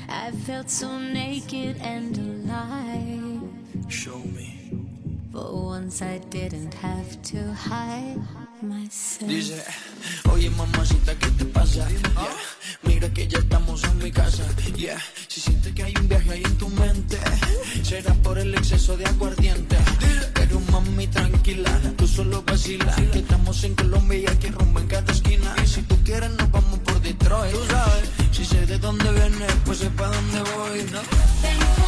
I 0.07 0.31
felt 0.45 0.69
so 0.69 0.99
naked 0.99 1.77
and 1.81 2.13
alive. 2.19 3.41
Show 3.89 4.19
me. 4.37 4.51
For 5.33 5.49
once 5.73 6.03
I 6.03 6.19
didn't 6.29 6.75
have 6.75 7.11
to 7.33 7.41
hide 7.55 8.21
myself. 8.61 9.27
Dice, 9.27 9.65
oye 10.31 10.51
mamacita, 10.51 11.15
¿qué 11.15 11.31
te 11.39 11.47
pasa? 11.47 11.89
Yeah. 11.89 12.37
Mira 12.83 13.09
que 13.09 13.27
ya 13.27 13.39
estamos 13.39 13.83
en 13.85 13.99
mi 14.05 14.11
casa. 14.11 14.45
Yeah. 14.77 15.01
Si 15.29 15.41
sientes 15.41 15.73
que 15.73 15.83
hay 15.83 15.95
un 15.99 16.09
viaje 16.09 16.31
ahí 16.31 16.43
en 16.45 16.59
tu 16.59 16.69
mente, 16.69 17.17
será 17.83 18.13
por 18.23 18.39
el 18.39 18.55
exceso 18.55 18.99
de 18.99 19.07
aguardiente. 19.07 19.77
Pero 20.35 20.61
mami, 20.71 21.07
tranquila 21.07 21.71
vecina. 22.63 22.95
Que 23.13 23.19
estamos 23.19 23.65
en 23.65 23.75
Colombia 23.75 24.19
y 24.19 24.27
aquí 24.27 24.49
rumbo 24.49 24.81
en 24.81 24.87
cada 24.87 25.13
esquina. 25.13 25.55
Y 25.63 25.67
si 25.67 25.83
tú 25.83 25.97
quieres, 26.05 26.31
nos 26.31 26.51
vamos 26.51 26.79
por 26.81 27.01
Detroit. 27.01 27.53
Tú 27.53 27.65
sabes, 27.69 28.11
si 28.31 28.45
sé 28.45 28.67
de 28.67 28.79
dónde 28.79 29.11
vienes, 29.13 29.53
pues 29.65 29.79
sé 29.79 29.91
pa' 29.91 30.09
dónde 30.09 30.43
voy. 30.53 31.82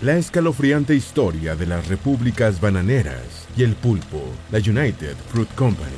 La 0.00 0.16
escalofriante 0.16 0.94
historia 0.94 1.56
de 1.56 1.66
las 1.66 1.88
repúblicas 1.88 2.60
bananeras 2.60 3.48
y 3.56 3.64
el 3.64 3.74
pulpo, 3.74 4.22
la 4.52 4.58
United 4.58 5.16
Fruit 5.26 5.52
Company. 5.56 5.90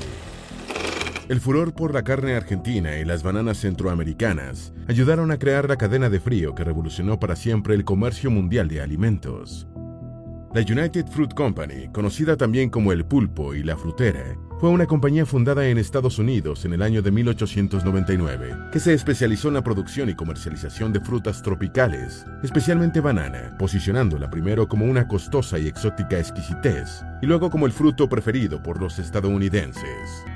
El 1.28 1.39
furor 1.39 1.74
por 1.74 1.93
la 1.93 2.02
carne 2.02 2.35
argentina 2.35 2.97
y 2.97 3.05
las 3.05 3.22
bananas 3.22 3.59
centroamericanas 3.59 4.72
ayudaron 4.89 5.31
a 5.32 5.39
crear 5.39 5.68
la 5.68 5.77
cadena 5.77 6.09
de 6.09 6.18
frío 6.18 6.55
que 6.55 6.64
revolucionó 6.64 7.20
para 7.20 7.36
siempre 7.36 7.74
el 7.74 7.85
comercio 7.85 8.31
mundial 8.31 8.68
de 8.68 8.81
alimentos. 8.81 9.66
La 10.55 10.62
United 10.62 11.06
Fruit 11.09 11.35
Company, 11.35 11.89
conocida 11.93 12.39
también 12.39 12.70
como 12.70 12.93
el 12.93 13.05
pulpo 13.05 13.55
y 13.55 13.62
la 13.62 13.77
frutera, 13.77 14.35
fue 14.61 14.69
una 14.69 14.85
compañía 14.85 15.24
fundada 15.24 15.66
en 15.66 15.78
Estados 15.78 16.19
Unidos 16.19 16.66
en 16.66 16.74
el 16.74 16.82
año 16.82 17.01
de 17.01 17.11
1899, 17.11 18.57
que 18.70 18.78
se 18.78 18.93
especializó 18.93 19.49
en 19.49 19.55
la 19.55 19.65
producción 19.65 20.11
y 20.11 20.15
comercialización 20.15 20.93
de 20.93 21.01
frutas 21.01 21.41
tropicales, 21.41 22.27
especialmente 22.43 23.01
banana, 23.01 23.57
posicionándola 23.59 24.28
primero 24.28 24.69
como 24.69 24.85
una 24.85 25.09
costosa 25.09 25.59
y 25.59 25.66
exótica 25.66 26.19
exquisitez, 26.19 27.03
y 27.23 27.27
luego 27.27 27.49
como 27.49 27.65
el 27.65 27.73
fruto 27.73 28.07
preferido 28.07 28.62
por 28.62 28.78
los 28.78 28.99
estadounidenses. 28.99 29.82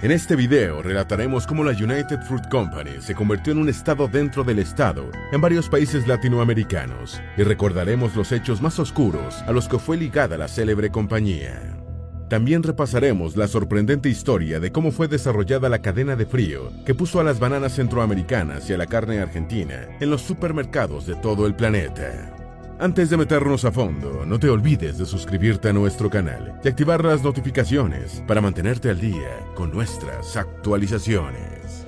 En 0.00 0.10
este 0.10 0.36
video 0.36 0.80
relataremos 0.80 1.46
cómo 1.46 1.62
la 1.62 1.72
United 1.72 2.22
Fruit 2.22 2.48
Company 2.48 2.92
se 3.00 3.14
convirtió 3.14 3.52
en 3.52 3.58
un 3.58 3.68
estado 3.68 4.08
dentro 4.08 4.42
del 4.42 4.58
estado 4.58 5.10
en 5.32 5.40
varios 5.42 5.68
países 5.68 6.08
latinoamericanos, 6.08 7.20
y 7.36 7.42
recordaremos 7.42 8.16
los 8.16 8.32
hechos 8.32 8.62
más 8.62 8.78
oscuros 8.78 9.42
a 9.42 9.52
los 9.52 9.68
que 9.68 9.78
fue 9.78 9.98
ligada 9.98 10.38
la 10.38 10.48
célebre 10.48 10.88
compañía. 10.90 11.83
También 12.28 12.62
repasaremos 12.62 13.36
la 13.36 13.48
sorprendente 13.48 14.08
historia 14.08 14.58
de 14.58 14.72
cómo 14.72 14.92
fue 14.92 15.08
desarrollada 15.08 15.68
la 15.68 15.80
cadena 15.80 16.16
de 16.16 16.24
frío 16.24 16.72
que 16.86 16.94
puso 16.94 17.20
a 17.20 17.24
las 17.24 17.38
bananas 17.38 17.74
centroamericanas 17.74 18.68
y 18.70 18.72
a 18.72 18.78
la 18.78 18.86
carne 18.86 19.20
argentina 19.20 19.88
en 20.00 20.10
los 20.10 20.22
supermercados 20.22 21.06
de 21.06 21.16
todo 21.16 21.46
el 21.46 21.54
planeta. 21.54 22.34
Antes 22.78 23.08
de 23.10 23.16
meternos 23.16 23.64
a 23.64 23.70
fondo, 23.70 24.24
no 24.26 24.38
te 24.38 24.48
olvides 24.48 24.98
de 24.98 25.06
suscribirte 25.06 25.68
a 25.68 25.72
nuestro 25.72 26.10
canal 26.10 26.58
y 26.64 26.68
activar 26.68 27.04
las 27.04 27.22
notificaciones 27.22 28.22
para 28.26 28.40
mantenerte 28.40 28.90
al 28.90 29.00
día 29.00 29.38
con 29.54 29.70
nuestras 29.70 30.36
actualizaciones. 30.36 31.83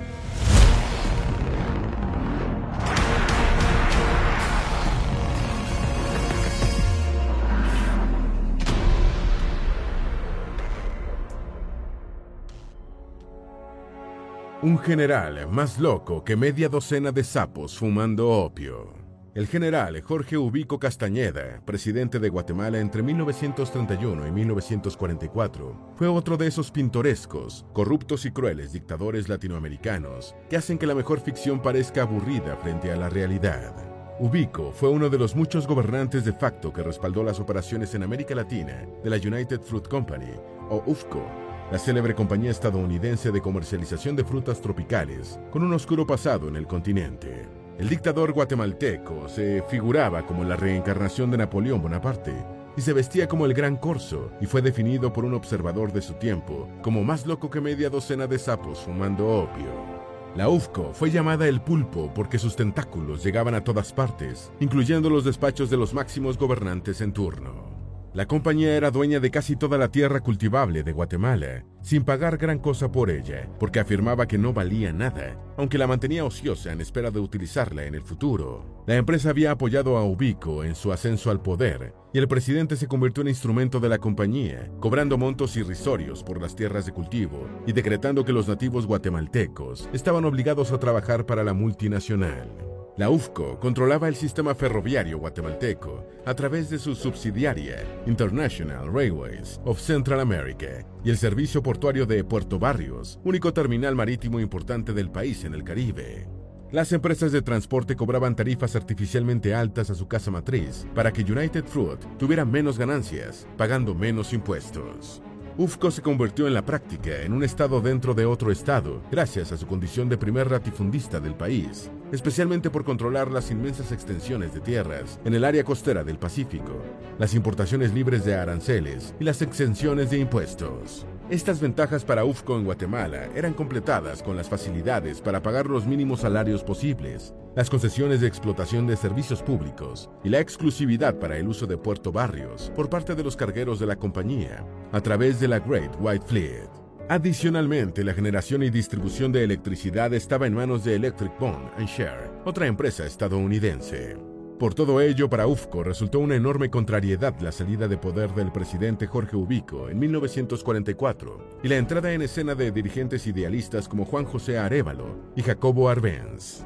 Un 14.66 14.80
general 14.80 15.48
más 15.48 15.78
loco 15.78 16.24
que 16.24 16.34
media 16.34 16.68
docena 16.68 17.12
de 17.12 17.22
sapos 17.22 17.78
fumando 17.78 18.28
opio. 18.30 18.94
El 19.32 19.46
general 19.46 20.00
Jorge 20.00 20.36
Ubico 20.36 20.80
Castañeda, 20.80 21.62
presidente 21.64 22.18
de 22.18 22.28
Guatemala 22.30 22.80
entre 22.80 23.00
1931 23.04 24.26
y 24.26 24.32
1944, 24.32 25.92
fue 25.94 26.08
otro 26.08 26.36
de 26.36 26.48
esos 26.48 26.72
pintorescos, 26.72 27.64
corruptos 27.72 28.26
y 28.26 28.32
crueles 28.32 28.72
dictadores 28.72 29.28
latinoamericanos 29.28 30.34
que 30.50 30.56
hacen 30.56 30.78
que 30.78 30.88
la 30.88 30.96
mejor 30.96 31.20
ficción 31.20 31.62
parezca 31.62 32.02
aburrida 32.02 32.56
frente 32.56 32.90
a 32.90 32.96
la 32.96 33.08
realidad. 33.08 33.72
Ubico 34.18 34.72
fue 34.72 34.88
uno 34.88 35.08
de 35.08 35.18
los 35.18 35.36
muchos 35.36 35.68
gobernantes 35.68 36.24
de 36.24 36.32
facto 36.32 36.72
que 36.72 36.82
respaldó 36.82 37.22
las 37.22 37.38
operaciones 37.38 37.94
en 37.94 38.02
América 38.02 38.34
Latina 38.34 38.84
de 39.04 39.10
la 39.10 39.16
United 39.16 39.60
Fruit 39.60 39.86
Company, 39.86 40.32
o 40.70 40.82
UFCO, 40.86 41.45
la 41.70 41.78
célebre 41.78 42.14
compañía 42.14 42.50
estadounidense 42.50 43.32
de 43.32 43.40
comercialización 43.40 44.14
de 44.14 44.24
frutas 44.24 44.60
tropicales, 44.60 45.40
con 45.50 45.62
un 45.62 45.72
oscuro 45.72 46.06
pasado 46.06 46.48
en 46.48 46.56
el 46.56 46.66
continente. 46.66 47.48
El 47.78 47.88
dictador 47.88 48.32
guatemalteco 48.32 49.28
se 49.28 49.62
figuraba 49.68 50.24
como 50.24 50.44
la 50.44 50.56
reencarnación 50.56 51.30
de 51.30 51.38
Napoleón 51.38 51.82
Bonaparte 51.82 52.34
y 52.76 52.80
se 52.80 52.92
vestía 52.92 53.26
como 53.26 53.46
el 53.46 53.54
Gran 53.54 53.76
Corso 53.76 54.30
y 54.40 54.46
fue 54.46 54.62
definido 54.62 55.12
por 55.12 55.24
un 55.24 55.34
observador 55.34 55.92
de 55.92 56.02
su 56.02 56.14
tiempo 56.14 56.68
como 56.82 57.02
más 57.02 57.26
loco 57.26 57.50
que 57.50 57.60
media 57.60 57.90
docena 57.90 58.26
de 58.26 58.38
sapos 58.38 58.80
fumando 58.80 59.26
opio. 59.26 59.96
La 60.36 60.48
UFCO 60.48 60.92
fue 60.92 61.10
llamada 61.10 61.48
el 61.48 61.60
pulpo 61.60 62.12
porque 62.14 62.38
sus 62.38 62.56
tentáculos 62.56 63.24
llegaban 63.24 63.54
a 63.54 63.64
todas 63.64 63.92
partes, 63.92 64.52
incluyendo 64.60 65.10
los 65.10 65.24
despachos 65.24 65.68
de 65.70 65.78
los 65.78 65.94
máximos 65.94 66.38
gobernantes 66.38 67.00
en 67.00 67.12
turno. 67.12 67.75
La 68.16 68.26
compañía 68.26 68.74
era 68.74 68.90
dueña 68.90 69.20
de 69.20 69.30
casi 69.30 69.56
toda 69.56 69.76
la 69.76 69.90
tierra 69.90 70.20
cultivable 70.20 70.82
de 70.82 70.92
Guatemala, 70.92 71.66
sin 71.82 72.02
pagar 72.02 72.38
gran 72.38 72.58
cosa 72.58 72.90
por 72.90 73.10
ella, 73.10 73.46
porque 73.60 73.78
afirmaba 73.78 74.26
que 74.26 74.38
no 74.38 74.54
valía 74.54 74.90
nada, 74.90 75.36
aunque 75.58 75.76
la 75.76 75.86
mantenía 75.86 76.24
ociosa 76.24 76.72
en 76.72 76.80
espera 76.80 77.10
de 77.10 77.20
utilizarla 77.20 77.84
en 77.84 77.94
el 77.94 78.00
futuro. 78.00 78.82
La 78.86 78.96
empresa 78.96 79.28
había 79.28 79.50
apoyado 79.50 79.98
a 79.98 80.04
Ubico 80.06 80.64
en 80.64 80.74
su 80.74 80.92
ascenso 80.92 81.30
al 81.30 81.42
poder, 81.42 81.92
y 82.14 82.18
el 82.18 82.26
presidente 82.26 82.76
se 82.76 82.88
convirtió 82.88 83.20
en 83.20 83.28
instrumento 83.28 83.80
de 83.80 83.90
la 83.90 83.98
compañía, 83.98 84.70
cobrando 84.80 85.18
montos 85.18 85.54
irrisorios 85.58 86.24
por 86.24 86.40
las 86.40 86.56
tierras 86.56 86.86
de 86.86 86.92
cultivo 86.92 87.46
y 87.66 87.74
decretando 87.74 88.24
que 88.24 88.32
los 88.32 88.48
nativos 88.48 88.86
guatemaltecos 88.86 89.90
estaban 89.92 90.24
obligados 90.24 90.72
a 90.72 90.80
trabajar 90.80 91.26
para 91.26 91.44
la 91.44 91.52
multinacional. 91.52 92.75
La 92.96 93.10
UFCO 93.10 93.60
controlaba 93.60 94.08
el 94.08 94.14
sistema 94.14 94.54
ferroviario 94.54 95.18
guatemalteco 95.18 96.06
a 96.24 96.32
través 96.32 96.70
de 96.70 96.78
su 96.78 96.94
subsidiaria 96.94 97.84
International 98.06 98.90
Railways 98.90 99.60
of 99.66 99.78
Central 99.78 100.18
America 100.20 100.82
y 101.04 101.10
el 101.10 101.18
servicio 101.18 101.62
portuario 101.62 102.06
de 102.06 102.24
Puerto 102.24 102.58
Barrios, 102.58 103.20
único 103.22 103.52
terminal 103.52 103.94
marítimo 103.94 104.40
importante 104.40 104.94
del 104.94 105.10
país 105.10 105.44
en 105.44 105.52
el 105.52 105.62
Caribe. 105.62 106.26
Las 106.72 106.90
empresas 106.92 107.32
de 107.32 107.42
transporte 107.42 107.96
cobraban 107.96 108.34
tarifas 108.34 108.74
artificialmente 108.76 109.54
altas 109.54 109.90
a 109.90 109.94
su 109.94 110.08
casa 110.08 110.30
matriz 110.30 110.86
para 110.94 111.12
que 111.12 111.20
United 111.20 111.66
Fruit 111.66 112.00
tuviera 112.18 112.46
menos 112.46 112.78
ganancias, 112.78 113.46
pagando 113.58 113.94
menos 113.94 114.32
impuestos. 114.32 115.22
UFCO 115.58 115.90
se 115.90 116.02
convirtió 116.02 116.46
en 116.46 116.52
la 116.52 116.66
práctica 116.66 117.22
en 117.22 117.32
un 117.32 117.42
estado 117.42 117.80
dentro 117.80 118.12
de 118.12 118.26
otro 118.26 118.52
estado, 118.52 119.00
gracias 119.10 119.52
a 119.52 119.56
su 119.56 119.66
condición 119.66 120.06
de 120.06 120.18
primer 120.18 120.50
latifundista 120.50 121.18
del 121.18 121.34
país, 121.34 121.90
especialmente 122.12 122.68
por 122.68 122.84
controlar 122.84 123.30
las 123.30 123.50
inmensas 123.50 123.90
extensiones 123.90 124.52
de 124.52 124.60
tierras 124.60 125.18
en 125.24 125.34
el 125.34 125.44
área 125.44 125.64
costera 125.64 126.04
del 126.04 126.18
Pacífico, 126.18 126.82
las 127.18 127.34
importaciones 127.34 127.94
libres 127.94 128.22
de 128.26 128.34
aranceles 128.34 129.14
y 129.18 129.24
las 129.24 129.40
exenciones 129.40 130.10
de 130.10 130.18
impuestos. 130.18 131.06
Estas 131.28 131.60
ventajas 131.60 132.04
para 132.04 132.24
UFCO 132.24 132.56
en 132.56 132.64
Guatemala 132.64 133.28
eran 133.34 133.52
completadas 133.52 134.22
con 134.22 134.36
las 134.36 134.48
facilidades 134.48 135.20
para 135.20 135.42
pagar 135.42 135.66
los 135.66 135.84
mínimos 135.84 136.20
salarios 136.20 136.62
posibles, 136.62 137.34
las 137.56 137.68
concesiones 137.68 138.20
de 138.20 138.28
explotación 138.28 138.86
de 138.86 138.96
servicios 138.96 139.42
públicos 139.42 140.08
y 140.22 140.28
la 140.28 140.38
exclusividad 140.38 141.18
para 141.18 141.36
el 141.36 141.48
uso 141.48 141.66
de 141.66 141.78
Puerto 141.78 142.12
Barrios 142.12 142.70
por 142.76 142.88
parte 142.88 143.16
de 143.16 143.24
los 143.24 143.34
cargueros 143.34 143.80
de 143.80 143.86
la 143.86 143.96
compañía 143.96 144.64
a 144.92 145.00
través 145.00 145.40
de 145.40 145.48
la 145.48 145.58
Great 145.58 145.96
White 145.98 146.26
Fleet. 146.28 146.68
Adicionalmente, 147.08 148.04
la 148.04 148.14
generación 148.14 148.62
y 148.62 148.70
distribución 148.70 149.32
de 149.32 149.42
electricidad 149.42 150.14
estaba 150.14 150.46
en 150.46 150.54
manos 150.54 150.84
de 150.84 150.94
Electric 150.94 151.36
Bond 151.40 151.70
and 151.76 151.88
Share, 151.88 152.30
otra 152.44 152.68
empresa 152.68 153.04
estadounidense. 153.04 154.35
Por 154.58 154.72
todo 154.72 155.02
ello, 155.02 155.28
para 155.28 155.46
UFCO 155.46 155.82
resultó 155.82 156.18
una 156.18 156.34
enorme 156.34 156.70
contrariedad 156.70 157.38
la 157.40 157.52
salida 157.52 157.88
de 157.88 157.98
poder 157.98 158.32
del 158.32 158.52
presidente 158.52 159.06
Jorge 159.06 159.36
Ubico 159.36 159.90
en 159.90 159.98
1944 159.98 161.58
y 161.62 161.68
la 161.68 161.76
entrada 161.76 162.10
en 162.14 162.22
escena 162.22 162.54
de 162.54 162.72
dirigentes 162.72 163.26
idealistas 163.26 163.86
como 163.86 164.06
Juan 164.06 164.24
José 164.24 164.56
Arevalo 164.56 165.32
y 165.36 165.42
Jacobo 165.42 165.90
Arbenz. 165.90 166.64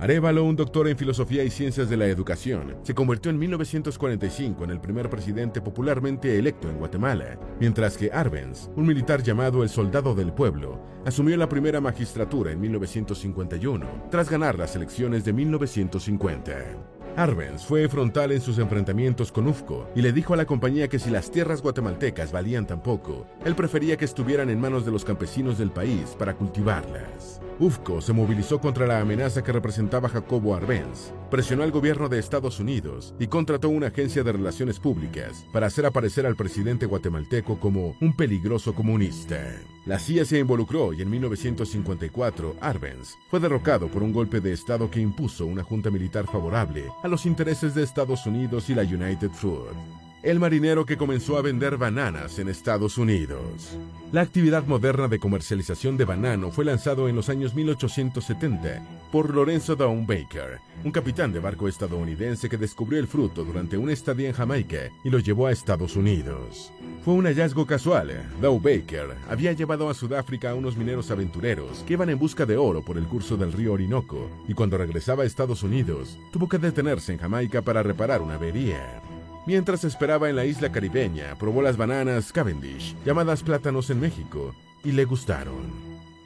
Arevalo, 0.00 0.42
un 0.44 0.56
doctor 0.56 0.88
en 0.88 0.96
filosofía 0.96 1.44
y 1.44 1.50
ciencias 1.50 1.88
de 1.88 1.96
la 1.96 2.06
educación, 2.06 2.76
se 2.82 2.94
convirtió 2.94 3.30
en 3.30 3.38
1945 3.38 4.64
en 4.64 4.70
el 4.70 4.80
primer 4.80 5.08
presidente 5.08 5.60
popularmente 5.60 6.38
electo 6.38 6.68
en 6.68 6.78
Guatemala, 6.78 7.38
mientras 7.60 7.96
que 7.96 8.10
Arbenz, 8.12 8.68
un 8.74 8.86
militar 8.86 9.22
llamado 9.22 9.62
el 9.62 9.68
Soldado 9.68 10.14
del 10.14 10.32
Pueblo, 10.32 10.80
asumió 11.04 11.36
la 11.36 11.48
primera 11.48 11.80
magistratura 11.80 12.50
en 12.50 12.60
1951, 12.60 14.08
tras 14.10 14.28
ganar 14.28 14.58
las 14.58 14.74
elecciones 14.74 15.24
de 15.24 15.32
1950. 15.32 16.97
Arbenz 17.18 17.64
fue 17.64 17.88
frontal 17.88 18.30
en 18.30 18.40
sus 18.40 18.60
enfrentamientos 18.60 19.32
con 19.32 19.48
UFCO 19.48 19.90
y 19.96 20.02
le 20.02 20.12
dijo 20.12 20.34
a 20.34 20.36
la 20.36 20.44
compañía 20.44 20.86
que 20.86 21.00
si 21.00 21.10
las 21.10 21.32
tierras 21.32 21.62
guatemaltecas 21.62 22.30
valían 22.30 22.64
tan 22.64 22.80
poco, 22.80 23.26
él 23.44 23.56
prefería 23.56 23.96
que 23.96 24.04
estuvieran 24.04 24.50
en 24.50 24.60
manos 24.60 24.86
de 24.86 24.92
los 24.92 25.04
campesinos 25.04 25.58
del 25.58 25.72
país 25.72 26.14
para 26.16 26.34
cultivarlas. 26.34 27.40
UFCO 27.60 28.00
se 28.00 28.12
movilizó 28.12 28.60
contra 28.60 28.86
la 28.86 29.00
amenaza 29.00 29.42
que 29.42 29.50
representaba 29.50 30.08
Jacobo 30.08 30.54
Arbenz, 30.54 31.12
presionó 31.28 31.64
al 31.64 31.72
gobierno 31.72 32.08
de 32.08 32.20
Estados 32.20 32.60
Unidos 32.60 33.14
y 33.18 33.26
contrató 33.26 33.68
una 33.68 33.88
agencia 33.88 34.22
de 34.22 34.30
relaciones 34.30 34.78
públicas 34.78 35.44
para 35.52 35.66
hacer 35.66 35.84
aparecer 35.84 36.24
al 36.24 36.36
presidente 36.36 36.86
guatemalteco 36.86 37.58
como 37.58 37.96
un 38.00 38.14
peligroso 38.14 38.74
comunista. 38.74 39.56
La 39.86 39.98
CIA 39.98 40.24
se 40.24 40.38
involucró 40.38 40.92
y 40.92 41.02
en 41.02 41.10
1954 41.10 42.56
Arbenz 42.60 43.16
fue 43.28 43.40
derrocado 43.40 43.88
por 43.88 44.04
un 44.04 44.12
golpe 44.12 44.40
de 44.40 44.52
Estado 44.52 44.88
que 44.88 45.00
impuso 45.00 45.44
una 45.44 45.64
junta 45.64 45.90
militar 45.90 46.26
favorable 46.26 46.84
a 47.02 47.08
los 47.08 47.26
intereses 47.26 47.74
de 47.74 47.82
Estados 47.82 48.24
Unidos 48.26 48.70
y 48.70 48.74
la 48.74 48.82
United 48.82 49.30
Fruit. 49.30 50.07
El 50.28 50.38
marinero 50.38 50.84
que 50.84 50.98
comenzó 50.98 51.38
a 51.38 51.42
vender 51.42 51.78
bananas 51.78 52.38
en 52.38 52.50
Estados 52.50 52.98
Unidos. 52.98 53.78
La 54.12 54.20
actividad 54.20 54.66
moderna 54.66 55.08
de 55.08 55.18
comercialización 55.18 55.96
de 55.96 56.04
banano 56.04 56.50
fue 56.50 56.66
lanzado 56.66 57.08
en 57.08 57.16
los 57.16 57.30
años 57.30 57.54
1870 57.54 58.82
por 59.10 59.34
Lorenzo 59.34 59.74
Dawn 59.74 60.06
Baker, 60.06 60.60
un 60.84 60.90
capitán 60.90 61.32
de 61.32 61.40
barco 61.40 61.66
estadounidense 61.66 62.50
que 62.50 62.58
descubrió 62.58 63.00
el 63.00 63.06
fruto 63.06 63.42
durante 63.42 63.78
una 63.78 63.94
estadía 63.94 64.28
en 64.28 64.34
Jamaica 64.34 64.90
y 65.02 65.08
lo 65.08 65.18
llevó 65.18 65.46
a 65.46 65.52
Estados 65.52 65.96
Unidos. 65.96 66.74
Fue 67.06 67.14
un 67.14 67.24
hallazgo 67.24 67.66
casual. 67.66 68.28
Dow 68.42 68.60
Baker 68.60 69.16
había 69.30 69.52
llevado 69.52 69.88
a 69.88 69.94
Sudáfrica 69.94 70.50
a 70.50 70.54
unos 70.54 70.76
mineros 70.76 71.10
aventureros 71.10 71.84
que 71.86 71.94
iban 71.94 72.10
en 72.10 72.18
busca 72.18 72.44
de 72.44 72.58
oro 72.58 72.82
por 72.82 72.98
el 72.98 73.06
curso 73.06 73.38
del 73.38 73.54
río 73.54 73.72
Orinoco, 73.72 74.28
y 74.46 74.52
cuando 74.52 74.76
regresaba 74.76 75.22
a 75.22 75.26
Estados 75.26 75.62
Unidos, 75.62 76.18
tuvo 76.30 76.50
que 76.50 76.58
detenerse 76.58 77.14
en 77.14 77.18
Jamaica 77.18 77.62
para 77.62 77.82
reparar 77.82 78.20
una 78.20 78.34
avería. 78.34 79.00
Mientras 79.48 79.82
esperaba 79.84 80.28
en 80.28 80.36
la 80.36 80.44
isla 80.44 80.70
caribeña, 80.70 81.34
probó 81.38 81.62
las 81.62 81.78
bananas 81.78 82.34
Cavendish, 82.34 82.94
llamadas 83.02 83.42
plátanos 83.42 83.88
en 83.88 83.98
México, 83.98 84.54
y 84.84 84.92
le 84.92 85.06
gustaron. 85.06 85.72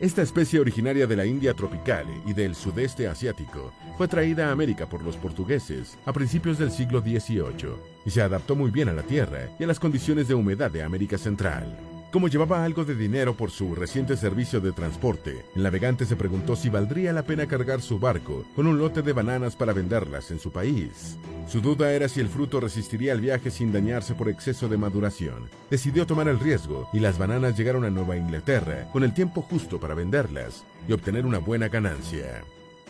Esta 0.00 0.22
especie 0.22 0.58
originaria 0.58 1.06
de 1.06 1.14
la 1.14 1.24
India 1.24 1.54
tropical 1.54 2.04
y 2.26 2.32
del 2.32 2.56
sudeste 2.56 3.06
asiático 3.06 3.72
fue 3.96 4.08
traída 4.08 4.48
a 4.48 4.50
América 4.50 4.88
por 4.88 5.04
los 5.04 5.16
portugueses 5.16 5.96
a 6.04 6.12
principios 6.12 6.58
del 6.58 6.72
siglo 6.72 7.00
XVIII 7.00 7.76
y 8.04 8.10
se 8.10 8.22
adaptó 8.22 8.56
muy 8.56 8.72
bien 8.72 8.88
a 8.88 8.92
la 8.92 9.04
tierra 9.04 9.50
y 9.56 9.62
a 9.62 9.68
las 9.68 9.78
condiciones 9.78 10.26
de 10.26 10.34
humedad 10.34 10.72
de 10.72 10.82
América 10.82 11.16
Central. 11.16 11.91
Como 12.12 12.28
llevaba 12.28 12.62
algo 12.62 12.84
de 12.84 12.94
dinero 12.94 13.34
por 13.34 13.50
su 13.50 13.74
reciente 13.74 14.18
servicio 14.18 14.60
de 14.60 14.72
transporte, 14.72 15.46
el 15.56 15.62
navegante 15.62 16.04
se 16.04 16.14
preguntó 16.14 16.56
si 16.56 16.68
valdría 16.68 17.10
la 17.14 17.22
pena 17.22 17.46
cargar 17.46 17.80
su 17.80 17.98
barco 17.98 18.44
con 18.54 18.66
un 18.66 18.78
lote 18.78 19.00
de 19.00 19.14
bananas 19.14 19.56
para 19.56 19.72
venderlas 19.72 20.30
en 20.30 20.38
su 20.38 20.52
país. 20.52 21.16
Su 21.48 21.62
duda 21.62 21.90
era 21.90 22.10
si 22.10 22.20
el 22.20 22.28
fruto 22.28 22.60
resistiría 22.60 23.14
el 23.14 23.22
viaje 23.22 23.50
sin 23.50 23.72
dañarse 23.72 24.14
por 24.14 24.28
exceso 24.28 24.68
de 24.68 24.76
maduración. 24.76 25.48
Decidió 25.70 26.06
tomar 26.06 26.28
el 26.28 26.38
riesgo 26.38 26.86
y 26.92 27.00
las 27.00 27.16
bananas 27.16 27.56
llegaron 27.56 27.86
a 27.86 27.90
Nueva 27.90 28.18
Inglaterra 28.18 28.90
con 28.92 29.04
el 29.04 29.14
tiempo 29.14 29.40
justo 29.40 29.80
para 29.80 29.94
venderlas 29.94 30.64
y 30.86 30.92
obtener 30.92 31.24
una 31.24 31.38
buena 31.38 31.68
ganancia. 31.68 32.44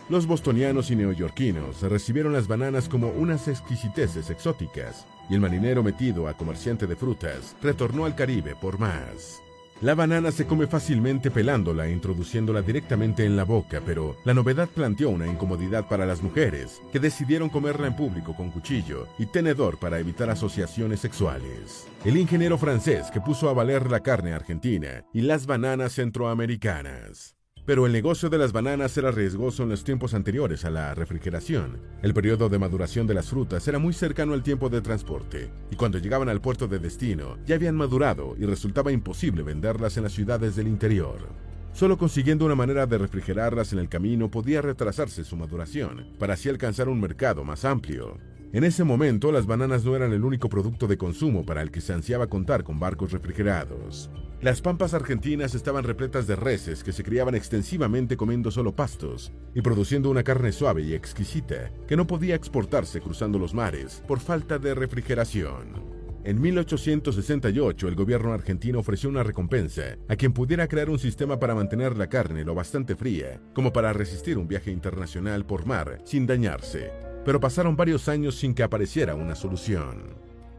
Los 0.09 0.27
bostonianos 0.27 0.90
y 0.90 0.97
neoyorquinos 0.97 1.81
recibieron 1.82 2.32
las 2.32 2.49
bananas 2.49 2.89
como 2.89 3.09
unas 3.09 3.47
exquisiteces 3.47 4.31
exóticas, 4.31 5.07
y 5.28 5.35
el 5.35 5.40
marinero 5.40 5.82
metido 5.82 6.28
a 6.28 6.36
comerciante 6.36 6.86
de 6.86 6.97
frutas 6.97 7.57
retornó 7.62 8.05
al 8.05 8.15
Caribe 8.15 8.55
por 8.55 8.78
más. 8.78 9.43
La 9.82 9.97
banana 9.97 10.31
se 10.31 10.47
come 10.47 10.69
fácilmente 10.69 11.32
pelándola 11.32 11.89
e 11.89 11.93
introduciéndola 11.93 12.62
directamente 12.62 13.24
en 13.24 13.36
la 13.36 13.43
boca, 13.43 13.82
pero 13.85 14.16
la 14.24 14.32
novedad 14.32 14.69
planteó 14.69 15.11
una 15.11 15.27
incomodidad 15.27 15.89
para 15.89 16.07
las 16.07 16.23
mujeres, 16.23 16.81
que 16.93 17.01
decidieron 17.01 17.49
comerla 17.49 17.89
en 17.89 17.97
público 17.97 18.36
con 18.36 18.53
cuchillo 18.53 19.09
y 19.19 19.27
tenedor 19.27 19.81
para 19.81 19.99
evitar 19.99 20.31
asociaciones 20.31 21.01
sexuales. 21.01 21.89
El 22.05 22.16
ingeniero 22.16 22.59
francés 22.59 23.11
que 23.12 23.20
puso 23.20 23.49
a 23.49 23.55
valer 23.55 23.90
la 23.90 23.99
carne 23.99 24.32
argentina 24.32 25.05
y 25.12 25.23
las 25.23 25.47
bananas 25.47 25.94
centroamericanas. 25.94 27.35
Pero 27.65 27.87
el 27.87 27.93
negocio 27.93 28.29
de 28.29 28.39
las 28.39 28.53
bananas 28.53 28.97
era 28.99 29.13
riesgoso 29.13 29.63
en 29.63 29.69
los 29.69 29.85
tiempos 29.85 30.15
anteriores 30.15 30.65
a 30.65 30.71
la 30.71 30.95
refrigeración. 30.95 31.81
El 32.03 32.13
periodo 32.13 32.49
de 32.49 32.59
maduración 32.59 33.07
de 33.07 33.15
las 33.15 33.29
frutas 33.29 33.69
era 33.69 33.79
muy 33.79 33.93
cercano 33.93 34.33
al 34.33 34.43
tiempo 34.43 34.69
de 34.69 34.81
transporte, 34.81 35.49
y 35.71 35.77
cuando 35.77 35.99
llegaban 35.99 36.29
al 36.29 36.41
puerto 36.41 36.67
de 36.67 36.81
destino 36.81 37.39
ya 37.47 37.55
habían 37.55 37.77
madurado 37.77 38.35
y 38.37 38.47
resultaba 38.47 38.91
imposible 38.91 39.45
venderlas 39.45 39.97
en 39.97 40.03
las 40.03 40.13
ciudades 40.13 40.57
del 40.57 40.67
interior. 40.67 41.29
Solo 41.73 41.97
consiguiendo 41.97 42.45
una 42.45 42.57
manera 42.57 42.85
de 42.87 42.99
refrigerarlas 42.99 43.73
en 43.73 43.79
el 43.79 43.89
camino 43.89 44.29
podía 44.29 44.61
retrasarse 44.61 45.23
su 45.23 45.37
maduración, 45.37 46.09
para 46.19 46.35
así 46.35 46.49
alcanzar 46.49 46.89
un 46.89 47.01
mercado 47.01 47.45
más 47.45 47.65
amplio. 47.65 48.19
En 48.53 48.65
ese 48.65 48.85
momento 48.85 49.33
las 49.33 49.47
bananas 49.47 49.83
no 49.83 49.97
eran 49.97 50.12
el 50.12 50.24
único 50.24 50.51
producto 50.51 50.87
de 50.87 50.99
consumo 50.99 51.47
para 51.47 51.62
el 51.62 51.70
que 51.70 51.81
se 51.81 51.95
ansiaba 51.95 52.27
contar 52.27 52.65
con 52.65 52.79
barcos 52.79 53.11
refrigerados. 53.11 54.11
Las 54.43 54.61
pampas 54.61 54.93
argentinas 54.93 55.55
estaban 55.55 55.85
repletas 55.85 56.27
de 56.27 56.37
reses 56.37 56.85
que 56.85 56.93
se 56.93 57.03
criaban 57.03 57.35
extensivamente 57.35 58.15
comiendo 58.19 58.51
solo 58.51 58.77
pastos 58.77 59.33
y 59.55 59.62
produciendo 59.62 60.11
una 60.11 60.23
carne 60.23 60.53
suave 60.53 60.83
y 60.83 60.93
exquisita 60.93 61.70
que 61.89 61.97
no 61.97 62.07
podía 62.07 62.35
exportarse 62.35 63.01
cruzando 63.01 63.39
los 63.39 63.55
mares 63.55 64.03
por 64.07 64.20
falta 64.20 64.59
de 64.59 64.74
refrigeración. 64.74 66.03
En 66.23 66.39
1868 66.39 67.89
el 67.89 67.95
gobierno 67.95 68.35
argentino 68.35 68.81
ofreció 68.81 69.09
una 69.09 69.23
recompensa 69.23 69.97
a 70.09 70.16
quien 70.16 70.35
pudiera 70.35 70.69
crear 70.69 70.91
un 70.91 70.99
sistema 70.99 71.41
para 71.41 71.55
mantener 71.55 71.97
la 71.97 72.09
carne 72.09 72.45
lo 72.45 72.55
bastante 72.55 72.97
fría 72.97 73.41
como 73.55 73.73
para 73.73 73.95
resistir 73.95 74.37
un 74.37 74.47
viaje 74.47 74.70
internacional 74.70 75.47
por 75.47 75.65
mar 75.65 76.03
sin 76.05 76.27
dañarse, 76.27 77.12
pero 77.24 77.40
pasaron 77.40 77.77
varios 77.77 78.09
años 78.09 78.35
sin 78.36 78.55
que 78.55 78.62
apareciera 78.62 79.15
una 79.15 79.35
solución. 79.35 80.16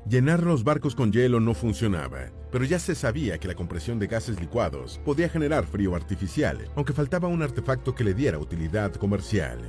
Llenar 0.10 0.44
los 0.44 0.66
barcos 0.66 0.96
con 0.96 1.14
hielo 1.14 1.40
no 1.40 1.54
funcionaba, 1.54 2.32
pero 2.52 2.66
ya 2.66 2.78
se 2.78 2.94
sabía 2.94 3.38
que 3.38 3.48
la 3.48 3.56
compresión 3.56 4.00
de 4.00 4.08
gases 4.08 4.40
licuados 4.40 5.00
podía 5.06 5.30
generar 5.30 5.66
frío 5.66 5.96
artificial, 5.96 6.58
aunque 6.76 6.92
faltaba 6.92 7.30
un 7.30 7.42
artefacto 7.42 7.96
que 7.96 8.04
le 8.04 8.14
diera 8.14 8.38
utilidad 8.38 8.94
comercial. 8.96 9.60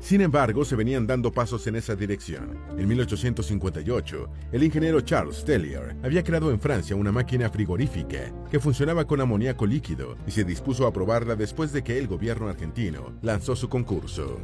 Sin 0.00 0.20
embargo, 0.20 0.66
se 0.66 0.76
venían 0.76 1.06
dando 1.06 1.32
pasos 1.32 1.66
en 1.66 1.76
esa 1.76 1.96
dirección. 1.96 2.58
En 2.76 2.86
1858, 2.88 4.28
el 4.52 4.62
ingeniero 4.62 5.00
Charles 5.00 5.44
Tellier 5.46 5.96
había 6.02 6.22
creado 6.22 6.50
en 6.50 6.60
Francia 6.60 6.94
una 6.94 7.10
máquina 7.10 7.48
frigorífica 7.48 8.30
que 8.50 8.60
funcionaba 8.60 9.06
con 9.06 9.22
amoníaco 9.22 9.64
líquido 9.64 10.18
y 10.26 10.32
se 10.32 10.44
dispuso 10.44 10.86
a 10.86 10.92
probarla 10.92 11.36
después 11.36 11.72
de 11.72 11.82
que 11.82 11.98
el 11.98 12.06
gobierno 12.06 12.48
argentino 12.48 13.14
lanzó 13.22 13.56
su 13.56 13.70
concurso. 13.70 14.40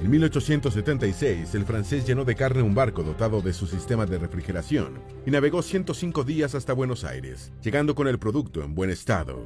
En 0.00 0.10
1876, 0.10 1.56
el 1.56 1.64
francés 1.64 2.06
llenó 2.06 2.24
de 2.24 2.36
carne 2.36 2.62
un 2.62 2.72
barco 2.72 3.02
dotado 3.02 3.40
de 3.40 3.52
su 3.52 3.66
sistema 3.66 4.06
de 4.06 4.18
refrigeración 4.18 5.00
y 5.26 5.30
navegó 5.32 5.60
105 5.60 6.22
días 6.22 6.54
hasta 6.54 6.72
Buenos 6.72 7.02
Aires, 7.02 7.50
llegando 7.62 7.96
con 7.96 8.06
el 8.06 8.20
producto 8.20 8.62
en 8.62 8.76
buen 8.76 8.90
estado. 8.90 9.44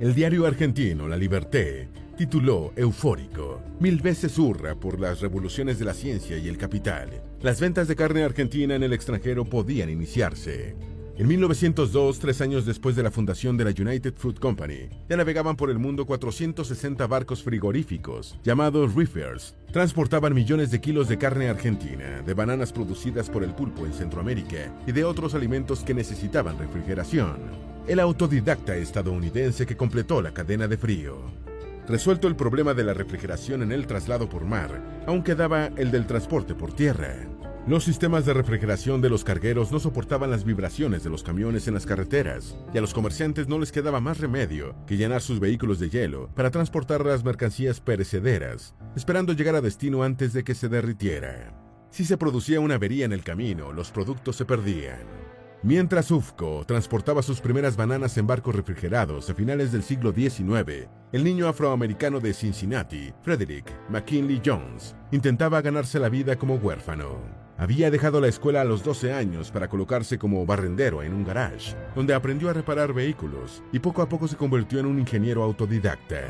El 0.00 0.14
diario 0.14 0.44
argentino 0.44 1.06
La 1.06 1.16
Liberté 1.16 1.88
tituló 2.16 2.72
Eufórico, 2.74 3.62
mil 3.78 4.00
veces 4.00 4.36
hurra 4.38 4.74
por 4.74 4.98
las 4.98 5.20
revoluciones 5.20 5.78
de 5.78 5.84
la 5.84 5.94
ciencia 5.94 6.36
y 6.36 6.48
el 6.48 6.58
capital. 6.58 7.22
Las 7.40 7.60
ventas 7.60 7.86
de 7.86 7.94
carne 7.94 8.24
argentina 8.24 8.74
en 8.74 8.82
el 8.82 8.92
extranjero 8.92 9.44
podían 9.44 9.88
iniciarse. 9.88 10.74
En 11.18 11.28
1902, 11.28 12.18
tres 12.20 12.40
años 12.40 12.64
después 12.64 12.96
de 12.96 13.02
la 13.02 13.10
fundación 13.10 13.58
de 13.58 13.64
la 13.64 13.70
United 13.70 14.14
Fruit 14.16 14.38
Company, 14.38 14.88
ya 15.10 15.16
navegaban 15.18 15.56
por 15.56 15.68
el 15.68 15.78
mundo 15.78 16.06
460 16.06 17.06
barcos 17.06 17.42
frigoríficos, 17.42 18.38
llamados 18.42 18.94
reefers. 18.94 19.54
Transportaban 19.72 20.32
millones 20.32 20.70
de 20.70 20.80
kilos 20.80 21.08
de 21.08 21.18
carne 21.18 21.50
argentina, 21.50 22.22
de 22.22 22.32
bananas 22.32 22.72
producidas 22.72 23.28
por 23.28 23.44
el 23.44 23.54
pulpo 23.54 23.84
en 23.84 23.92
Centroamérica 23.92 24.74
y 24.86 24.92
de 24.92 25.04
otros 25.04 25.34
alimentos 25.34 25.84
que 25.84 25.92
necesitaban 25.92 26.58
refrigeración. 26.58 27.36
El 27.86 28.00
autodidacta 28.00 28.74
estadounidense 28.76 29.66
que 29.66 29.76
completó 29.76 30.22
la 30.22 30.32
cadena 30.32 30.66
de 30.66 30.78
frío. 30.78 31.18
Resuelto 31.86 32.26
el 32.26 32.36
problema 32.36 32.72
de 32.72 32.84
la 32.84 32.94
refrigeración 32.94 33.60
en 33.62 33.72
el 33.72 33.86
traslado 33.86 34.30
por 34.30 34.46
mar, 34.46 35.02
aún 35.06 35.22
quedaba 35.22 35.66
el 35.76 35.90
del 35.90 36.06
transporte 36.06 36.54
por 36.54 36.72
tierra. 36.72 37.26
Los 37.64 37.84
sistemas 37.84 38.26
de 38.26 38.34
refrigeración 38.34 39.00
de 39.00 39.08
los 39.08 39.22
cargueros 39.22 39.70
no 39.70 39.78
soportaban 39.78 40.32
las 40.32 40.42
vibraciones 40.42 41.04
de 41.04 41.10
los 41.10 41.22
camiones 41.22 41.68
en 41.68 41.74
las 41.74 41.86
carreteras, 41.86 42.56
y 42.74 42.78
a 42.78 42.80
los 42.80 42.92
comerciantes 42.92 43.46
no 43.46 43.60
les 43.60 43.70
quedaba 43.70 44.00
más 44.00 44.18
remedio 44.18 44.74
que 44.84 44.96
llenar 44.96 45.22
sus 45.22 45.38
vehículos 45.38 45.78
de 45.78 45.88
hielo 45.88 46.28
para 46.34 46.50
transportar 46.50 47.06
las 47.06 47.22
mercancías 47.22 47.80
perecederas, 47.80 48.74
esperando 48.96 49.32
llegar 49.32 49.54
a 49.54 49.60
destino 49.60 50.02
antes 50.02 50.32
de 50.32 50.42
que 50.42 50.56
se 50.56 50.68
derritiera. 50.68 51.56
Si 51.90 52.04
se 52.04 52.16
producía 52.16 52.58
una 52.58 52.74
avería 52.74 53.04
en 53.04 53.12
el 53.12 53.22
camino, 53.22 53.72
los 53.72 53.92
productos 53.92 54.34
se 54.34 54.44
perdían. 54.44 54.98
Mientras 55.62 56.10
UFCO 56.10 56.64
transportaba 56.66 57.22
sus 57.22 57.40
primeras 57.40 57.76
bananas 57.76 58.18
en 58.18 58.26
barcos 58.26 58.56
refrigerados 58.56 59.30
a 59.30 59.34
finales 59.34 59.70
del 59.70 59.84
siglo 59.84 60.12
XIX, 60.12 60.88
el 61.12 61.22
niño 61.22 61.46
afroamericano 61.46 62.18
de 62.18 62.34
Cincinnati, 62.34 63.12
Frederick 63.22 63.72
McKinley 63.88 64.42
Jones, 64.44 64.96
intentaba 65.12 65.62
ganarse 65.62 66.00
la 66.00 66.08
vida 66.08 66.34
como 66.34 66.56
huérfano. 66.56 67.41
Había 67.62 67.92
dejado 67.92 68.20
la 68.20 68.26
escuela 68.26 68.62
a 68.62 68.64
los 68.64 68.82
12 68.82 69.12
años 69.12 69.52
para 69.52 69.68
colocarse 69.68 70.18
como 70.18 70.44
barrendero 70.44 71.00
en 71.04 71.14
un 71.14 71.22
garage, 71.22 71.76
donde 71.94 72.12
aprendió 72.12 72.50
a 72.50 72.52
reparar 72.52 72.92
vehículos 72.92 73.62
y 73.70 73.78
poco 73.78 74.02
a 74.02 74.08
poco 74.08 74.26
se 74.26 74.34
convirtió 74.34 74.80
en 74.80 74.86
un 74.86 74.98
ingeniero 74.98 75.44
autodidacta. 75.44 76.22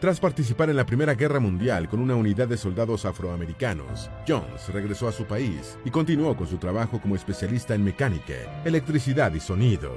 Tras 0.00 0.20
participar 0.20 0.70
en 0.70 0.76
la 0.76 0.86
Primera 0.86 1.14
Guerra 1.14 1.40
Mundial 1.40 1.88
con 1.88 1.98
una 1.98 2.14
unidad 2.14 2.46
de 2.46 2.56
soldados 2.56 3.04
afroamericanos, 3.04 4.12
Jones 4.28 4.68
regresó 4.72 5.08
a 5.08 5.12
su 5.12 5.24
país 5.24 5.76
y 5.84 5.90
continuó 5.90 6.36
con 6.36 6.46
su 6.46 6.58
trabajo 6.58 7.00
como 7.00 7.16
especialista 7.16 7.74
en 7.74 7.82
mecánica, 7.82 8.62
electricidad 8.64 9.34
y 9.34 9.40
sonido. 9.40 9.92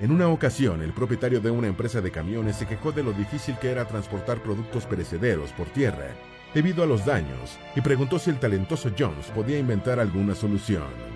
En 0.00 0.10
una 0.10 0.26
ocasión, 0.26 0.82
el 0.82 0.92
propietario 0.92 1.40
de 1.40 1.52
una 1.52 1.68
empresa 1.68 2.00
de 2.00 2.10
camiones 2.10 2.56
se 2.56 2.66
quejó 2.66 2.90
de 2.90 3.04
lo 3.04 3.12
difícil 3.12 3.56
que 3.60 3.70
era 3.70 3.86
transportar 3.86 4.42
productos 4.42 4.86
perecederos 4.86 5.52
por 5.52 5.68
tierra 5.68 6.08
debido 6.54 6.82
a 6.82 6.86
los 6.86 7.04
daños 7.04 7.58
y 7.74 7.80
preguntó 7.80 8.18
si 8.18 8.30
el 8.30 8.38
talentoso 8.38 8.90
Jones 8.98 9.26
podía 9.34 9.58
inventar 9.58 10.00
alguna 10.00 10.34
solución. 10.34 11.10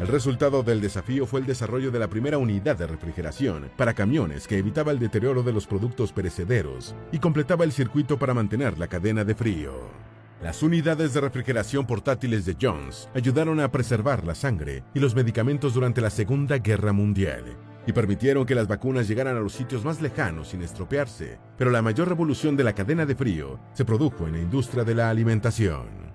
El 0.00 0.08
resultado 0.08 0.62
del 0.62 0.80
desafío 0.80 1.26
fue 1.26 1.40
el 1.40 1.46
desarrollo 1.46 1.90
de 1.90 1.98
la 1.98 2.08
primera 2.08 2.36
unidad 2.36 2.76
de 2.76 2.86
refrigeración 2.86 3.70
para 3.76 3.94
camiones 3.94 4.46
que 4.46 4.58
evitaba 4.58 4.92
el 4.92 4.98
deterioro 4.98 5.42
de 5.42 5.52
los 5.52 5.66
productos 5.66 6.12
perecederos 6.12 6.94
y 7.12 7.18
completaba 7.18 7.64
el 7.64 7.72
circuito 7.72 8.18
para 8.18 8.34
mantener 8.34 8.78
la 8.78 8.88
cadena 8.88 9.24
de 9.24 9.34
frío. 9.34 9.72
Las 10.42 10.62
unidades 10.62 11.14
de 11.14 11.22
refrigeración 11.22 11.86
portátiles 11.86 12.44
de 12.44 12.56
Jones 12.60 13.08
ayudaron 13.14 13.58
a 13.58 13.72
preservar 13.72 14.24
la 14.24 14.34
sangre 14.34 14.84
y 14.92 15.00
los 15.00 15.14
medicamentos 15.14 15.72
durante 15.72 16.02
la 16.02 16.10
Segunda 16.10 16.58
Guerra 16.58 16.92
Mundial 16.92 17.56
y 17.86 17.92
permitieron 17.92 18.44
que 18.44 18.54
las 18.54 18.68
vacunas 18.68 19.08
llegaran 19.08 19.36
a 19.36 19.40
los 19.40 19.52
sitios 19.52 19.84
más 19.84 20.02
lejanos 20.02 20.48
sin 20.48 20.62
estropearse. 20.62 21.38
Pero 21.56 21.70
la 21.70 21.82
mayor 21.82 22.08
revolución 22.08 22.56
de 22.56 22.64
la 22.64 22.74
cadena 22.74 23.06
de 23.06 23.14
frío 23.14 23.60
se 23.72 23.84
produjo 23.84 24.26
en 24.26 24.34
la 24.34 24.40
industria 24.40 24.84
de 24.84 24.94
la 24.94 25.10
alimentación. 25.10 26.06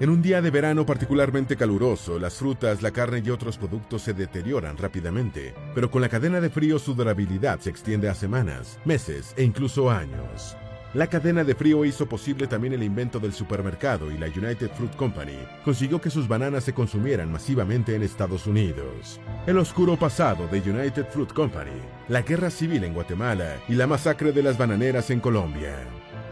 En 0.00 0.08
un 0.08 0.22
día 0.22 0.40
de 0.40 0.50
verano 0.50 0.86
particularmente 0.86 1.56
caluroso, 1.56 2.18
las 2.18 2.34
frutas, 2.34 2.80
la 2.80 2.90
carne 2.90 3.22
y 3.22 3.28
otros 3.28 3.58
productos 3.58 4.00
se 4.00 4.14
deterioran 4.14 4.78
rápidamente, 4.78 5.54
pero 5.74 5.90
con 5.90 6.00
la 6.00 6.08
cadena 6.08 6.40
de 6.40 6.48
frío 6.48 6.78
su 6.78 6.94
durabilidad 6.94 7.60
se 7.60 7.68
extiende 7.68 8.08
a 8.08 8.14
semanas, 8.14 8.78
meses 8.86 9.34
e 9.36 9.42
incluso 9.42 9.90
años. 9.90 10.56
La 10.92 11.06
cadena 11.06 11.44
de 11.44 11.54
frío 11.54 11.84
hizo 11.84 12.08
posible 12.08 12.48
también 12.48 12.74
el 12.74 12.82
invento 12.82 13.20
del 13.20 13.32
supermercado 13.32 14.10
y 14.10 14.18
la 14.18 14.26
United 14.26 14.72
Fruit 14.74 14.96
Company 14.96 15.38
consiguió 15.64 16.00
que 16.00 16.10
sus 16.10 16.26
bananas 16.26 16.64
se 16.64 16.72
consumieran 16.72 17.30
masivamente 17.30 17.94
en 17.94 18.02
Estados 18.02 18.48
Unidos. 18.48 19.20
El 19.46 19.58
oscuro 19.58 19.96
pasado 19.96 20.48
de 20.48 20.58
United 20.58 21.06
Fruit 21.10 21.32
Company, 21.32 21.70
la 22.08 22.22
guerra 22.22 22.50
civil 22.50 22.82
en 22.82 22.92
Guatemala 22.92 23.54
y 23.68 23.74
la 23.74 23.86
masacre 23.86 24.32
de 24.32 24.42
las 24.42 24.58
bananeras 24.58 25.10
en 25.10 25.20
Colombia. 25.20 25.76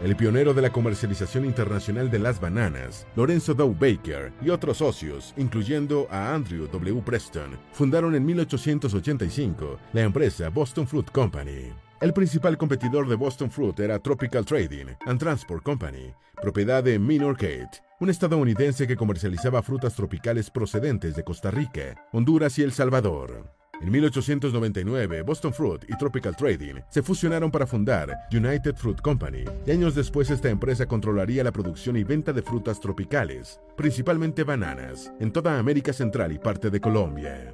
El 0.03 0.17
pionero 0.17 0.53
de 0.53 0.61
la 0.61 0.71
comercialización 0.71 1.45
internacional 1.45 2.11
de 2.11 2.19
las 2.19 2.41
bananas, 2.41 3.07
Lorenzo 3.15 3.53
Dow 3.53 3.73
Baker 3.73 4.33
y 4.41 4.49
otros 4.49 4.79
socios, 4.79 5.33
incluyendo 5.37 6.05
a 6.11 6.35
Andrew 6.35 6.67
W. 6.67 7.01
Preston, 7.05 7.57
fundaron 7.71 8.13
en 8.13 8.25
1885 8.25 9.79
la 9.93 10.01
empresa 10.01 10.49
Boston 10.49 10.85
Fruit 10.85 11.09
Company. 11.11 11.71
El 12.01 12.13
principal 12.13 12.57
competidor 12.57 13.09
de 13.09 13.15
Boston 13.15 13.51
Fruit 13.51 13.77
era 13.81 13.99
Tropical 13.99 14.45
Trading 14.45 14.85
and 15.05 15.19
Transport 15.19 15.61
Company, 15.61 16.13
propiedad 16.41 16.81
de 16.81 16.97
Minor 16.97 17.35
Kate, 17.35 17.83
un 17.99 18.09
estadounidense 18.09 18.87
que 18.87 18.95
comercializaba 18.95 19.61
frutas 19.61 19.95
tropicales 19.95 20.49
procedentes 20.49 21.17
de 21.17 21.25
Costa 21.25 21.51
Rica, 21.51 22.07
Honduras 22.13 22.57
y 22.57 22.63
El 22.63 22.71
Salvador. 22.71 23.53
En 23.81 23.91
1899, 23.91 25.23
Boston 25.23 25.53
Fruit 25.53 25.83
y 25.89 25.97
Tropical 25.97 26.37
Trading 26.37 26.75
se 26.89 27.03
fusionaron 27.03 27.51
para 27.51 27.67
fundar 27.67 28.15
United 28.31 28.75
Fruit 28.77 29.01
Company, 29.01 29.43
y 29.65 29.71
años 29.71 29.93
después 29.93 30.29
esta 30.29 30.49
empresa 30.49 30.85
controlaría 30.85 31.43
la 31.43 31.51
producción 31.51 31.97
y 31.97 32.05
venta 32.05 32.31
de 32.31 32.41
frutas 32.41 32.79
tropicales, 32.79 33.59
principalmente 33.75 34.45
bananas, 34.45 35.11
en 35.19 35.33
toda 35.33 35.59
América 35.59 35.91
Central 35.91 36.31
y 36.31 36.39
parte 36.39 36.69
de 36.69 36.79
Colombia. 36.79 37.53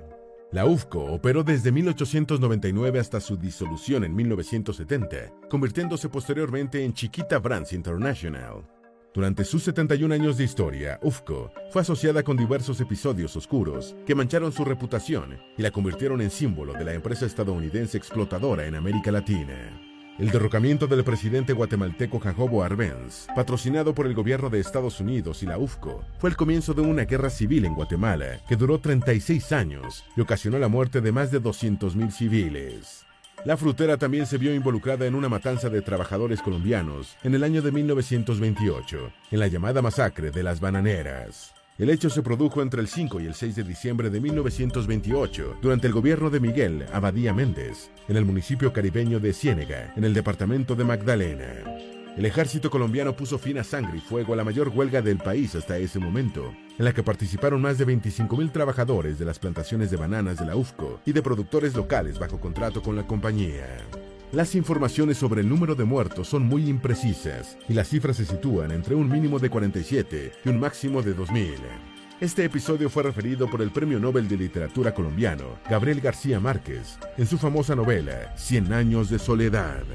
La 0.52 0.66
UFCO 0.66 1.04
operó 1.06 1.44
desde 1.44 1.72
1899 1.72 3.00
hasta 3.00 3.20
su 3.20 3.36
disolución 3.36 4.04
en 4.04 4.16
1970, 4.16 5.34
convirtiéndose 5.50 6.08
posteriormente 6.08 6.84
en 6.84 6.94
Chiquita 6.94 7.40
Brands 7.40 7.74
International. 7.74 8.66
Durante 9.14 9.44
sus 9.44 9.64
71 9.64 10.14
años 10.14 10.38
de 10.38 10.44
historia, 10.44 11.00
UFCO 11.02 11.52
fue 11.72 11.82
asociada 11.82 12.22
con 12.22 12.38
diversos 12.38 12.80
episodios 12.82 13.36
oscuros 13.36 13.96
que 14.06 14.14
mancharon 14.14 14.52
su 14.52 14.64
reputación 14.64 15.38
y 15.58 15.62
la 15.62 15.72
convirtieron 15.72 16.22
en 16.22 16.30
símbolo 16.30 16.74
de 16.74 16.86
la 16.86 16.94
empresa 16.94 17.26
estadounidense 17.26 17.98
explotadora 17.98 18.66
en 18.66 18.76
América 18.76 19.12
Latina. 19.12 19.95
El 20.18 20.32
derrocamiento 20.32 20.88
del 20.88 21.04
presidente 21.04 21.52
guatemalteco 21.52 22.22
Jacobo 22.22 22.64
Arbenz, 22.64 23.28
patrocinado 23.36 23.94
por 23.94 24.08
el 24.08 24.14
gobierno 24.14 24.50
de 24.50 24.62
Estados 24.62 25.02
Unidos 25.02 25.44
y 25.44 25.46
la 25.46 25.58
UFCO, 25.58 26.06
fue 26.20 26.30
el 26.30 26.38
comienzo 26.38 26.74
de 26.74 26.84
una 26.84 27.04
guerra 27.04 27.30
civil 27.30 27.66
en 27.66 27.76
Guatemala 27.76 28.40
que 28.48 28.56
duró 28.56 28.80
36 28.80 29.52
años 29.52 30.06
y 30.16 30.22
ocasionó 30.22 30.58
la 30.58 30.70
muerte 30.70 31.02
de 31.02 31.12
más 31.12 31.32
de 31.32 31.42
200.000 31.42 32.12
civiles. 32.12 33.06
La 33.44 33.58
frutera 33.58 33.98
también 33.98 34.26
se 34.26 34.38
vio 34.38 34.56
involucrada 34.56 35.06
en 35.06 35.16
una 35.16 35.28
matanza 35.28 35.68
de 35.68 35.82
trabajadores 35.82 36.42
colombianos 36.42 37.18
en 37.22 37.36
el 37.36 37.44
año 37.44 37.62
de 37.62 37.74
1928, 37.74 39.12
en 39.32 39.40
la 39.40 39.48
llamada 39.48 39.82
masacre 39.82 40.32
de 40.32 40.44
las 40.44 40.62
bananeras. 40.62 41.54
El 41.78 41.90
hecho 41.90 42.10
se 42.10 42.22
produjo 42.22 42.62
entre 42.62 42.80
el 42.80 42.88
5 42.88 43.20
y 43.20 43.26
el 43.26 43.34
6 43.34 43.58
de 43.58 43.64
diciembre 43.66 44.10
de 44.10 44.22
1928, 44.22 45.58
durante 45.62 45.88
el 45.88 45.94
gobierno 45.94 46.30
de 46.30 46.40
Miguel 46.40 46.86
Abadía 46.94 47.34
Méndez, 47.34 47.92
en 48.08 48.16
el 48.16 48.24
municipio 48.24 48.72
caribeño 48.72 49.20
de 49.20 49.34
Ciénega, 49.34 49.92
en 49.98 50.06
el 50.06 50.14
departamento 50.14 50.76
de 50.76 50.86
Magdalena. 50.86 51.66
El 52.16 52.26
ejército 52.26 52.70
colombiano 52.70 53.14
puso 53.14 53.38
fin 53.38 53.58
a 53.58 53.66
sangre 53.66 53.98
y 53.98 54.00
fuego 54.00 54.32
a 54.32 54.38
la 54.38 54.46
mayor 54.46 54.70
huelga 54.70 55.02
del 55.02 55.18
país 55.18 55.54
hasta 55.54 55.78
ese 55.78 56.00
momento, 56.00 56.54
en 56.80 56.86
la 56.86 56.94
que 56.94 57.04
participaron 57.04 57.62
más 57.62 57.78
de 57.78 57.86
25.000 57.86 58.54
trabajadores 58.54 59.20
de 59.20 59.26
las 59.26 59.38
plantaciones 59.38 59.92
de 59.92 59.98
bananas 59.98 60.40
de 60.40 60.46
la 60.46 60.56
UFCO 60.56 61.02
y 61.06 61.12
de 61.12 61.22
productores 61.22 61.76
locales 61.76 62.18
bajo 62.18 62.40
contrato 62.40 62.82
con 62.82 62.96
la 62.96 63.06
compañía. 63.06 63.68
Las 64.36 64.54
informaciones 64.54 65.18
sobre 65.18 65.40
el 65.40 65.48
número 65.48 65.76
de 65.76 65.86
muertos 65.86 66.28
son 66.28 66.44
muy 66.44 66.68
imprecisas 66.68 67.58
y 67.70 67.74
las 67.74 67.88
cifras 67.88 68.18
se 68.18 68.26
sitúan 68.26 68.72
entre 68.72 68.94
un 68.94 69.10
mínimo 69.10 69.40
de 69.40 69.50
47 69.50 70.34
y 70.44 70.50
un 70.50 70.60
máximo 70.60 71.02
de 71.02 71.16
2.000. 71.16 71.56
Este 72.20 72.44
episodio 72.44 72.90
fue 72.90 73.04
referido 73.04 73.50
por 73.50 73.62
el 73.62 73.72
Premio 73.72 73.98
Nobel 73.98 74.28
de 74.28 74.36
Literatura 74.36 74.94
colombiano, 74.94 75.58
Gabriel 75.70 76.02
García 76.02 76.42
Márquez, 76.42 77.00
en 77.18 77.28
su 77.28 77.38
famosa 77.38 77.78
novela 77.78 78.36
Cien 78.36 78.74
años 78.74 79.10
de 79.10 79.20
soledad. 79.20 79.86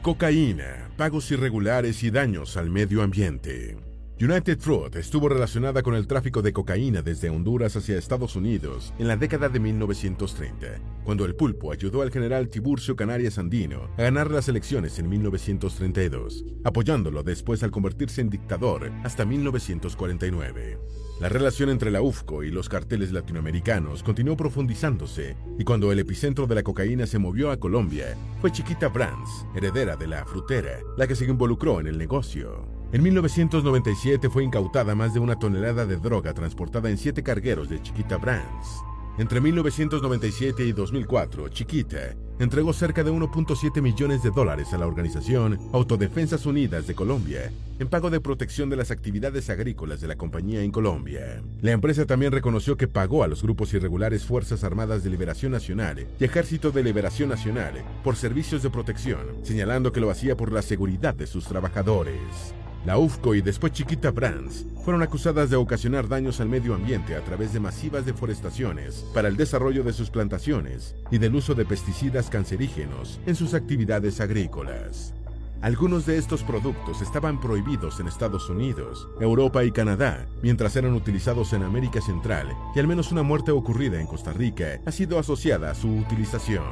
Cocaína, 0.00 0.88
pagos 0.96 1.30
irregulares 1.30 2.02
y 2.04 2.10
daños 2.10 2.56
al 2.56 2.70
medio 2.70 3.02
ambiente. 3.02 3.76
United 4.20 4.60
Fruit 4.60 4.94
estuvo 4.94 5.28
relacionada 5.28 5.82
con 5.82 5.96
el 5.96 6.06
tráfico 6.06 6.40
de 6.40 6.52
cocaína 6.52 7.02
desde 7.02 7.30
Honduras 7.30 7.74
hacia 7.74 7.98
Estados 7.98 8.36
Unidos 8.36 8.94
en 9.00 9.08
la 9.08 9.16
década 9.16 9.48
de 9.48 9.58
1930, 9.58 10.80
cuando 11.02 11.24
el 11.24 11.34
pulpo 11.34 11.72
ayudó 11.72 12.00
al 12.00 12.12
general 12.12 12.48
Tiburcio 12.48 12.94
Canarias 12.94 13.38
Andino 13.38 13.90
a 13.98 14.02
ganar 14.02 14.30
las 14.30 14.48
elecciones 14.48 15.00
en 15.00 15.08
1932, 15.08 16.44
apoyándolo 16.62 17.24
después 17.24 17.64
al 17.64 17.72
convertirse 17.72 18.20
en 18.20 18.30
dictador 18.30 18.92
hasta 19.02 19.24
1949. 19.24 20.78
La 21.20 21.28
relación 21.28 21.68
entre 21.70 21.90
la 21.90 22.00
UFCO 22.00 22.44
y 22.44 22.52
los 22.52 22.68
carteles 22.68 23.10
latinoamericanos 23.10 24.04
continuó 24.04 24.36
profundizándose 24.36 25.36
y 25.58 25.64
cuando 25.64 25.90
el 25.90 25.98
epicentro 25.98 26.46
de 26.46 26.54
la 26.54 26.62
cocaína 26.62 27.08
se 27.08 27.18
movió 27.18 27.50
a 27.50 27.58
Colombia, 27.58 28.16
fue 28.40 28.52
Chiquita 28.52 28.86
Brands, 28.86 29.44
heredera 29.56 29.96
de 29.96 30.06
la 30.06 30.24
frutera, 30.24 30.78
la 30.96 31.08
que 31.08 31.16
se 31.16 31.24
involucró 31.24 31.80
en 31.80 31.88
el 31.88 31.98
negocio. 31.98 32.73
En 32.94 33.02
1997 33.02 34.30
fue 34.30 34.44
incautada 34.44 34.94
más 34.94 35.12
de 35.12 35.18
una 35.18 35.36
tonelada 35.36 35.84
de 35.84 35.96
droga 35.96 36.32
transportada 36.32 36.88
en 36.88 36.96
siete 36.96 37.24
cargueros 37.24 37.68
de 37.68 37.82
Chiquita 37.82 38.18
Brands. 38.18 38.84
Entre 39.18 39.40
1997 39.40 40.64
y 40.64 40.70
2004, 40.70 41.48
Chiquita 41.48 42.14
entregó 42.38 42.72
cerca 42.72 43.02
de 43.02 43.10
1.7 43.10 43.82
millones 43.82 44.22
de 44.22 44.30
dólares 44.30 44.72
a 44.72 44.78
la 44.78 44.86
organización 44.86 45.58
Autodefensas 45.72 46.46
Unidas 46.46 46.86
de 46.86 46.94
Colombia 46.94 47.50
en 47.80 47.88
pago 47.88 48.10
de 48.10 48.20
protección 48.20 48.70
de 48.70 48.76
las 48.76 48.92
actividades 48.92 49.50
agrícolas 49.50 50.00
de 50.00 50.06
la 50.06 50.14
compañía 50.14 50.62
en 50.62 50.70
Colombia. 50.70 51.42
La 51.62 51.72
empresa 51.72 52.06
también 52.06 52.30
reconoció 52.30 52.76
que 52.76 52.86
pagó 52.86 53.24
a 53.24 53.28
los 53.28 53.42
grupos 53.42 53.74
irregulares 53.74 54.24
Fuerzas 54.24 54.62
Armadas 54.62 55.02
de 55.02 55.10
Liberación 55.10 55.50
Nacional 55.50 56.06
y 56.20 56.24
Ejército 56.24 56.70
de 56.70 56.84
Liberación 56.84 57.28
Nacional 57.28 57.74
por 58.04 58.14
servicios 58.14 58.62
de 58.62 58.70
protección, 58.70 59.18
señalando 59.42 59.90
que 59.90 59.98
lo 59.98 60.10
hacía 60.10 60.36
por 60.36 60.52
la 60.52 60.62
seguridad 60.62 61.14
de 61.16 61.26
sus 61.26 61.44
trabajadores. 61.46 62.54
La 62.84 62.98
UFCO 62.98 63.34
y 63.34 63.40
después 63.40 63.72
Chiquita 63.72 64.10
Brands 64.10 64.66
fueron 64.84 65.02
acusadas 65.02 65.48
de 65.48 65.56
ocasionar 65.56 66.06
daños 66.06 66.40
al 66.40 66.50
medio 66.50 66.74
ambiente 66.74 67.16
a 67.16 67.24
través 67.24 67.54
de 67.54 67.60
masivas 67.60 68.04
deforestaciones 68.04 69.06
para 69.14 69.28
el 69.28 69.38
desarrollo 69.38 69.82
de 69.84 69.94
sus 69.94 70.10
plantaciones 70.10 70.94
y 71.10 71.16
del 71.16 71.34
uso 71.34 71.54
de 71.54 71.64
pesticidas 71.64 72.28
cancerígenos 72.28 73.20
en 73.24 73.36
sus 73.36 73.54
actividades 73.54 74.20
agrícolas. 74.20 75.14
Algunos 75.62 76.04
de 76.04 76.18
estos 76.18 76.42
productos 76.42 77.00
estaban 77.00 77.40
prohibidos 77.40 78.00
en 78.00 78.06
Estados 78.06 78.50
Unidos, 78.50 79.08
Europa 79.18 79.64
y 79.64 79.72
Canadá, 79.72 80.26
mientras 80.42 80.76
eran 80.76 80.92
utilizados 80.92 81.54
en 81.54 81.62
América 81.62 82.02
Central, 82.02 82.54
y 82.76 82.80
al 82.80 82.86
menos 82.86 83.12
una 83.12 83.22
muerte 83.22 83.50
ocurrida 83.50 83.98
en 83.98 84.06
Costa 84.06 84.34
Rica 84.34 84.78
ha 84.84 84.92
sido 84.92 85.18
asociada 85.18 85.70
a 85.70 85.74
su 85.74 85.88
utilización. 85.88 86.64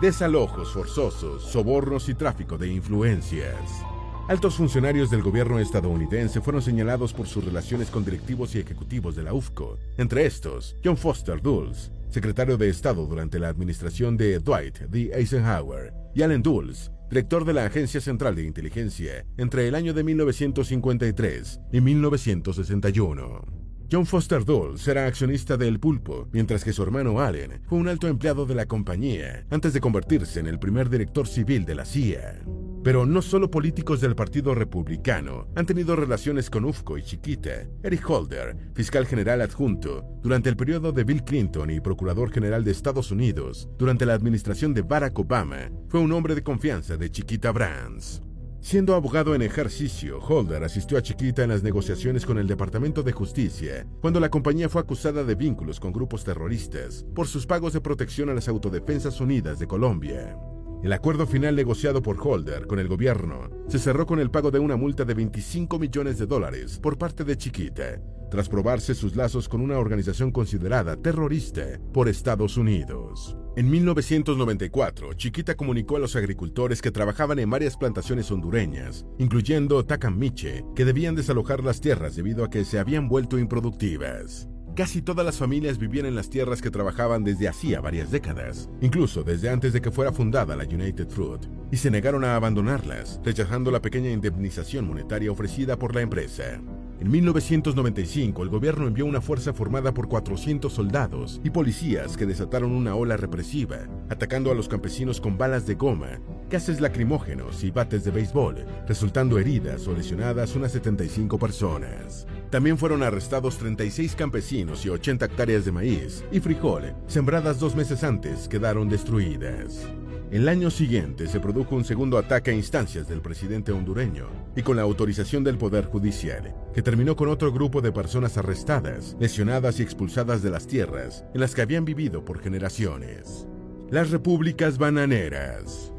Desalojos 0.00 0.72
forzosos, 0.72 1.42
sobornos 1.42 2.08
y 2.08 2.14
tráfico 2.14 2.56
de 2.56 2.72
influencias. 2.72 3.84
Altos 4.28 4.54
funcionarios 4.54 5.10
del 5.10 5.20
gobierno 5.20 5.58
estadounidense 5.58 6.40
fueron 6.40 6.62
señalados 6.62 7.12
por 7.12 7.26
sus 7.26 7.44
relaciones 7.44 7.90
con 7.90 8.04
directivos 8.04 8.54
y 8.54 8.60
ejecutivos 8.60 9.16
de 9.16 9.24
la 9.24 9.34
UFCO, 9.34 9.78
entre 9.98 10.24
estos 10.26 10.76
John 10.82 10.96
Foster 10.96 11.42
Dulles, 11.42 11.90
secretario 12.08 12.56
de 12.56 12.68
Estado 12.68 13.04
durante 13.06 13.40
la 13.40 13.48
administración 13.48 14.16
de 14.16 14.38
Dwight 14.38 14.78
D. 14.90 15.10
Eisenhower, 15.12 15.92
y 16.14 16.22
Allen 16.22 16.40
Dulles, 16.40 16.92
director 17.10 17.44
de 17.44 17.52
la 17.52 17.66
Agencia 17.66 18.00
Central 18.00 18.36
de 18.36 18.44
Inteligencia 18.44 19.26
entre 19.38 19.66
el 19.66 19.74
año 19.74 19.92
de 19.92 20.04
1953 20.04 21.60
y 21.72 21.80
1961. 21.80 23.44
John 23.90 24.06
Foster 24.06 24.44
Dulles 24.44 24.86
era 24.88 25.06
accionista 25.06 25.56
de 25.56 25.68
El 25.68 25.80
Pulpo, 25.80 26.28
mientras 26.32 26.64
que 26.64 26.72
su 26.72 26.82
hermano 26.82 27.20
Allen 27.20 27.60
fue 27.66 27.78
un 27.78 27.88
alto 27.88 28.06
empleado 28.06 28.46
de 28.46 28.54
la 28.54 28.66
compañía 28.66 29.44
antes 29.50 29.74
de 29.74 29.80
convertirse 29.80 30.38
en 30.38 30.46
el 30.46 30.60
primer 30.60 30.88
director 30.88 31.26
civil 31.26 31.66
de 31.66 31.74
la 31.74 31.84
CIA. 31.84 32.40
Pero 32.82 33.06
no 33.06 33.22
solo 33.22 33.48
políticos 33.48 34.00
del 34.00 34.16
Partido 34.16 34.56
Republicano 34.56 35.46
han 35.54 35.66
tenido 35.66 35.94
relaciones 35.94 36.50
con 36.50 36.64
UFCO 36.64 36.98
y 36.98 37.04
Chiquita. 37.04 37.68
Eric 37.84 38.10
Holder, 38.10 38.56
fiscal 38.74 39.06
general 39.06 39.40
adjunto, 39.40 40.04
durante 40.20 40.48
el 40.48 40.56
periodo 40.56 40.90
de 40.90 41.04
Bill 41.04 41.22
Clinton 41.22 41.70
y 41.70 41.80
procurador 41.80 42.32
general 42.32 42.64
de 42.64 42.72
Estados 42.72 43.12
Unidos, 43.12 43.68
durante 43.78 44.04
la 44.04 44.14
administración 44.14 44.74
de 44.74 44.82
Barack 44.82 45.16
Obama, 45.16 45.70
fue 45.88 46.00
un 46.00 46.10
hombre 46.10 46.34
de 46.34 46.42
confianza 46.42 46.96
de 46.96 47.08
Chiquita 47.08 47.52
Brands. 47.52 48.20
Siendo 48.60 48.94
abogado 48.96 49.34
en 49.34 49.42
ejercicio, 49.42 50.18
Holder 50.20 50.64
asistió 50.64 50.98
a 50.98 51.02
Chiquita 51.02 51.42
en 51.42 51.50
las 51.50 51.62
negociaciones 51.62 52.26
con 52.26 52.38
el 52.38 52.48
Departamento 52.48 53.02
de 53.02 53.12
Justicia 53.12 53.86
cuando 54.00 54.18
la 54.18 54.30
compañía 54.30 54.68
fue 54.68 54.80
acusada 54.80 55.22
de 55.22 55.34
vínculos 55.36 55.78
con 55.78 55.92
grupos 55.92 56.24
terroristas 56.24 57.04
por 57.14 57.28
sus 57.28 57.46
pagos 57.46 57.72
de 57.72 57.80
protección 57.80 58.28
a 58.28 58.34
las 58.34 58.48
Autodefensas 58.48 59.20
Unidas 59.20 59.58
de 59.58 59.66
Colombia. 59.66 60.36
El 60.82 60.92
acuerdo 60.92 61.28
final 61.28 61.54
negociado 61.54 62.02
por 62.02 62.16
Holder 62.20 62.66
con 62.66 62.80
el 62.80 62.88
gobierno 62.88 63.48
se 63.68 63.78
cerró 63.78 64.04
con 64.04 64.18
el 64.18 64.32
pago 64.32 64.50
de 64.50 64.58
una 64.58 64.76
multa 64.76 65.04
de 65.04 65.14
25 65.14 65.78
millones 65.78 66.18
de 66.18 66.26
dólares 66.26 66.80
por 66.82 66.98
parte 66.98 67.22
de 67.22 67.36
Chiquita, 67.36 68.00
tras 68.32 68.48
probarse 68.48 68.96
sus 68.96 69.14
lazos 69.14 69.48
con 69.48 69.60
una 69.60 69.78
organización 69.78 70.32
considerada 70.32 70.96
terrorista 70.96 71.78
por 71.92 72.08
Estados 72.08 72.56
Unidos. 72.56 73.36
En 73.54 73.70
1994, 73.70 75.14
Chiquita 75.14 75.54
comunicó 75.54 75.98
a 75.98 76.00
los 76.00 76.16
agricultores 76.16 76.82
que 76.82 76.90
trabajaban 76.90 77.38
en 77.38 77.48
varias 77.48 77.76
plantaciones 77.76 78.28
hondureñas, 78.32 79.06
incluyendo 79.18 79.84
Tacamiche, 79.84 80.64
que 80.74 80.84
debían 80.84 81.14
desalojar 81.14 81.62
las 81.62 81.80
tierras 81.80 82.16
debido 82.16 82.42
a 82.42 82.50
que 82.50 82.64
se 82.64 82.80
habían 82.80 83.08
vuelto 83.08 83.38
improductivas. 83.38 84.48
Casi 84.74 85.02
todas 85.02 85.26
las 85.26 85.36
familias 85.36 85.76
vivían 85.76 86.06
en 86.06 86.14
las 86.14 86.30
tierras 86.30 86.62
que 86.62 86.70
trabajaban 86.70 87.24
desde 87.24 87.46
hacía 87.46 87.82
varias 87.82 88.10
décadas, 88.10 88.70
incluso 88.80 89.22
desde 89.22 89.50
antes 89.50 89.74
de 89.74 89.82
que 89.82 89.90
fuera 89.90 90.12
fundada 90.12 90.56
la 90.56 90.64
United 90.64 91.10
Fruit, 91.10 91.42
y 91.70 91.76
se 91.76 91.90
negaron 91.90 92.24
a 92.24 92.36
abandonarlas, 92.36 93.20
rechazando 93.22 93.70
la 93.70 93.82
pequeña 93.82 94.10
indemnización 94.10 94.86
monetaria 94.86 95.30
ofrecida 95.30 95.78
por 95.78 95.94
la 95.94 96.00
empresa. 96.00 96.62
En 97.02 97.10
1995, 97.10 98.44
el 98.44 98.48
gobierno 98.48 98.86
envió 98.86 99.06
una 99.06 99.20
fuerza 99.20 99.52
formada 99.52 99.92
por 99.92 100.06
400 100.06 100.72
soldados 100.72 101.40
y 101.42 101.50
policías 101.50 102.16
que 102.16 102.26
desataron 102.26 102.70
una 102.70 102.94
ola 102.94 103.16
represiva, 103.16 103.88
atacando 104.08 104.52
a 104.52 104.54
los 104.54 104.68
campesinos 104.68 105.20
con 105.20 105.36
balas 105.36 105.66
de 105.66 105.74
goma, 105.74 106.20
gases 106.48 106.80
lacrimógenos 106.80 107.64
y 107.64 107.72
bates 107.72 108.04
de 108.04 108.12
béisbol, 108.12 108.64
resultando 108.86 109.40
heridas 109.40 109.88
o 109.88 109.94
lesionadas 109.94 110.54
unas 110.54 110.70
75 110.70 111.40
personas. 111.40 112.28
También 112.50 112.78
fueron 112.78 113.02
arrestados 113.02 113.58
36 113.58 114.14
campesinos 114.14 114.86
y 114.86 114.90
80 114.90 115.24
hectáreas 115.24 115.64
de 115.64 115.72
maíz 115.72 116.22
y 116.30 116.38
frijol, 116.38 116.94
sembradas 117.08 117.58
dos 117.58 117.74
meses 117.74 118.04
antes, 118.04 118.46
quedaron 118.46 118.88
destruidas. 118.88 119.88
El 120.32 120.48
año 120.48 120.70
siguiente 120.70 121.28
se 121.28 121.40
produjo 121.40 121.76
un 121.76 121.84
segundo 121.84 122.16
ataque 122.16 122.52
a 122.52 122.54
instancias 122.54 123.06
del 123.06 123.20
presidente 123.20 123.70
hondureño 123.70 124.28
y 124.56 124.62
con 124.62 124.76
la 124.76 124.82
autorización 124.82 125.44
del 125.44 125.58
Poder 125.58 125.84
Judicial, 125.84 126.54
que 126.72 126.80
terminó 126.80 127.16
con 127.16 127.28
otro 127.28 127.52
grupo 127.52 127.82
de 127.82 127.92
personas 127.92 128.38
arrestadas, 128.38 129.14
lesionadas 129.20 129.78
y 129.78 129.82
expulsadas 129.82 130.42
de 130.42 130.48
las 130.48 130.66
tierras 130.66 131.26
en 131.34 131.42
las 131.42 131.54
que 131.54 131.60
habían 131.60 131.84
vivido 131.84 132.24
por 132.24 132.40
generaciones. 132.40 133.46
Las 133.90 134.10
repúblicas 134.10 134.78
bananeras. 134.78 135.92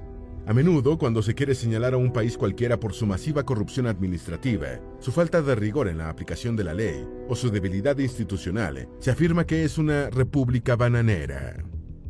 A 0.48 0.54
menudo, 0.54 0.98
cuando 0.98 1.22
se 1.22 1.36
quiere 1.36 1.54
señalar 1.54 1.94
a 1.94 1.98
un 1.98 2.12
país 2.12 2.36
cualquiera 2.36 2.80
por 2.80 2.94
su 2.94 3.06
masiva 3.06 3.44
corrupción 3.44 3.86
administrativa, 3.86 4.80
su 4.98 5.12
falta 5.12 5.44
de 5.44 5.54
rigor 5.54 5.88
en 5.88 6.00
la 6.00 6.10
aplicación 6.10 6.56
de 6.56 6.64
la 6.64 6.74
ley 6.74 7.08
o 7.30 7.36
su 7.36 7.52
debilidad 7.52 8.00
institucional, 8.00 8.90
se 8.98 9.12
afirma 9.12 9.46
que 9.46 9.64
es 9.64 9.78
una 9.78 10.10
república 10.10 10.76
bananera. 10.76 11.64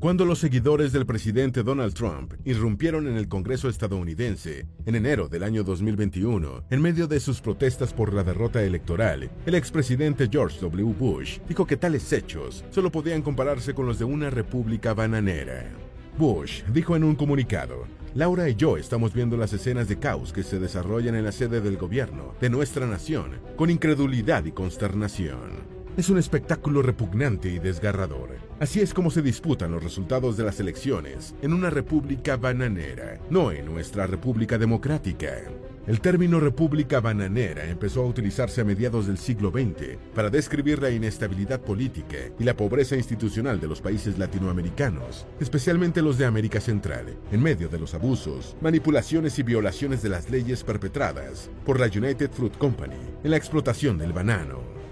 Cuando 0.04 0.26
los 0.26 0.40
seguidores 0.40 0.92
del 0.92 1.06
presidente 1.06 1.64
Donald 1.64 1.94
Trump 1.94 2.34
irrumpieron 2.44 3.08
en 3.08 3.16
el 3.16 3.30
Congreso 3.30 3.70
estadounidense 3.70 4.68
en 4.86 4.96
enero 4.96 5.30
del 5.30 5.44
año 5.44 5.64
2021, 5.64 6.66
en 6.70 6.82
medio 6.82 7.08
de 7.08 7.22
sus 7.22 7.40
protestas 7.40 7.94
por 7.94 8.14
la 8.14 8.22
derrota 8.22 8.62
electoral, 8.62 9.32
el 9.46 9.56
expresidente 9.56 10.28
George 10.30 10.60
W. 10.60 10.94
Bush 11.00 11.40
dijo 11.48 11.66
que 11.66 11.78
tales 11.78 12.12
hechos 12.12 12.66
solo 12.70 12.92
podían 12.92 13.22
compararse 13.22 13.74
con 13.74 13.86
los 13.86 13.98
de 13.98 14.04
una 14.04 14.30
república 14.30 14.94
bananera. 14.94 15.72
Bush 16.18 16.64
dijo 16.74 16.98
en 16.98 17.06
un 17.06 17.16
comunicado, 17.16 17.86
Laura 18.14 18.50
y 18.50 18.56
yo 18.56 18.76
estamos 18.76 19.14
viendo 19.14 19.38
las 19.38 19.54
escenas 19.54 19.88
de 19.88 20.00
caos 20.00 20.34
que 20.34 20.44
se 20.44 20.60
desarrollan 20.60 21.16
en 21.16 21.24
la 21.24 21.32
sede 21.32 21.62
del 21.62 21.78
gobierno 21.78 22.36
de 22.42 22.50
nuestra 22.50 22.86
nación 22.86 23.40
con 23.56 23.70
incredulidad 23.70 24.44
y 24.44 24.52
consternación. 24.52 25.83
Es 25.96 26.10
un 26.10 26.18
espectáculo 26.18 26.82
repugnante 26.82 27.50
y 27.50 27.60
desgarrador. 27.60 28.30
Así 28.60 28.82
es 28.82 28.96
como 28.96 29.12
se 29.12 29.22
disputan 29.22 29.72
los 29.72 29.84
resultados 29.84 30.36
de 30.36 30.44
las 30.44 30.60
elecciones 30.60 31.36
en 31.44 31.54
una 31.54 31.70
república 31.70 32.36
bananera, 32.36 33.20
no 33.30 33.52
en 33.52 33.66
nuestra 33.66 34.08
república 34.08 34.58
democrática. 34.58 35.44
El 35.86 36.02
término 36.02 36.40
república 36.40 37.00
bananera 37.00 37.66
empezó 37.66 38.02
a 38.02 38.08
utilizarse 38.08 38.62
a 38.62 38.64
mediados 38.64 39.06
del 39.06 39.20
siglo 39.20 39.52
XX 39.52 39.98
para 40.16 40.32
describir 40.32 40.82
la 40.82 40.90
inestabilidad 40.90 41.62
política 41.62 42.18
y 42.40 42.44
la 42.44 42.58
pobreza 42.58 42.96
institucional 42.96 43.60
de 43.60 43.68
los 43.68 43.80
países 43.80 44.18
latinoamericanos, 44.18 45.28
especialmente 45.40 46.02
los 46.02 46.18
de 46.18 46.26
América 46.26 46.60
Central, 46.60 47.18
en 47.32 47.44
medio 47.44 47.70
de 47.70 47.78
los 47.78 47.94
abusos, 47.94 48.56
manipulaciones 48.62 49.38
y 49.38 49.44
violaciones 49.44 50.02
de 50.02 50.10
las 50.10 50.32
leyes 50.32 50.64
perpetradas 50.64 51.52
por 51.64 51.80
la 51.80 51.86
United 51.86 52.32
Fruit 52.32 52.58
Company 52.58 52.96
en 53.24 53.30
la 53.30 53.38
explotación 53.38 54.00
del 54.00 54.14
banano. 54.14 54.83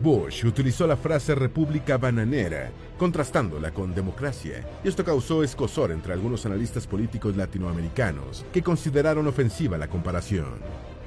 Bush 0.00 0.44
utilizó 0.44 0.86
la 0.86 0.96
frase 0.96 1.34
república 1.34 1.96
bananera, 1.96 2.70
contrastándola 2.98 3.72
con 3.72 3.94
democracia, 3.94 4.64
y 4.84 4.88
esto 4.88 5.04
causó 5.04 5.42
escosor 5.42 5.90
entre 5.90 6.12
algunos 6.12 6.44
analistas 6.44 6.86
políticos 6.86 7.36
latinoamericanos 7.36 8.44
que 8.52 8.62
consideraron 8.62 9.26
ofensiva 9.26 9.78
la 9.78 9.88
comparación. 9.88 10.54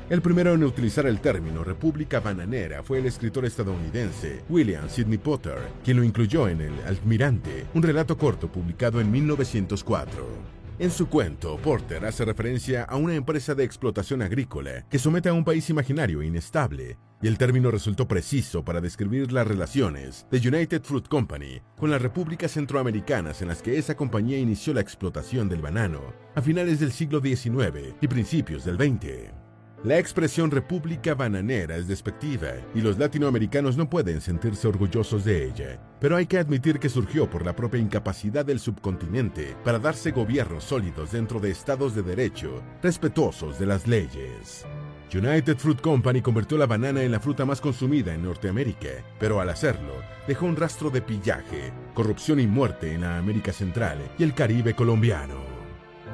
El 0.10 0.24
primero 0.24 0.56
en 0.56 0.64
utilizar 0.64 1.06
el 1.06 1.20
término 1.20 1.64
república 1.64 2.20
bananera 2.20 2.82
fue 2.82 2.98
el 2.98 3.06
escritor 3.06 3.46
estadounidense 3.46 4.42
William 4.50 4.90
Sidney 4.90 5.20
Potter, 5.20 5.60
quien 5.84 5.98
lo 5.98 6.04
incluyó 6.04 6.48
en 6.48 6.62
El 6.62 6.74
Almirante, 6.88 7.68
un 7.76 7.84
relato 7.84 8.18
corto 8.18 8.52
publicado 8.52 9.00
en 9.00 9.12
1904. 9.12 10.59
En 10.80 10.92
su 10.92 11.10
cuento, 11.10 11.58
Porter 11.58 12.06
hace 12.06 12.24
referencia 12.24 12.84
a 12.86 12.96
una 12.96 13.14
empresa 13.14 13.54
de 13.54 13.66
explotación 13.66 14.22
agrícola 14.22 14.86
que 14.90 14.98
somete 14.98 15.28
a 15.28 15.34
un 15.34 15.44
país 15.44 15.70
imaginario 15.70 16.24
inestable, 16.24 16.98
y 17.22 17.28
el 17.28 17.38
término 17.38 17.70
resultó 17.70 18.08
preciso 18.08 18.64
para 18.64 18.80
describir 18.80 19.34
las 19.34 19.46
relaciones 19.46 20.26
de 20.32 20.38
United 20.38 20.82
Fruit 20.84 21.06
Company 21.10 21.60
con 21.78 21.92
las 21.92 22.02
repúblicas 22.02 22.52
centroamericanas 22.52 23.42
en 23.42 23.50
las 23.50 23.62
que 23.62 23.78
esa 23.78 23.98
compañía 23.98 24.40
inició 24.40 24.74
la 24.74 24.80
explotación 24.80 25.50
del 25.50 25.62
banano 25.62 26.14
a 26.34 26.42
finales 26.42 26.80
del 26.80 26.94
siglo 26.94 27.20
XIX 27.20 27.94
y 28.00 28.08
principios 28.08 28.64
del 28.64 28.78
XX. 28.78 29.49
La 29.82 29.98
expresión 29.98 30.52
república 30.52 31.16
bananera 31.16 31.78
es 31.78 31.88
despectiva 31.88 32.50
y 32.76 32.82
los 32.82 32.98
latinoamericanos 32.98 33.78
no 33.78 33.90
pueden 33.90 34.20
sentirse 34.20 34.68
orgullosos 34.68 35.24
de 35.24 35.46
ella, 35.46 35.80
pero 36.02 36.18
hay 36.18 36.26
que 36.26 36.38
admitir 36.38 36.80
que 36.80 36.90
surgió 36.90 37.30
por 37.30 37.46
la 37.46 37.56
propia 37.56 37.80
incapacidad 37.80 38.44
del 38.44 38.60
subcontinente 38.60 39.56
para 39.64 39.80
darse 39.80 40.12
gobiernos 40.12 40.66
sólidos 40.66 41.14
dentro 41.14 41.40
de 41.40 41.52
estados 41.52 41.96
de 41.96 42.04
derecho, 42.04 42.62
respetuosos 42.84 43.58
de 43.58 43.68
las 43.68 43.88
leyes. 43.88 44.66
United 45.14 45.58
Fruit 45.58 45.80
Company 45.80 46.22
convirtió 46.22 46.58
la 46.58 46.68
banana 46.68 47.02
en 47.02 47.14
la 47.14 47.22
fruta 47.22 47.46
más 47.46 47.62
consumida 47.62 48.14
en 48.14 48.24
Norteamérica, 48.24 48.90
pero 49.18 49.40
al 49.40 49.50
hacerlo, 49.50 49.94
dejó 50.28 50.46
un 50.46 50.58
rastro 50.58 50.90
de 50.90 51.02
pillaje, 51.02 51.72
corrupción 51.94 52.42
y 52.42 52.48
muerte 52.48 52.94
en 52.94 53.02
la 53.02 53.18
América 53.18 53.54
Central 53.54 53.98
y 54.18 54.24
el 54.24 54.34
Caribe 54.34 54.74
colombiano. 54.74 55.59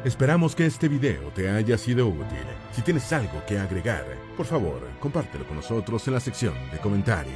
Esperamos 0.05 0.55
que 0.55 0.67
este 0.67 0.87
video 0.87 1.31
te 1.33 1.49
haya 1.49 1.79
sido 1.79 2.07
útil. 2.07 2.45
Si 2.73 2.83
tienes 2.83 3.11
algo 3.11 3.43
que 3.47 3.57
agregar, 3.57 4.05
por 4.37 4.45
favor, 4.45 4.87
compártelo 4.99 5.47
con 5.47 5.55
nosotros 5.55 6.07
en 6.07 6.13
la 6.13 6.19
sección 6.19 6.53
de 6.71 6.77
comentarios. 6.77 7.33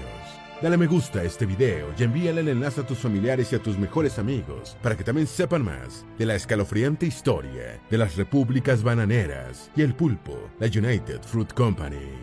Dale 0.62 0.78
me 0.78 0.86
gusta 0.86 1.22
a 1.22 1.24
este 1.24 1.48
video 1.48 1.88
y 1.98 2.04
envíale 2.04 2.42
el 2.42 2.50
enlace 2.50 2.82
a 2.82 2.86
tus 2.86 3.00
familiares 3.00 3.52
y 3.52 3.56
a 3.56 3.60
tus 3.60 3.76
mejores 3.80 4.20
amigos 4.20 4.78
para 4.84 4.96
que 4.96 5.04
también 5.04 5.26
sepan 5.26 5.66
más 5.66 6.06
de 6.20 6.28
la 6.28 6.36
escalofriante 6.36 7.08
historia 7.08 7.82
de 7.90 7.98
las 7.98 8.16
repúblicas 8.18 8.84
bananeras 8.84 9.72
y 9.76 9.82
el 9.82 9.96
pulpo, 9.96 10.38
la 10.60 10.68
United 10.68 11.24
Fruit 11.24 11.52
Company. 11.54 12.20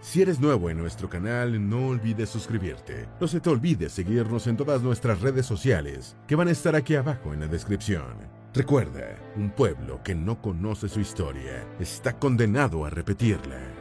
Si 0.00 0.22
eres 0.22 0.40
nuevo 0.40 0.70
en 0.70 0.78
nuestro 0.78 1.10
canal, 1.10 1.68
no 1.68 1.88
olvides 1.88 2.30
suscribirte. 2.30 3.06
No 3.20 3.28
se 3.28 3.38
te 3.38 3.50
olvide 3.50 3.90
seguirnos 3.90 4.46
en 4.46 4.56
todas 4.56 4.80
nuestras 4.80 5.20
redes 5.20 5.44
sociales, 5.44 6.16
que 6.26 6.36
van 6.36 6.48
a 6.48 6.52
estar 6.52 6.74
aquí 6.74 6.94
abajo 6.94 7.34
en 7.34 7.40
la 7.40 7.48
descripción. 7.48 8.39
Recuerda, 8.52 9.16
un 9.36 9.50
pueblo 9.50 10.02
que 10.02 10.12
no 10.12 10.42
conoce 10.42 10.88
su 10.88 10.98
historia 10.98 11.64
está 11.78 12.18
condenado 12.18 12.84
a 12.84 12.90
repetirla. 12.90 13.79